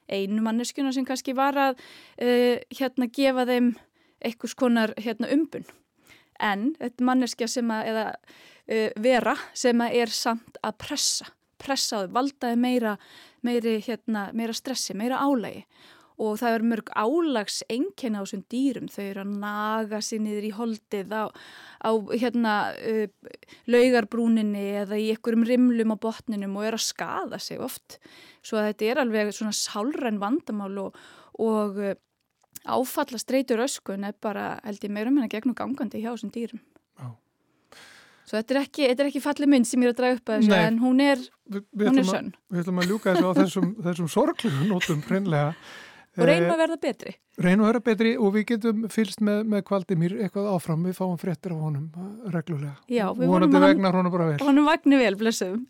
Einu 0.08 0.44
manneskjuna 0.44 0.94
sem 0.96 1.08
kannski 1.08 1.36
var 1.36 1.60
að 1.60 1.80
uh, 2.24 2.58
hérna 2.80 3.10
gefa 3.12 3.48
þeim 3.48 3.74
einhvers 4.26 4.56
konar 4.58 4.96
hérna, 4.98 5.30
umbun 5.36 5.68
en 6.42 6.70
þetta 6.80 7.06
manneskja 7.06 7.50
sem 7.50 7.72
að 7.74 7.90
eða, 7.92 8.06
uh, 8.72 8.92
vera 9.04 9.36
sem 9.54 9.84
að 9.84 10.00
er 10.02 10.14
samt 10.16 10.62
að 10.64 10.80
pressa 10.82 11.34
pressaðu, 11.62 12.12
valdaði 12.16 12.60
meira, 12.62 12.98
meiri, 13.46 13.78
hérna, 13.86 14.30
meira 14.38 14.56
stressi, 14.58 14.96
meira 14.98 15.22
álægi 15.24 15.66
og 16.18 16.40
það 16.42 16.56
er 16.56 16.66
mörg 16.66 16.88
álags 16.98 17.60
enkenna 17.70 18.22
á 18.22 18.26
þessum 18.26 18.44
dýrum, 18.50 18.88
þau 18.90 19.04
eru 19.04 19.24
að 19.24 19.34
naga 19.44 20.00
sér 20.02 20.24
niður 20.24 20.48
í 20.48 20.54
holdið 20.58 21.14
á, 21.14 21.24
á 21.30 21.90
hérna, 22.10 22.54
uh, 22.74 23.36
laugarbrúninni 23.70 24.64
eða 24.82 24.98
í 24.98 25.12
einhverjum 25.14 25.46
rimlum 25.46 25.94
á 25.94 25.98
botninum 26.08 26.58
og 26.58 26.70
eru 26.72 26.80
að 26.80 26.88
skada 26.88 27.42
sig 27.42 27.62
oft. 27.62 28.00
Svo 28.42 28.64
þetta 28.66 28.90
er 28.90 29.04
alveg 29.04 29.30
svona 29.36 29.54
sálræn 29.54 30.18
vandamál 30.22 30.74
og, 30.88 30.98
og 31.38 31.78
uh, 31.78 31.94
áfalla 32.66 33.22
streytur 33.22 33.62
öskun 33.68 34.10
er 34.10 34.18
bara 34.22 34.56
held 34.66 34.90
ég 34.90 34.94
meirum 34.94 35.22
en 35.22 35.30
að 35.30 35.36
gegnum 35.38 35.58
gangandi 35.58 36.02
hjá 36.02 36.16
þessum 36.16 36.34
dýrum. 36.34 36.66
Svo 38.28 38.36
þetta 38.36 38.56
er 38.56 38.62
ekki, 38.66 38.88
þetta 38.92 39.04
er 39.04 39.10
ekki 39.10 39.24
fallið 39.24 39.52
mynd 39.54 39.68
sem 39.70 39.84
ég 39.84 39.88
er 39.88 39.94
að 39.94 40.00
draga 40.02 40.16
upp 40.18 40.32
að 40.32 40.42
þessu 40.42 40.56
en 40.60 40.80
hún 40.82 41.04
er, 41.04 41.22
hún 41.80 42.02
er 42.02 42.08
sönn. 42.08 42.32
Við 42.52 42.64
ætlum 42.64 42.82
að 42.82 42.90
ljúka 42.92 43.14
þessu 43.16 43.30
á 43.32 43.34
þessum, 43.38 43.70
þessum 43.86 44.10
sorgluðu 44.12 44.68
nótum 44.68 45.04
hreinlega. 45.08 45.54
Og 46.18 46.26
reynum 46.26 46.52
að 46.52 46.62
verða 46.64 46.78
betri. 46.82 47.14
Reynum 47.38 47.64
að 47.64 47.70
verða 47.70 47.82
betri 47.86 48.12
og 48.18 48.32
við 48.34 48.46
getum 48.50 48.86
fylst 48.92 49.22
með, 49.24 49.44
með 49.54 49.64
Kvaldimír 49.70 50.16
eitthvað 50.26 50.50
áfram. 50.50 50.88
Við 50.90 50.98
fáum 50.98 51.14
fréttir 51.22 51.54
á 51.54 51.58
honum 51.62 51.86
reglulega. 52.34 52.74
Já, 52.90 53.06
við 53.14 53.30
vonum 53.30 53.48
að 53.48 53.60
honum 53.60 53.68
vegna 53.68 53.92
honum 53.94 54.16
bara 54.16 54.30
vel. 54.32 54.40
Honum 54.42 54.68
vagnir 54.68 55.04
vel, 55.04 55.14
blessum. 55.22 55.62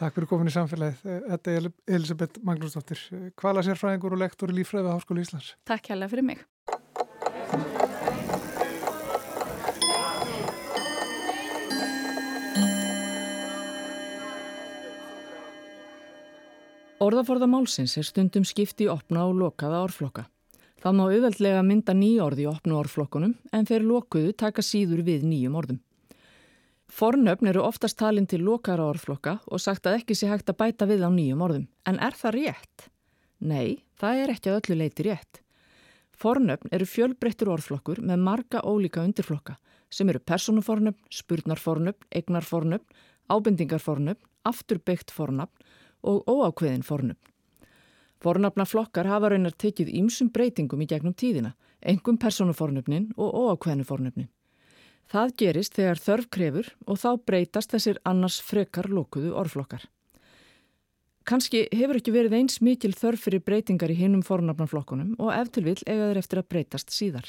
Takk 0.00 0.16
fyrir 0.16 0.30
komin 0.30 0.48
í 0.48 0.54
samfélagið. 0.56 1.04
Þetta 1.28 1.54
er 1.58 1.68
Elisabeth 1.98 2.40
Magnúsdóttir, 2.48 3.04
kvala 3.38 3.62
sérfræðingur 3.66 4.16
og 4.16 4.24
lektor 4.24 4.50
í 4.50 4.56
Lífræði 4.56 4.88
á 4.88 4.96
Háskóli 4.96 5.26
Íslands. 5.26 5.52
Takk 5.68 5.92
hérlega 5.92 6.14
Orðaforða 17.02 17.48
málsins 17.50 17.96
er 17.98 18.06
stundum 18.06 18.44
skipti 18.46 18.86
opna 18.86 19.24
og 19.26 19.34
lokaða 19.40 19.80
orðflokka. 19.88 20.22
Það 20.82 20.94
má 20.98 21.00
auðveldlega 21.08 21.62
mynda 21.66 21.94
nýja 21.98 22.26
orði 22.28 22.44
í 22.44 22.50
opnu 22.50 22.76
orðflokkunum 22.78 23.32
en 23.56 23.66
þeir 23.66 23.86
lokuðu 23.88 24.34
taka 24.38 24.62
síður 24.62 25.02
við 25.08 25.24
nýjum 25.26 25.56
orðum. 25.58 25.80
Fornöfn 26.92 27.50
eru 27.50 27.64
oftast 27.66 27.98
talin 27.98 28.28
til 28.30 28.42
lokara 28.46 28.86
orðflokka 28.92 29.38
og 29.48 29.62
sagt 29.64 29.88
að 29.88 29.98
ekki 29.98 30.14
sé 30.18 30.30
hægt 30.30 30.52
að 30.52 30.60
bæta 30.62 30.86
við 30.86 31.02
á 31.02 31.10
nýjum 31.10 31.42
orðum. 31.42 31.66
En 31.90 31.98
er 31.98 32.14
það 32.14 32.36
rétt? 32.38 32.86
Nei, 33.40 33.82
það 33.98 34.22
er 34.22 34.34
ekki 34.36 34.52
að 34.52 34.60
öllu 34.60 34.78
leiti 34.78 35.08
rétt. 35.08 35.42
Fornöfn 36.14 36.70
eru 36.70 36.86
fjölbreyttur 36.86 37.50
orðflokkur 37.56 38.02
með 38.04 38.26
marga 38.28 38.62
ólíka 38.62 39.02
undirflokka 39.02 39.58
sem 39.90 40.08
eru 40.08 40.22
personufornöfn, 40.22 41.02
spurnarfornöfn, 41.10 42.06
eignarfornöfn, 42.14 43.00
ábendingarfornöfn, 43.26 44.22
afturbyggt 44.46 45.10
fornöfn 45.10 45.72
og 46.02 46.26
óákveðin 46.28 46.84
fornöfn. 46.86 47.30
Fornafnaflokkar 48.22 49.08
hafa 49.10 49.32
raunar 49.32 49.54
tekið 49.58 49.90
ímsum 49.98 50.28
breytingum 50.30 50.84
í 50.84 50.86
gegnum 50.90 51.14
tíðina, 51.14 51.56
engum 51.80 52.18
personufornöfnin 52.22 53.10
og 53.16 53.34
óákveðinu 53.34 53.86
fornöfnin. 53.88 54.28
Það 55.10 55.34
gerist 55.42 55.74
þegar 55.76 55.98
þörf 56.00 56.28
krefur 56.30 56.68
og 56.86 57.00
þá 57.02 57.08
breytast 57.26 57.74
þessir 57.74 57.98
annars 58.08 58.38
frekar 58.40 58.88
lókuðu 58.88 59.34
orðflokkar. 59.36 59.88
Kanski 61.28 61.66
hefur 61.70 61.98
ekki 62.00 62.14
verið 62.14 62.38
eins 62.38 62.62
mikil 62.64 62.94
þörf 62.98 63.28
fyrir 63.28 63.42
breytingar 63.46 63.92
í 63.92 63.98
hinnum 63.98 64.24
fornafnaflokkunum 64.26 65.14
og 65.22 65.34
ef 65.34 65.52
til 65.54 65.66
vil 65.68 65.78
eiga 65.86 66.08
þeir 66.10 66.22
eftir 66.22 66.42
að 66.42 66.48
breytast 66.54 66.94
síðar. 66.94 67.28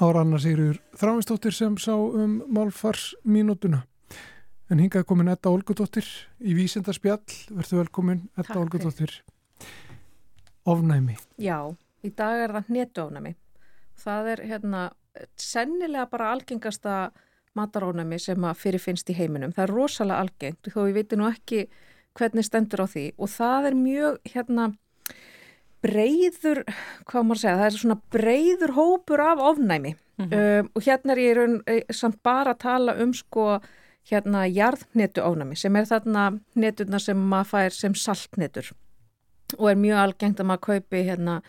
Ára 0.00 0.22
Anna 0.24 0.38
Sigurður 0.40 0.78
Þráinsdóttir 0.96 1.52
sem 1.52 1.74
sá 1.76 1.92
um 1.92 2.38
málfarsmínútuna. 2.56 3.82
En 4.72 4.80
hingað 4.80 5.04
komin 5.10 5.28
Etta 5.28 5.50
Olgudóttir 5.52 6.06
í 6.40 6.54
Vísindarspjall. 6.56 7.20
Verður 7.52 7.82
velkomin 7.82 8.22
Etta 8.40 8.56
Olgudóttir. 8.62 9.12
Ofnæmi. 10.64 11.18
Já, 11.36 11.68
í 12.00 12.14
dag 12.16 12.46
er 12.46 12.54
það 12.56 12.72
netuofnæmi. 12.78 13.34
Það 14.00 14.32
er 14.32 14.44
hérna 14.54 14.82
sennilega 15.36 16.06
bara 16.08 16.32
algengasta 16.32 16.96
matarónæmi 17.58 18.16
sem 18.24 18.48
að 18.48 18.60
fyrirfinnst 18.62 19.12
í 19.12 19.18
heiminum. 19.20 19.52
Það 19.52 19.66
er 19.66 19.74
rosalega 19.76 20.24
algengt 20.24 20.72
þó 20.72 20.80
við 20.86 20.96
veitum 21.02 21.20
nú 21.20 21.28
ekki 21.28 21.66
hvernig 22.16 22.48
stendur 22.48 22.86
á 22.86 22.86
því 22.88 23.04
og 23.20 23.34
það 23.36 23.68
er 23.68 23.82
mjög 23.84 24.20
hérna 24.32 24.70
breyður, 25.82 26.64
hvað 27.08 27.26
maður 27.26 27.42
segja, 27.42 27.58
það 27.58 27.66
er 27.66 27.78
svona 27.78 28.00
breyður 28.12 28.72
hópur 28.76 29.20
af 29.24 29.44
ofnæmi. 29.50 29.94
Mm 30.20 30.26
-hmm. 30.28 30.60
um, 30.60 30.70
og 30.74 30.82
hérna 30.82 31.12
er 31.12 31.18
ég 31.18 31.36
raun, 31.36 31.60
samt 31.90 32.22
bara 32.22 32.52
að 32.52 32.58
tala 32.58 32.96
um 33.02 33.14
sko 33.14 33.60
hérna 34.10 34.44
jarðnetu 34.48 35.22
ofnæmi 35.24 35.56
sem 35.56 35.76
er 35.76 35.88
þarna 35.88 36.26
netuna 36.58 36.98
sem 36.98 37.18
maður 37.30 37.50
fær 37.52 37.76
sem 37.76 37.94
saltnetur 37.94 38.72
og 39.58 39.70
er 39.70 39.76
mjög 39.80 40.02
algengt 40.04 40.40
að 40.40 40.50
maður 40.50 40.66
kaupi 40.66 41.04
hérna 41.06 41.40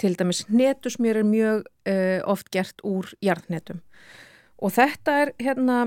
til 0.00 0.14
dæmis 0.18 0.44
netusmjör 0.48 1.20
er 1.20 1.28
mjög 1.28 1.64
uh, 1.88 2.20
oft 2.32 2.50
gert 2.50 2.82
úr 2.84 3.12
jarðnetum 3.22 3.82
og 4.62 4.74
þetta 4.76 5.18
er 5.22 5.34
hérna 5.42 5.78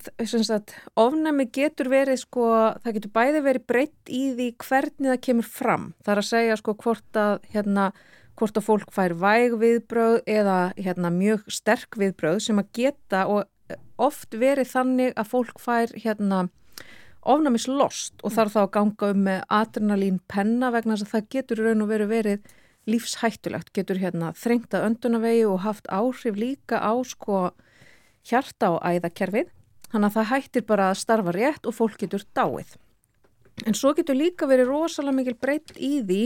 Sagt, 0.00 0.72
ofnæmi 0.98 1.48
getur 1.52 1.90
verið 1.92 2.22
sko, 2.22 2.46
það 2.84 2.96
getur 2.96 3.12
bæði 3.16 3.42
verið 3.44 3.66
breytt 3.68 4.12
í 4.12 4.22
því 4.36 4.46
hvernig 4.64 5.10
það 5.10 5.20
kemur 5.26 5.48
fram. 5.48 5.86
Það 6.04 6.12
er 6.14 6.22
að 6.22 6.28
segja 6.30 6.58
sko 6.60 6.74
hvort 6.80 7.20
að, 7.20 7.32
hérna, 7.52 7.90
hvort 8.40 8.56
að 8.56 8.66
fólk 8.66 8.94
fær 8.94 9.14
væg 9.20 9.56
viðbröð 9.60 10.16
eða 10.30 10.58
hérna, 10.78 11.12
mjög 11.12 11.44
sterk 11.52 11.98
viðbröð 12.00 12.40
sem 12.46 12.62
að 12.62 12.72
geta 12.78 13.26
og 13.28 13.76
oft 14.00 14.34
verið 14.40 14.72
þannig 14.72 15.12
að 15.20 15.30
fólk 15.34 15.60
fær 15.60 15.92
hérna, 15.92 16.46
ofnæmis 17.20 17.68
lost 17.68 18.24
og 18.24 18.32
þarf 18.32 18.56
þá 18.56 18.62
að 18.62 18.72
ganga 18.78 19.12
um 19.12 19.22
með 19.28 19.44
adrenalín 19.52 20.18
penna 20.30 20.72
vegna 20.72 20.96
þess 20.96 21.10
að 21.10 21.14
það 21.14 21.30
getur 21.36 21.64
raun 21.66 21.84
og 21.84 21.90
verið 21.92 22.12
verið 22.14 22.56
lífshættulegt, 22.88 23.74
getur 23.76 24.00
hérna, 24.00 24.32
þrengt 24.32 24.72
að 24.74 24.86
öndunavegi 24.88 25.44
og 25.46 25.60
haft 25.66 25.90
áhrif 25.92 26.38
líka 26.40 26.80
á 26.80 26.96
sko, 27.04 27.50
hjarta 28.26 28.72
og 28.76 28.80
æðakerfið 28.80 29.50
Þannig 29.90 30.08
að 30.08 30.16
það 30.18 30.30
hættir 30.32 30.66
bara 30.68 30.90
að 30.90 31.00
starfa 31.02 31.34
rétt 31.36 31.66
og 31.66 31.76
fólk 31.76 31.98
getur 32.00 32.26
dáið. 32.36 32.76
En 33.66 33.76
svo 33.76 33.92
getur 33.96 34.16
líka 34.16 34.48
verið 34.48 34.70
rosalega 34.70 35.16
mikil 35.16 35.36
breytt 35.36 35.74
í 35.76 35.98
því 36.00 36.20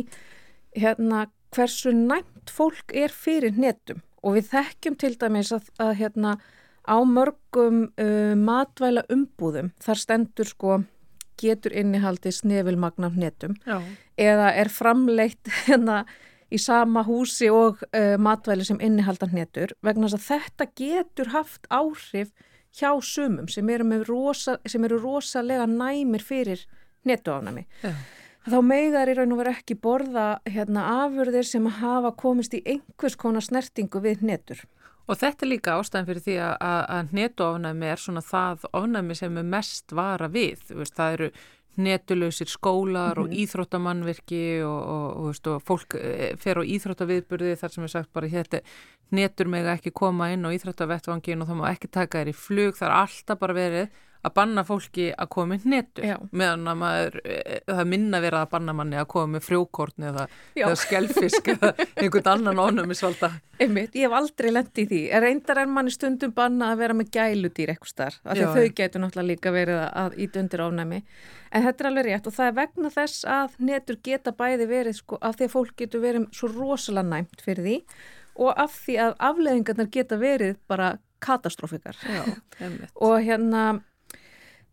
hérna, 0.79 1.27
hversu 1.55 1.95
næmt 1.95 2.53
fólk 2.53 2.93
er 2.95 3.15
fyrir 3.15 3.57
netum. 3.57 4.03
Og 4.25 4.39
við 4.39 4.53
þekkjum 4.53 4.99
til 5.01 5.15
dæmis 5.21 5.53
að, 5.55 5.71
að 5.83 5.97
hérna, 6.03 6.37
á 6.85 6.97
mörgum 7.05 7.89
uh, 7.97 8.35
matvæla 8.37 9.05
umbúðum 9.13 9.73
þar 9.83 10.01
stendur 10.01 10.49
sko 10.49 10.79
getur 11.41 11.75
innihaldi 11.75 12.31
snefilmagna 12.33 13.11
netum 13.17 13.57
Já. 13.65 13.81
eða 14.21 14.53
er 14.55 14.71
framleitt 14.71 15.51
hérna, 15.67 16.05
í 16.53 16.61
sama 16.61 17.05
húsi 17.07 17.51
og 17.53 17.83
uh, 17.91 18.17
matvæli 18.21 18.67
sem 18.69 18.81
innihaldan 18.85 19.35
netur 19.35 19.75
vegna 19.85 20.11
að 20.13 20.29
þetta 20.29 20.69
getur 20.77 21.33
haft 21.35 21.69
áhrif 21.73 22.35
hjá 22.75 22.91
sumum 23.03 23.49
sem 23.49 23.71
eru, 23.71 24.03
rosa, 24.09 24.59
sem 24.67 24.85
eru 24.85 24.99
rosalega 25.03 25.67
næmir 25.71 26.23
fyrir 26.25 26.67
netuafnami. 27.05 27.67
Yeah. 27.83 28.05
Þá 28.45 28.59
megar 28.61 29.09
í 29.09 29.15
raun 29.17 29.33
og 29.33 29.41
veru 29.41 29.55
ekki 29.55 29.77
borða 29.81 30.27
hérna, 30.45 30.85
afurðir 31.07 31.47
sem 31.49 31.65
hafa 31.81 32.13
komist 32.13 32.57
í 32.57 32.61
einhvers 32.67 33.17
konar 33.17 33.45
snertingu 33.45 34.03
við 34.05 34.25
netur. 34.27 34.61
Og 35.09 35.19
þetta 35.21 35.45
er 35.45 35.51
líka 35.51 35.77
ástæðan 35.77 36.09
fyrir 36.09 36.25
því 36.25 36.37
að, 36.45 36.55
að 36.97 37.15
netuafnami 37.17 37.89
er 37.93 38.01
svona 38.01 38.23
það 38.25 38.69
ofnami 38.73 39.17
sem 39.17 39.41
er 39.41 39.49
mest 39.57 39.93
vara 39.97 40.29
við. 40.33 40.63
Það 40.69 41.17
eru 41.17 41.31
netulösir 41.81 42.51
skólar 42.51 43.19
og 43.19 43.29
mhm. 43.31 43.39
íþróttamannvirki 43.45 44.45
og, 44.67 44.81
og, 44.81 45.07
og, 45.11 45.29
veist, 45.33 45.51
og 45.51 45.63
fólk 45.67 45.99
eh, 45.99 46.33
fer 46.41 46.61
á 46.61 46.63
íþróttaviðburði 46.63 47.57
þar 47.61 47.75
sem 47.75 47.87
er 47.87 47.95
sagt 47.95 48.13
bara 48.15 48.31
hér 48.31 48.51
netur 49.15 49.51
meg 49.51 49.69
ekki 49.75 49.93
koma 49.95 50.31
inn 50.33 50.47
á 50.47 50.55
íþróttavettvangin 50.55 51.43
og 51.43 51.51
þá 51.51 51.55
má 51.59 51.69
ekki 51.71 51.91
taka 51.93 52.23
þér 52.23 52.33
í 52.33 52.37
flug, 52.39 52.79
það 52.79 52.89
er 52.89 52.97
alltaf 53.03 53.41
bara 53.41 53.57
verið 53.57 54.03
að 54.25 54.35
banna 54.39 54.65
fólki 54.67 55.09
að 55.13 55.31
koma 55.35 55.55
með 55.55 55.67
netur 55.73 56.07
Já. 56.09 56.15
meðan 56.33 56.71
að 56.71 56.79
maður, 56.81 57.19
eh, 57.25 57.59
það 57.69 57.91
minna 57.93 58.21
verið 58.25 58.39
að 58.41 58.51
banna 58.55 58.75
manni 58.79 58.99
að 59.01 59.09
koma 59.13 59.33
með 59.35 59.45
frjókortni 59.49 60.09
eða, 60.11 60.27
eða 60.57 60.79
skelfisk 60.81 61.51
eða 61.55 61.73
einhvern 62.01 62.31
annan 62.33 62.63
ónumisvalda. 62.65 63.31
Einmitt, 63.61 63.95
ég 63.95 64.09
hef 64.09 64.17
aldrei 64.19 64.51
lendið 64.51 64.83
í 64.83 64.89
því. 64.91 65.03
Reyndar 65.25 65.61
er 65.63 65.71
manni 65.71 65.95
stundum 65.95 66.35
banna 66.35 66.73
að 66.73 66.83
vera 66.83 66.99
með 66.99 67.13
gæludýr 67.15 67.75
eitthvað 67.75 67.93
starf, 67.93 68.21
af 68.25 68.41
því 68.41 68.51
þau 68.57 68.77
getur 68.81 69.05
náttúrulega 69.05 69.31
líka 69.31 69.55
verið 69.55 69.85
að 69.87 70.19
ít 70.25 70.41
undir 70.41 70.65
ónæmi. 70.65 71.05
En 71.55 71.63
þetta 71.63 71.85
er 71.85 71.91
alveg 71.91 72.09
rétt 72.09 72.27
og 72.27 72.35
það 72.35 72.51
er 72.51 72.59
vegna 72.59 72.91
þess 72.91 73.25
að 73.31 73.57
netur 73.63 74.01
geta 74.03 74.33
bæði 74.35 74.67
verið 74.73 74.99
sko 74.99 75.21
af 75.23 75.39
því 75.39 75.47
að 75.47 75.53
fólk 75.55 75.77
getur 75.79 76.03
verið 76.03 76.29
svo 76.35 76.51
rosalega 76.51 77.07
næmt 77.13 77.45
fyrir 77.45 77.69
því 77.69 77.77
og 78.43 78.59
af 78.59 78.79
því 78.83 78.97
að 79.05 79.13
afleðingarnar 79.29 79.91
geta 79.95 80.19
verið 80.19 80.57
bara 80.67 80.97
katastrófikar. 81.25 81.97
Já, 82.03 82.25
og 83.07 83.15
hérna 83.23 83.65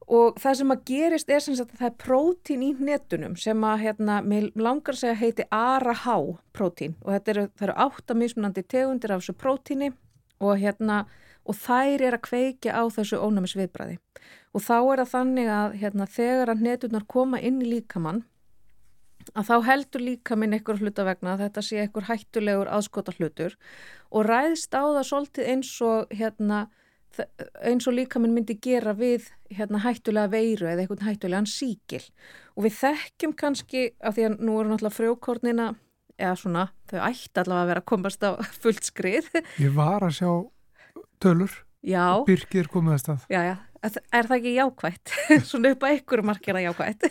og 0.08 0.38
það 0.42 0.58
sem 0.60 0.74
að 0.74 0.84
gerist 0.90 1.30
er 1.30 1.44
sem 1.44 1.56
sagt 1.56 1.74
að 1.76 1.82
það 1.84 1.90
er 1.90 1.98
prótín 2.02 2.64
í 2.66 2.72
netunum 2.80 3.36
sem 3.40 3.64
að 3.64 3.84
hérna, 3.86 4.22
mér 4.26 4.50
langar 4.56 4.98
að 4.98 5.04
segja 5.04 5.20
heiti 5.22 5.46
ARAH 5.54 6.08
prótín. 6.56 6.96
Og 7.06 7.14
þetta 7.14 7.32
eru, 7.36 7.46
eru 7.62 7.78
áttamismunandi 7.86 8.64
tegundir 8.68 9.14
af 9.14 9.22
þessu 9.22 9.38
prótíni 9.38 9.92
og 10.42 10.58
hérna 10.60 11.06
og 11.46 11.58
þær 11.58 12.04
er 12.08 12.18
að 12.18 12.26
kveikja 12.28 12.76
á 12.78 12.84
þessu 12.94 13.22
ónæmisviðbræði 13.22 13.98
og 14.52 14.64
þá 14.66 14.76
er 14.78 15.02
það 15.02 15.14
þannig 15.14 15.54
að 15.56 15.78
hérna, 15.82 16.08
þegar 16.10 16.52
að 16.54 16.66
netunar 16.68 17.08
koma 17.10 17.40
inn 17.42 17.62
í 17.64 17.70
líkamann 17.72 18.22
að 19.38 19.48
þá 19.48 19.56
heldur 19.70 20.04
líkaminn 20.06 20.58
einhver 20.58 20.82
hluta 20.82 21.06
vegna 21.06 21.36
að 21.36 21.46
þetta 21.46 21.64
sé 21.66 21.82
einhver 21.82 22.08
hættulegur 22.10 22.70
aðskota 22.74 23.14
hlutur 23.18 23.58
og 24.12 24.28
ræðst 24.28 24.74
á 24.74 24.84
það 24.84 25.08
svolítið 25.10 25.52
eins 25.54 25.74
og 25.86 26.14
hérna 26.14 26.62
eins 27.68 27.88
og 27.90 27.96
líka 27.98 28.22
minn 28.22 28.36
myndi 28.36 28.58
gera 28.62 28.94
við 28.98 29.30
hérna, 29.52 29.82
hættulega 29.84 30.32
veiru 30.32 30.70
eða 30.70 30.86
einhvern 30.86 31.06
hættulegan 31.08 31.50
síkil 31.50 32.04
og 32.56 32.68
við 32.68 32.78
þekkjum 32.80 33.36
kannski 33.40 33.88
af 34.00 34.16
því 34.18 34.28
að 34.28 34.38
nú 34.40 34.60
eru 34.60 34.72
náttúrulega 34.72 34.98
frjókornina 35.00 35.68
eða 36.22 36.38
svona, 36.38 36.68
þau 36.92 37.02
ætti 37.10 37.42
allavega 37.42 37.64
að 37.64 37.74
vera 37.74 37.84
að 37.84 37.90
komast 37.92 38.24
á 38.24 38.32
fullt 38.64 38.88
skrið 38.88 39.30
Ég 39.60 39.76
var 39.76 40.06
að 40.08 40.18
sjá 40.22 40.32
tölur 41.22 41.60
Já. 41.82 42.22
Birkir 42.28 42.70
komið 42.70 42.94
að 42.94 43.02
stað. 43.02 43.24
Já, 43.32 43.40
já, 43.42 43.56
er 44.14 44.28
það 44.30 44.36
ekki 44.36 44.52
jákvætt? 44.54 45.14
Svona 45.50 45.72
upp 45.74 45.86
að 45.88 45.96
ykkur 45.98 46.22
markir 46.30 46.60
að 46.60 46.68
jákvætt. 46.68 47.08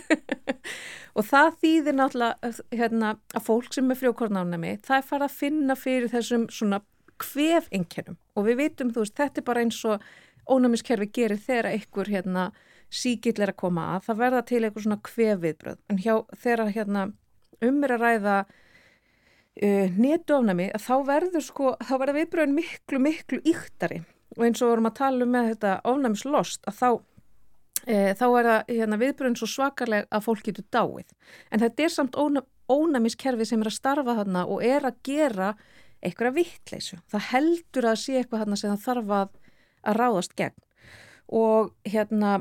og 1.18 1.26
það 1.26 1.56
þýðir 1.64 1.96
náttúrulega 1.98 2.52
hérna, 2.78 3.10
að 3.34 3.46
fólk 3.48 3.74
sem 3.74 3.90
er 3.90 3.98
frjókornáfnami, 3.98 4.76
það 4.86 5.00
er 5.00 5.08
farið 5.08 5.26
að 5.26 5.38
finna 5.40 5.78
fyrir 5.78 6.12
þessum 6.14 6.46
svona 6.54 6.80
kvefinkennum 7.20 8.18
og 8.36 8.48
við 8.48 8.60
vitum, 8.64 8.90
þú 8.94 9.04
veist, 9.04 9.16
þetta 9.18 9.42
er 9.42 9.46
bara 9.46 9.64
eins 9.64 9.80
og 9.88 10.04
ónæmiskerfi 10.50 11.10
gerir 11.14 11.40
þegar 11.40 11.74
ykkur 11.76 12.10
hérna 12.10 12.50
síkill 12.90 13.38
er 13.38 13.52
að 13.52 13.60
koma 13.62 13.86
að, 13.94 14.06
það 14.08 14.22
verða 14.24 14.46
til 14.48 14.62
eitthvað 14.64 14.86
svona 14.86 15.02
kvefviðbröð. 15.06 15.78
En 15.92 16.00
hjá 16.02 16.14
þegar 16.42 16.72
hérna 16.74 17.04
umir 17.62 17.94
að 17.94 18.04
ræða 18.06 18.36
uh, 18.46 19.98
netofnami, 20.00 20.70
þá 20.80 20.94
verður 21.06 21.44
sko, 21.46 21.74
þá 21.78 21.94
verður 22.00 22.18
viðbröðin 22.20 22.56
miklu, 22.56 23.02
miklu 23.04 23.40
yktari 23.44 24.02
og 24.36 24.46
eins 24.46 24.62
og 24.62 24.72
vorum 24.72 24.90
að 24.90 24.98
tala 25.00 25.26
um 25.26 25.32
með 25.34 25.52
þetta 25.52 25.76
ofnæmislost 25.90 26.68
að 26.70 26.76
þá, 26.78 26.90
e, 27.82 27.96
þá 28.14 28.26
er 28.28 28.48
það 28.48 28.68
hérna, 28.70 28.98
viðbröðin 29.00 29.38
svo 29.40 29.48
svakarleg 29.50 30.06
að 30.06 30.26
fólk 30.28 30.44
getur 30.46 30.66
dáið. 30.70 31.14
En 31.50 31.62
þetta 31.64 31.82
er 31.82 31.94
samt 31.96 32.18
ónæ, 32.18 32.44
ónæmiskerfi 32.70 33.48
sem 33.48 33.64
er 33.64 33.72
að 33.72 33.74
starfa 33.74 34.14
þarna 34.20 34.44
og 34.46 34.62
er 34.62 34.86
að 34.86 35.00
gera 35.06 35.48
eitthvað 36.04 36.38
vittleysu. 36.40 37.00
Það 37.10 37.28
heldur 37.32 37.90
að 37.90 38.00
sé 38.04 38.16
eitthvað 38.20 38.44
þarna 38.44 38.58
sem 38.60 38.72
það 38.72 38.86
þarf 38.86 39.14
að, 39.18 39.36
að 39.82 40.00
ráðast 40.00 40.34
gegn. 40.38 40.64
Og 41.40 41.70
hérna 41.86 42.32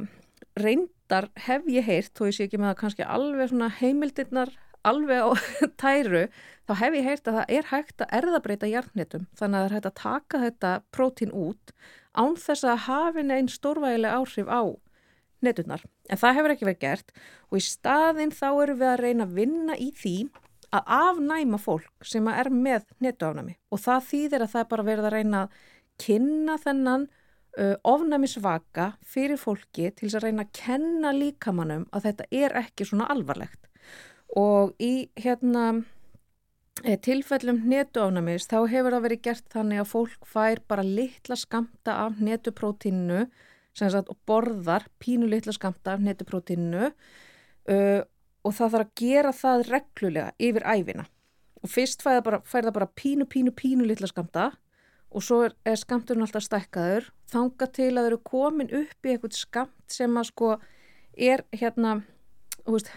reyndar 0.59 1.29
hef 1.45 1.67
ég 1.69 1.85
heyrt, 1.85 2.15
þó 2.17 2.29
ég 2.29 2.37
sé 2.37 2.47
ekki 2.47 2.59
með 2.61 2.73
að 2.73 2.81
kannski 2.83 3.05
alveg 3.05 3.53
heimildirnar 3.79 4.55
alveg 4.87 5.23
á 5.23 5.29
tæru, 5.81 6.25
þá 6.67 6.73
hef 6.81 6.97
ég 6.97 7.07
heyrt 7.07 7.29
að 7.29 7.39
það 7.39 7.55
er 7.55 7.69
hægt 7.71 8.03
að 8.03 8.13
erðabreita 8.19 8.69
hjartnetum 8.69 9.25
þannig 9.37 9.57
að 9.57 9.63
það 9.63 9.69
er 9.69 9.75
hægt 9.75 9.89
að 9.89 9.97
taka 10.01 10.43
þetta 10.45 10.73
prótín 10.95 11.33
út 11.35 11.73
án 12.15 12.37
þess 12.39 12.67
að 12.67 12.85
hafi 12.87 13.25
neinn 13.25 13.49
stórvægileg 13.51 14.15
áhrif 14.15 14.49
á 14.49 14.61
netunar. 15.45 15.83
En 16.11 16.19
það 16.19 16.37
hefur 16.37 16.53
ekki 16.53 16.67
verið 16.67 16.83
gert 16.83 17.11
og 17.49 17.59
í 17.59 17.63
staðin 17.63 18.33
þá 18.35 18.47
eru 18.49 18.77
við 18.79 18.89
að 18.91 19.01
reyna 19.03 19.27
að 19.27 19.35
vinna 19.39 19.77
í 19.79 19.89
því 19.95 20.15
að 20.75 20.91
afnæma 20.99 21.59
fólk 21.61 22.05
sem 22.05 22.27
er 22.31 22.51
með 22.53 22.85
netuafnæmi 23.03 23.55
og 23.73 23.81
það 23.81 24.09
þýðir 24.09 24.45
að 24.45 24.51
það 24.53 24.61
er 24.61 24.69
bara 24.73 24.87
verið 24.89 25.07
að 25.09 25.15
reyna 25.15 25.41
að 25.43 25.63
kynna 25.99 26.57
þennan 26.63 27.05
uh, 27.59 27.75
ofnæmisvaka 27.87 28.91
fyrir 29.05 29.39
fólki 29.41 29.89
til 29.91 30.07
þess 30.07 30.19
að 30.19 30.27
reyna 30.27 30.45
að 30.45 30.53
kenna 30.59 31.13
líkamannum 31.15 31.87
að 31.95 32.09
þetta 32.09 32.29
er 32.43 32.57
ekki 32.63 32.87
svona 32.87 33.09
alvarlegt. 33.11 33.65
Og 34.37 34.75
í 34.77 35.09
hérna 35.17 35.63
e, 36.83 36.93
tilfellum 37.01 37.63
netuánamis 37.71 38.45
þá 38.45 38.59
hefur 38.69 38.93
það 38.93 39.05
verið 39.07 39.23
gert 39.25 39.47
þannig 39.55 39.81
að 39.81 39.89
fólk 39.89 40.27
fær 40.29 40.61
bara 40.69 40.85
litla 40.85 41.37
skamta 41.39 41.95
af 42.05 42.21
netuprótínu 42.21 43.23
og 43.79 44.15
borðar 44.27 44.85
pínu 45.01 45.29
litla 45.31 45.53
skamta 45.55 45.95
af 45.95 46.03
netuprótínu 46.03 46.89
uh, 46.91 48.01
og 48.43 48.55
það 48.55 48.75
þarf 48.75 48.85
að 48.85 48.93
gera 49.01 49.31
það 49.35 49.65
reglulega 49.69 50.31
yfir 50.39 50.65
æfina 50.65 51.05
og 51.59 51.71
fyrst 51.71 52.03
fær 52.03 52.19
það 52.19 52.25
bara, 52.29 52.41
fær 52.47 52.67
það 52.67 52.77
bara 52.77 52.91
pínu, 52.95 53.27
pínu, 53.27 53.53
pínu 53.55 53.87
litla 53.87 54.09
skamta 54.09 54.51
og 55.09 55.25
svo 55.25 55.41
er, 55.47 55.55
er 55.67 55.79
skamturinn 55.79 56.23
alltaf 56.23 56.45
stækkaður 56.45 57.09
þanga 57.31 57.69
til 57.75 57.89
að 57.91 57.99
þau 57.99 58.09
eru 58.09 58.21
komin 58.29 58.73
upp 58.81 59.05
í 59.07 59.13
eitthvað 59.13 59.37
skamt 59.37 59.91
sem 59.91 60.17
að 60.19 60.29
sko 60.29 60.53
er 61.19 61.43
hérna, 61.51 61.99
veist 62.67 62.91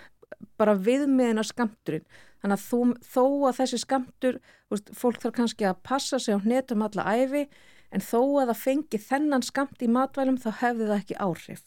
bara 0.61 0.76
viðmiðina 0.78 1.45
skamturinn 1.47 2.07
þannig 2.43 2.59
að 2.59 2.64
þú, 2.68 2.80
þó 3.07 3.24
að 3.49 3.59
þessi 3.61 3.82
skamtur 3.82 4.40
veist, 4.72 4.90
fólk 4.99 5.20
þarf 5.22 5.36
kannski 5.38 5.68
að 5.68 5.82
passa 5.86 6.20
sig 6.22 6.36
á 6.36 6.45
hnetum 6.45 6.84
alla 6.86 7.07
æfi 7.16 7.47
en 7.93 8.05
þó 8.05 8.20
að 8.43 8.53
það 8.53 8.62
fengi 8.62 9.03
þennan 9.03 9.47
skamt 9.47 9.84
í 9.84 9.90
matvælum 9.90 10.40
þá 10.40 10.51
hefði 10.62 10.88
það 10.88 10.99
ekki 10.99 11.20
áhrif 11.22 11.64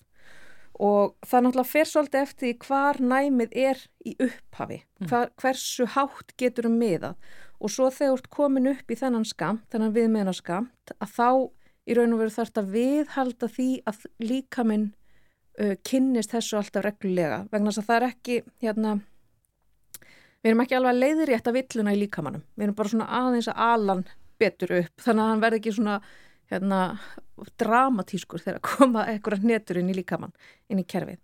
og 0.84 1.16
það 1.24 1.46
náttúrulega 1.46 1.72
fer 1.72 1.90
svolítið 1.90 2.22
eftir 2.22 2.56
hvar 2.66 3.00
næmið 3.00 3.54
er 3.56 3.82
í 4.06 4.16
upphafi. 4.20 4.82
Mm. 5.00 5.10
hvar, 5.12 5.32
hversu 5.42 5.88
hátt 5.96 6.36
getur 6.40 6.70
um 6.70 6.78
miðað. 6.80 7.16
Og 7.64 7.72
svo 7.72 7.88
þegar 7.94 8.12
þú 8.12 8.18
ert 8.20 8.30
komin 8.36 8.72
upp 8.74 8.92
í 8.92 8.98
þennan 9.00 9.28
skamt, 9.28 9.64
þennan 9.72 9.96
viðmiðina 9.96 10.36
skamt 10.36 10.96
að 11.00 11.14
þá 11.16 11.30
í 11.86 11.96
raun 11.96 12.16
og 12.16 12.22
veru 12.22 12.34
þarf 12.34 12.52
þetta 12.52 12.66
viðhalda 12.74 13.50
því 13.56 13.70
að 13.88 14.06
líkaminn 14.26 14.86
uh, 15.62 15.76
kynnist 15.88 16.36
þessu 16.36 16.60
alltaf 16.60 16.86
reglulega. 16.86 17.44
Vegna 17.52 17.72
þess 17.72 17.84
að 17.84 17.90
það 17.90 17.98
er 17.98 18.08
ekki 18.10 18.38
hérna, 18.66 18.94
við 20.42 20.52
erum 20.52 20.66
ekki 20.66 20.78
alveg 20.80 20.94
að 20.94 21.02
leiðir 21.04 21.32
rétt 21.32 21.50
að 21.50 21.58
villuna 21.62 21.96
í 21.96 22.02
líkamannum, 22.04 22.46
við 22.56 22.68
erum 22.68 22.78
bara 22.82 22.94
svona 22.94 23.10
aðeins 23.22 23.52
að 23.54 23.66
alan 23.70 24.06
betur 24.42 24.76
upp 24.82 25.04
þannig 25.06 25.24
að 25.24 25.32
hann 25.32 25.44
verði 25.44 25.62
ekki 25.62 25.76
svona 25.78 26.00
hérna, 26.52 26.82
dramatískur 27.60 28.44
þegar 28.44 28.60
að 28.60 28.68
koma 28.70 29.06
eitthvað 29.12 29.48
neturinn 29.50 29.92
í 29.92 29.98
líkamann 29.98 30.36
inn 30.70 30.82
í 30.82 30.88
kerfið 30.88 31.20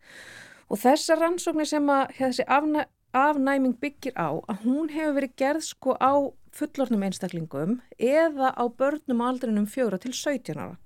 og 0.72 0.82
þessar 0.82 1.22
rannsóknir 1.24 1.70
sem 1.70 1.90
að 1.92 2.14
þessi 2.20 2.46
afnæ, 2.48 2.86
afnæming 3.16 3.80
byggir 3.82 4.16
á 4.16 4.30
að 4.40 4.64
hún 4.66 4.92
hefur 4.94 5.18
verið 5.20 5.36
gerð 5.42 5.66
sko 5.68 5.98
á 6.00 6.14
fullornum 6.56 7.04
einstaklingum 7.08 7.80
eða 7.98 8.52
á 8.56 8.64
börnum 8.68 9.24
aldrinum 9.24 9.68
fjóra 9.72 10.00
til 10.02 10.14
17 10.16 10.60
ára 10.60 10.78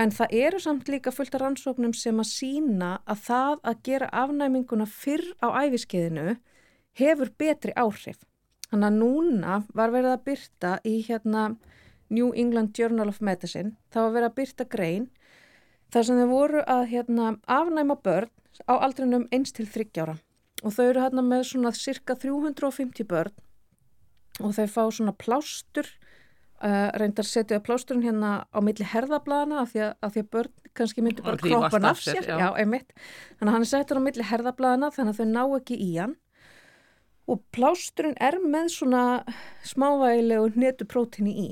En 0.00 0.12
það 0.16 0.32
eru 0.32 0.58
samt 0.62 0.88
líka 0.88 1.12
fullt 1.12 1.34
af 1.36 1.42
rannsóknum 1.42 1.92
sem 1.92 2.20
að 2.22 2.30
sína 2.30 2.90
að 3.04 3.24
það 3.26 3.58
að 3.68 3.80
gera 3.84 4.06
afnæminguna 4.22 4.86
fyrr 4.88 5.26
á 5.44 5.48
æfiskeiðinu 5.60 6.38
hefur 6.96 7.32
betri 7.36 7.74
áhrif. 7.76 8.22
Þannig 8.70 8.88
að 8.88 8.96
núna 9.02 9.58
var 9.76 9.92
verið 9.92 10.14
að 10.14 10.24
byrta 10.30 10.70
í 10.88 10.94
hérna 11.04 11.42
New 12.10 12.32
England 12.34 12.74
Journal 12.78 13.08
of 13.08 13.20
Medicine, 13.20 13.76
það 13.94 14.06
var 14.06 14.16
verið 14.16 14.28
að 14.30 14.36
byrta 14.40 14.66
grein 14.70 15.08
þar 15.90 16.06
sem 16.06 16.20
þau 16.20 16.30
voru 16.30 16.64
að 16.66 16.84
hérna, 16.90 17.30
afnæma 17.46 17.96
börn 18.04 18.30
á 18.66 18.74
aldrinum 18.78 19.28
1 19.34 19.54
til 19.56 19.66
30 19.66 20.02
ára. 20.04 20.18
Og 20.60 20.74
þau 20.76 20.84
eru 20.90 21.02
hérna 21.04 21.24
með 21.24 21.46
svona 21.52 21.72
cirka 21.74 22.16
350 22.18 23.06
börn 23.08 23.34
og 24.40 24.54
þau 24.56 24.66
fá 24.70 24.82
svona 24.92 25.16
plástur 25.16 25.88
Uh, 26.60 26.90
reyndar 27.00 27.24
setja 27.24 27.56
plásturinn 27.64 28.02
hérna 28.04 28.30
á 28.52 28.60
milli 28.60 28.84
herðablaðana 28.84 29.62
af 29.62 29.70
því 29.72 29.80
að, 29.80 29.92
að 30.04 30.10
því 30.12 30.20
að 30.20 30.26
börn 30.34 30.50
kannski 30.76 31.04
myndi 31.06 31.22
bara 31.24 31.40
krópan 31.40 31.86
af 31.88 32.02
sér 32.04 32.26
já. 32.28 32.34
Já, 32.36 32.48
þannig 32.52 33.46
að 33.46 33.54
hann 33.54 33.64
settur 33.70 33.96
á 33.96 34.04
milli 34.04 34.26
herðablaðana 34.28 34.90
þannig 34.92 35.14
að 35.14 35.22
þau 35.22 35.30
ná 35.30 35.56
ekki 35.56 35.78
í 35.80 35.88
hann. 35.94 36.12
Og 37.32 37.40
plásturinn 37.56 38.18
er 38.20 38.36
með 38.44 38.68
svona 38.74 39.04
smávægilegu 39.70 40.52
netuprótini 40.60 41.32
í 41.46 41.48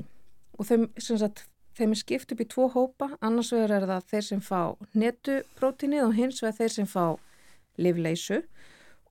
og 0.59 0.67
þeim, 0.67 0.89
sagt, 0.99 1.45
þeim 1.79 1.95
er 1.95 2.01
skipt 2.01 2.33
upp 2.35 2.43
í 2.43 2.47
tvo 2.51 2.67
hópa. 2.73 3.13
Annars 3.23 3.53
vegar 3.55 3.77
er 3.77 3.87
það 3.87 4.09
þeir 4.11 4.25
sem 4.27 4.41
fá 4.43 4.61
netuprótini 4.93 6.01
og 6.03 6.17
hins 6.17 6.43
vegar 6.43 6.57
þeir 6.59 6.75
sem 6.75 6.89
fá 6.89 7.05
livleisu 7.79 8.43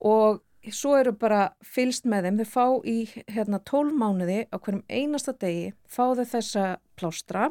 og 0.04 0.42
svo 0.74 0.96
eru 0.98 1.14
bara 1.16 1.52
fylst 1.64 2.04
með 2.08 2.28
þeim, 2.28 2.40
þau 2.42 2.50
fá 2.50 2.66
í 2.90 2.96
hérna 3.30 3.60
12 3.64 3.94
mánuði 3.96 4.42
á 4.52 4.56
hverjum 4.58 4.84
einasta 4.90 5.32
degi 5.32 5.72
fá 5.88 6.10
þau 6.18 6.26
þessa 6.26 6.66
plástra. 6.98 7.48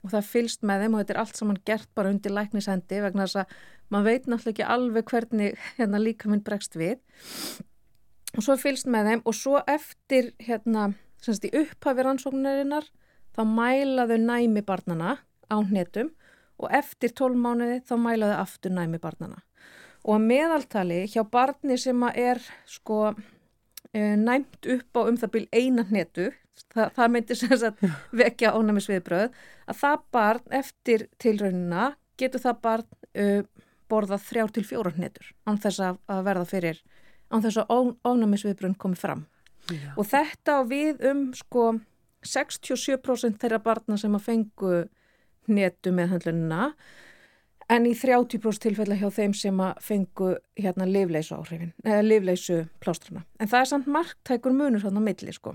Og 0.00 0.14
það 0.14 0.28
fylst 0.30 0.62
með 0.64 0.84
þeim 0.84 0.94
og 0.94 1.02
þetta 1.02 1.12
er 1.12 1.20
allt 1.20 1.36
saman 1.36 1.58
gert 1.68 1.90
bara 1.98 2.12
undir 2.12 2.32
læknishendi 2.32 3.02
vegna 3.04 3.26
þess 3.26 3.42
að 3.42 3.56
maður 3.92 4.06
veit 4.06 4.28
náttúrulega 4.30 4.54
ekki 4.54 4.68
alveg 4.76 5.10
hvernig 5.10 5.66
hérna 5.76 6.00
líka 6.00 6.30
minn 6.30 6.44
bregst 6.46 6.78
við. 6.80 7.02
Og 8.38 8.46
svo 8.46 8.56
fylst 8.60 8.88
með 8.88 9.10
þeim 9.10 9.24
og 9.26 9.36
svo 9.36 9.60
eftir 9.68 10.30
hérna 10.40 10.92
semst 11.20 11.44
í 11.44 11.52
upphafi 11.52 12.06
rannsóknarinnar 12.06 12.88
þá 13.36 13.42
mæla 13.48 14.06
þau 14.10 14.18
næmi 14.24 14.64
barnana 14.66 15.18
á 15.50 15.56
hnetum 15.58 16.10
og 16.60 16.72
eftir 16.76 17.14
12 17.16 17.38
mánuði 17.40 17.80
þá 17.86 17.94
mæla 18.00 18.32
þau 18.32 18.42
aftur 18.44 18.74
næmi 18.76 19.00
barnana 19.02 19.42
og 20.04 20.16
að 20.16 20.26
meðaltali 20.30 21.00
hjá 21.12 21.22
barni 21.28 21.76
sem 21.80 22.04
er 22.14 22.40
sko 22.68 23.10
e, 23.92 24.16
næmt 24.16 24.68
upp 24.74 24.96
á 24.96 25.00
um 25.04 25.18
það 25.20 25.34
byrj 25.34 25.48
einan 25.52 25.88
hnetu, 25.90 26.30
það, 26.72 26.92
það 26.96 27.12
myndir 27.16 27.40
sem 27.40 27.56
sagt 27.60 27.84
vekja 28.22 28.54
ónæmisviðbröð 28.56 29.26
að 29.66 29.82
það 29.82 30.06
barn 30.16 30.56
eftir 30.60 31.08
tilraunina 31.20 31.90
getur 32.20 32.42
það 32.42 32.62
barn 32.64 32.88
uh, 33.16 33.42
borðað 33.90 34.24
þrjár 34.28 34.50
til 34.54 34.64
fjóra 34.66 34.92
hnetur 34.94 35.30
án 35.48 35.60
þess 35.60 35.82
að, 35.84 36.00
að 36.10 36.24
verða 36.26 36.48
fyrir 36.48 36.80
án 37.30 37.44
þess 37.44 37.62
að 37.62 37.94
ónæmisviðbröðin 38.06 38.78
komi 38.80 38.98
fram. 38.98 39.26
Já. 39.70 39.92
og 39.94 40.06
þetta 40.08 40.54
við 40.66 41.02
um 41.06 41.18
sko 41.36 41.64
67% 42.26 43.40
þeirra 43.40 43.60
barna 43.64 43.98
sem 44.00 44.14
að 44.16 44.26
fengu 44.26 44.74
hnetu 45.48 45.92
með 45.94 46.14
handlunina 46.14 46.72
en 47.70 47.86
í 47.86 47.94
30% 47.94 48.64
tilfella 48.64 48.98
hjá 48.98 49.08
þeim 49.14 49.34
sem 49.36 49.60
að 49.62 49.82
fengu 49.84 50.30
hérna 50.58 50.88
livleisu 50.88 51.36
áhrifin, 51.36 51.72
eða 51.86 52.02
livleisu 52.04 52.64
plástrana. 52.82 53.24
En 53.38 53.50
það 53.50 53.60
er 53.60 53.70
samt 53.72 53.90
marktækur 53.90 54.54
munur 54.56 54.82
svona 54.82 55.02
á 55.02 55.06
milli 55.06 55.34
sko. 55.34 55.54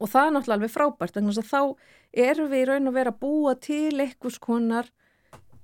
Og 0.00 0.08
það 0.10 0.26
er 0.26 0.34
náttúrulega 0.34 0.58
alveg 0.58 0.72
frábært, 0.72 1.14
þannig 1.16 1.40
að 1.40 1.48
þá 1.48 1.60
erum 2.26 2.52
við 2.52 2.62
í 2.62 2.68
raun 2.68 2.90
og 2.90 2.96
vera 2.96 3.12
að 3.12 3.20
búa 3.24 3.54
til 3.60 4.00
einhvers 4.00 4.38
konar 4.42 4.90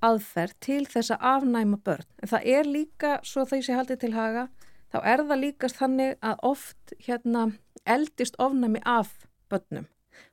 aðferð 0.01 0.57
til 0.65 0.83
þess 0.89 1.13
að 1.13 1.25
afnæma 1.35 1.79
börn. 1.85 2.09
En 2.21 2.31
það 2.33 2.47
er 2.57 2.69
líka, 2.69 3.15
svo 3.23 3.45
þegar 3.45 3.61
ég 3.61 3.67
sé 3.67 3.77
haldið 3.77 4.01
til 4.03 4.13
haga, 4.15 4.47
þá 4.93 4.99
er 5.13 5.25
það 5.29 5.43
líkast 5.45 5.81
þannig 5.81 6.15
að 6.25 6.45
oft 6.51 6.95
hérna 7.05 7.47
eldist 7.85 8.37
ofnæmi 8.41 8.81
af 8.85 9.13
börnum. 9.51 9.87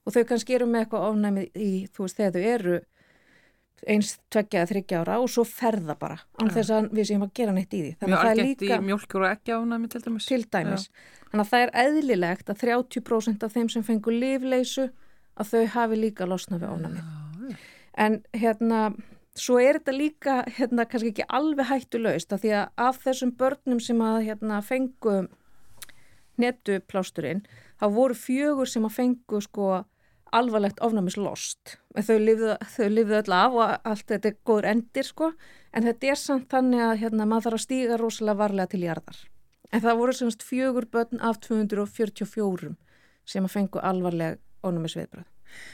Og 0.04 0.14
þau 0.14 0.22
kannski 0.28 0.56
eru 0.58 0.68
með 0.68 0.84
eitthvað 0.84 1.08
ofnæmi 1.08 1.44
í, 1.54 1.72
þú 1.92 2.06
veist, 2.06 2.20
þegar 2.20 2.36
þau 2.36 2.54
eru 2.54 2.78
eins 3.86 4.16
tveggja 4.32 4.64
þryggja 4.66 5.00
ára 5.04 5.20
og 5.22 5.28
svo 5.30 5.44
ferða 5.46 5.94
bara 5.98 6.16
án 6.42 6.48
þess 6.50 6.72
að 6.74 6.88
við 6.98 7.10
séum 7.12 7.22
að 7.28 7.34
gera 7.38 7.52
neitt 7.54 7.76
í 7.78 7.82
því. 7.84 7.92
Mjög 8.00 8.16
að 8.16 8.24
það 8.24 8.32
er 8.32 8.40
líka 8.42 8.78
mjölkur 8.82 9.22
og 9.22 9.28
ekki 9.30 9.54
ánæmi 9.54 9.90
til 9.92 10.00
dæmis. 10.02 10.26
til 10.26 10.40
dæmis. 10.50 10.88
Þannig 11.28 11.44
að 11.44 11.52
það 11.52 11.66
er 11.66 11.72
eðlilegt 11.84 12.50
að 12.50 12.64
30% 12.64 13.46
af 13.46 13.54
þeim 13.54 13.70
sem 13.70 13.86
fengur 13.86 14.18
lifleysu 14.18 14.88
að 15.38 15.52
þau 15.52 15.64
hafi 15.76 16.00
líka 16.00 16.26
losna 16.26 16.58
við 16.58 16.74
ónami 16.74 17.04
en 17.98 18.20
hérna 18.36 18.80
svo 19.38 19.58
er 19.62 19.78
þetta 19.78 19.94
líka 19.94 20.36
hérna 20.58 20.86
kannski 20.88 21.12
ekki 21.12 21.26
alveg 21.28 21.70
hættulaust 21.70 22.32
af 22.34 22.42
því 22.42 22.54
að 22.60 22.84
af 22.88 23.00
þessum 23.04 23.34
börnum 23.38 23.82
sem 23.82 24.02
að 24.02 24.20
hérna 24.28 24.60
fengu 24.64 25.18
netuplásturinn 26.38 27.44
þá 27.80 27.86
voru 27.94 28.14
fjögur 28.18 28.68
sem 28.70 28.84
að 28.88 28.96
fengu 28.98 29.40
sko 29.44 29.84
alvarlegt 30.32 30.82
ofnæmislost. 30.84 31.78
Þau 31.96 32.18
lifðu, 32.20 33.16
öll 33.16 33.32
af 33.32 33.54
og 33.56 33.78
allt 33.88 34.06
þetta 34.10 34.28
er 34.28 34.36
góður 34.44 34.68
endir 34.74 35.06
sko. 35.08 35.30
En 35.72 35.86
þetta 35.88 36.10
er 36.12 36.20
samt 36.20 36.50
þannig 36.52 36.84
að 36.84 36.98
hérna, 37.00 37.26
maður 37.26 37.48
þarf 37.48 37.58
að 37.60 37.64
stíga 37.64 37.96
rosalega 38.00 38.40
varlega 38.42 38.72
til 38.74 38.82
jarðar. 38.84 39.22
En 39.72 39.80
það 39.84 39.98
voru 40.02 40.12
semst 40.16 40.44
fjögur 40.44 40.86
börn 40.92 41.20
af 41.20 41.40
244 41.44 42.74
sem 43.28 43.44
að 43.44 43.52
fengu 43.56 43.80
alvarleg 43.84 44.38
ofnæmisviðbröð 44.64 45.26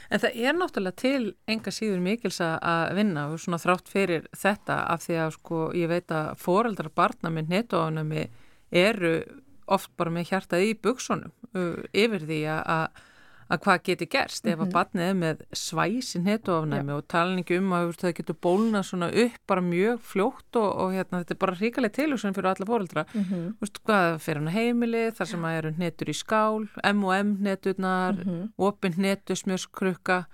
En 0.09 0.21
það 0.23 0.37
er 0.47 0.55
náttúrulega 0.55 0.95
til 1.01 1.33
enga 1.51 1.71
síður 1.73 1.99
mikils 2.03 2.39
að- 2.39 2.93
vinna 2.95 3.25
og 3.31 3.39
svona 3.39 3.59
þrátt 3.59 3.89
fyrir 3.91 4.27
þetta 4.31 4.77
af 4.93 5.01
því 5.03 5.15
að 5.25 5.31
sko 5.35 5.59
ég 5.75 5.87
veit 5.91 6.07
að 6.07 6.35
foreldrar 6.39 6.91
barna 6.95 7.29
með 7.29 7.49
netóánami 7.51 8.29
eru 8.71 9.23
oft 9.71 9.91
bara 9.97 10.13
með 10.13 10.31
hjartað 10.31 10.69
í 10.69 10.71
buksunum 10.77 11.33
uh, 11.55 11.83
yfir 11.95 12.25
því 12.25 12.39
að, 12.51 12.61
að, 12.75 13.01
að 13.45 13.61
hvað 13.65 13.81
getur 13.89 14.09
gerst 14.15 14.47
ef 14.49 14.61
að 14.61 14.71
barnið 14.73 15.07
er 15.07 15.17
með 15.19 15.41
svæsi 15.57 16.21
netóánami 16.25 16.95
og 16.95 17.03
talningi 17.11 17.59
um 17.61 17.75
að 17.77 17.91
það 18.01 18.15
getur 18.19 18.39
bólna 18.45 18.83
svona 18.85 19.09
upp 19.25 19.41
bara 19.49 19.65
mjög 19.65 19.99
fljótt 20.11 20.61
og, 20.61 20.69
og 20.85 20.95
hérna 20.95 21.21
þetta 21.23 21.35
er 21.35 21.41
bara 21.43 21.59
ríkalega 21.59 21.97
tilhugsun 21.99 22.37
fyrir 22.37 22.51
alla 22.53 22.69
foreldra. 22.69 23.05
Mm 23.13 23.25
-hmm. 23.25 23.51
Vistu 23.61 23.83
hvað 23.85 24.19
fyrir 24.25 24.41
hann 24.41 24.53
á 24.53 24.57
heimili 24.57 25.03
þar 25.11 25.31
sem 25.33 25.45
að 25.45 25.57
eru 25.59 25.75
netur 25.77 26.09
í 26.09 26.17
skál, 26.17 26.67
M&M 26.83 27.37
neturnar, 27.41 28.17
mm 28.21 28.49
opin 28.57 28.93
netu, 28.97 29.35
smjörskrukka 29.35 30.25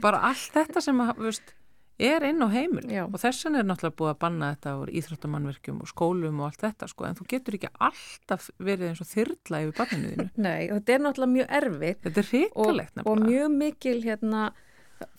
bara 0.00 0.20
allt 0.30 0.52
þetta 0.54 0.80
sem 0.80 1.00
að, 1.00 1.16
veist, 1.20 1.54
er 1.98 2.24
inn 2.28 2.42
á 2.44 2.48
heimil 2.50 2.86
Já. 2.86 3.02
og 3.08 3.18
þessan 3.18 3.58
er 3.58 3.66
náttúrulega 3.66 3.98
búið 3.98 4.12
að 4.12 4.20
banna 4.22 4.52
þetta 4.54 4.74
úr 4.78 4.92
íþróttamannverkjum 5.00 5.82
og 5.82 5.90
skólum 5.90 6.40
og 6.42 6.48
allt 6.48 6.62
þetta 6.62 6.88
sko, 6.92 7.08
en 7.08 7.18
þú 7.18 7.26
getur 7.32 7.58
ekki 7.58 7.72
alltaf 7.88 8.48
verið 8.62 8.92
eins 8.92 9.02
og 9.02 9.10
þyrla 9.10 9.62
yfir 9.64 9.76
barninu 9.80 10.12
þínu. 10.12 10.28
Nei, 10.46 10.70
þetta 10.70 10.94
er 10.94 11.04
náttúrulega 11.04 11.34
mjög 11.34 11.52
erfitt 11.60 12.00
Þetta 12.06 12.22
er 12.22 12.30
hrikalegt 12.32 13.04
og 13.04 13.22
mjög 13.24 13.58
mikil 13.58 13.98
hérna, 14.06 14.46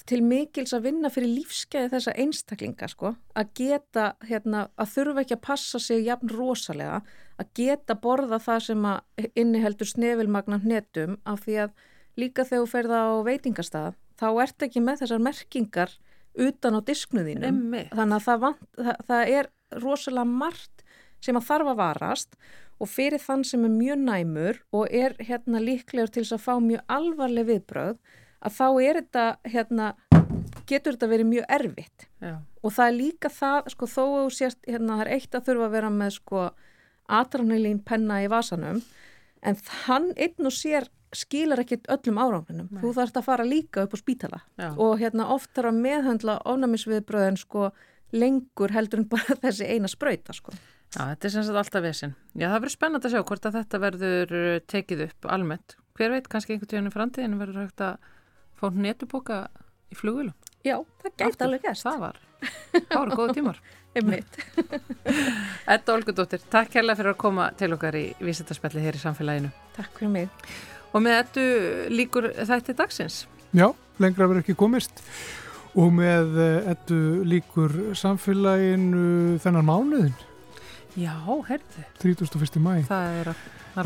til 0.07 0.21
mikils 0.25 0.75
að 0.75 0.87
vinna 0.87 1.11
fyrir 1.13 1.35
lífskeiði 1.35 1.93
þessa 1.93 2.15
einstaklinga 2.23 2.91
sko, 2.91 3.13
að 3.35 3.53
geta, 3.59 4.09
hérna, 4.31 4.67
að 4.79 4.95
þurfa 4.95 5.25
ekki 5.25 5.37
að 5.37 5.45
passa 5.51 5.83
sig 5.83 6.07
jafn 6.07 6.31
rosalega, 6.31 7.01
að 7.39 7.53
geta 7.59 7.95
borða 7.99 8.39
það 8.43 8.67
sem 8.71 8.87
að 8.87 9.29
inniheldur 9.39 9.87
snefilmagna 9.87 10.63
hnetum 10.63 11.19
af 11.27 11.43
því 11.45 11.63
að 11.67 11.87
líka 12.19 12.43
þegar 12.43 12.65
þú 12.65 12.71
ferða 12.71 12.99
á 12.99 13.11
veitingastað, 13.27 13.97
þá 14.19 14.27
ert 14.43 14.65
ekki 14.67 14.83
með 14.83 15.03
þessar 15.03 15.21
merkingar 15.23 15.93
utan 16.37 16.77
á 16.77 16.79
disknuðinum 16.85 17.49
Einmitt. 17.49 17.93
þannig 17.95 18.17
að 18.19 18.25
það, 18.27 18.41
vant, 18.45 18.65
það, 18.77 19.03
það 19.09 19.33
er 19.37 19.51
rosalega 19.83 20.37
margt 20.43 20.83
sem 21.23 21.37
að 21.37 21.47
þarf 21.49 21.71
að 21.73 21.79
varast 21.81 22.37
og 22.79 22.87
fyrir 22.87 23.21
þann 23.21 23.43
sem 23.47 23.65
er 23.67 23.73
mjög 23.73 24.03
næmur 24.05 24.61
og 24.75 24.93
er 24.95 25.15
hérna 25.19 25.61
líklegur 25.63 26.13
til 26.15 26.23
að 26.23 26.43
fá 26.45 26.53
mjög 26.63 26.85
alvarleg 26.87 27.49
viðbröð 27.49 27.97
að 28.39 28.55
þá 28.55 28.67
er 28.85 29.01
þetta 29.01 29.25
hérna, 29.51 29.89
getur 30.69 30.95
þetta 30.95 31.11
verið 31.11 31.31
mjög 31.33 31.49
erfitt 31.57 32.07
Já. 32.23 32.33
og 32.39 32.75
það 32.75 32.85
er 32.85 32.97
líka 32.99 33.31
það 33.33 33.71
sko 33.75 33.89
þó 33.89 34.03
að 34.05 34.21
þú 34.21 34.33
sést 34.37 34.69
hérna 34.69 34.99
það 34.99 35.05
er 35.05 35.13
eitt 35.17 35.35
að 35.35 35.49
þurfa 35.49 35.67
að 35.67 35.75
vera 35.75 35.91
með 35.97 36.15
sko 36.15 36.45
atranilín 37.19 37.83
penna 37.83 38.21
í 38.23 38.29
vasanum 38.31 38.81
en 39.41 39.59
hann 39.85 40.09
einn 40.15 40.49
og 40.49 40.55
sér 40.55 40.89
skilar 41.15 41.63
ekkit 41.63 41.87
öllum 41.89 42.19
árangrinum 42.21 42.81
þú 42.81 42.91
þarfst 42.97 43.17
að 43.17 43.25
fara 43.25 43.45
líka 43.47 43.85
upp 43.85 43.95
á 43.95 43.97
spítala 43.97 44.41
Já. 44.59 44.69
og 44.77 44.99
hérna 45.01 45.29
oft 45.33 45.49
þarf 45.57 45.71
að 45.71 45.79
meðhöndla 45.85 46.35
ónæmisviðbröðin 46.45 47.39
sko 47.41 47.71
lengur 48.13 48.73
heldur 48.75 49.01
en 49.03 49.09
bara 49.09 49.37
þessi 49.43 49.69
eina 49.69 49.89
sprauta 49.89 50.35
sko 50.37 50.53
Já, 50.89 51.03
þetta 51.11 51.27
er 51.27 51.33
sem 51.35 51.43
sagt 51.45 51.57
alltaf 51.61 51.83
vesinn. 51.85 52.13
Já, 52.33 52.47
það 52.47 52.55
verður 52.55 52.73
spennand 52.73 53.03
að 53.05 53.11
sjá 53.13 53.21
hvort 53.29 53.43
að 53.45 53.57
þetta 53.59 53.79
verður 53.83 54.31
uh, 54.39 54.53
tekið 54.73 55.03
upp 55.05 55.27
almennt. 55.29 55.75
Hver 55.99 56.15
veit, 56.15 56.29
kannski 56.31 56.55
einhvern 56.55 56.71
tíðan 56.71 56.89
í 56.89 56.93
framtíðinu 56.95 57.37
verður 57.37 57.59
hægt 57.61 57.83
að 57.85 58.07
fá 58.57 58.65
netuboka 58.73 59.37
í 59.93 59.97
flugulum. 59.99 60.33
Já, 60.65 60.79
það 61.03 61.13
gæti 61.21 61.45
alveg 61.45 61.67
gæst 61.67 61.85
Það 61.85 61.99
var, 62.01 62.17
það 62.73 62.95
var 62.95 63.13
góða 63.19 63.35
tímar. 63.37 63.61
einmitt 63.99 64.39
Edda 65.75 65.93
Olgudóttir, 65.95 66.41
takk 66.51 66.71
kærlega 66.73 66.97
fyrir 66.99 67.13
að 67.13 67.19
koma 67.21 67.49
til 67.59 67.71
okkar 67.75 67.97
í 67.99 68.05
vísindarspelli 68.23 68.81
hér 68.83 68.97
í 68.97 69.01
samfélaginu. 69.03 69.51
Takk 69.77 69.93
fyrir 69.99 70.13
mig 70.15 70.29
Og 70.89 71.03
með 71.05 71.19
Eddu 71.19 71.43
líkur 71.93 72.31
þætti 72.49 72.73
dagsins. 72.79 73.19
Já, 73.53 73.67
lengra 74.01 74.25
verður 74.25 74.41
ekki 74.41 74.55
komist 74.57 75.03
og 75.77 75.91
með 75.93 76.39
eh, 76.41 76.71
Eddu 76.73 76.97
líkur 77.29 77.75
samfélaginu 77.97 79.37
þennan 79.43 79.67
mánuðin, 79.69 80.15
Já, 80.97 81.13
herðu, 81.47 81.83
31. 82.01 82.57
mæ. 82.65 82.71
það 82.89 83.19
er 83.21 83.29
að, 83.29 83.43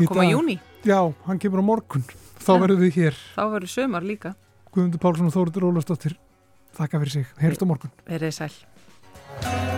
koma 0.08 0.22
dag. 0.24 0.30
júni. 0.32 0.56
Já, 0.88 0.98
hann 1.28 1.38
kemur 1.42 1.60
á 1.60 1.64
morgun. 1.68 2.06
Þá 2.40 2.50
Já. 2.56 2.60
verðum 2.64 2.82
við 2.86 2.96
hér. 3.02 3.20
Þá 3.36 3.44
verður 3.52 3.74
sömar 3.76 4.08
líka. 4.08 4.34
Guðmundur 4.72 5.04
Pálsson 5.04 5.28
og 5.28 5.36
Þóriður 5.36 5.68
Ólafsdóttir. 5.68 6.16
Þakka 6.74 7.04
fyrir 7.04 7.16
sig. 7.20 7.30
Heyrst 7.44 7.62
á 7.62 7.66
morgun. 7.68 7.92
Verið 8.08 8.34
sæl. 8.40 9.73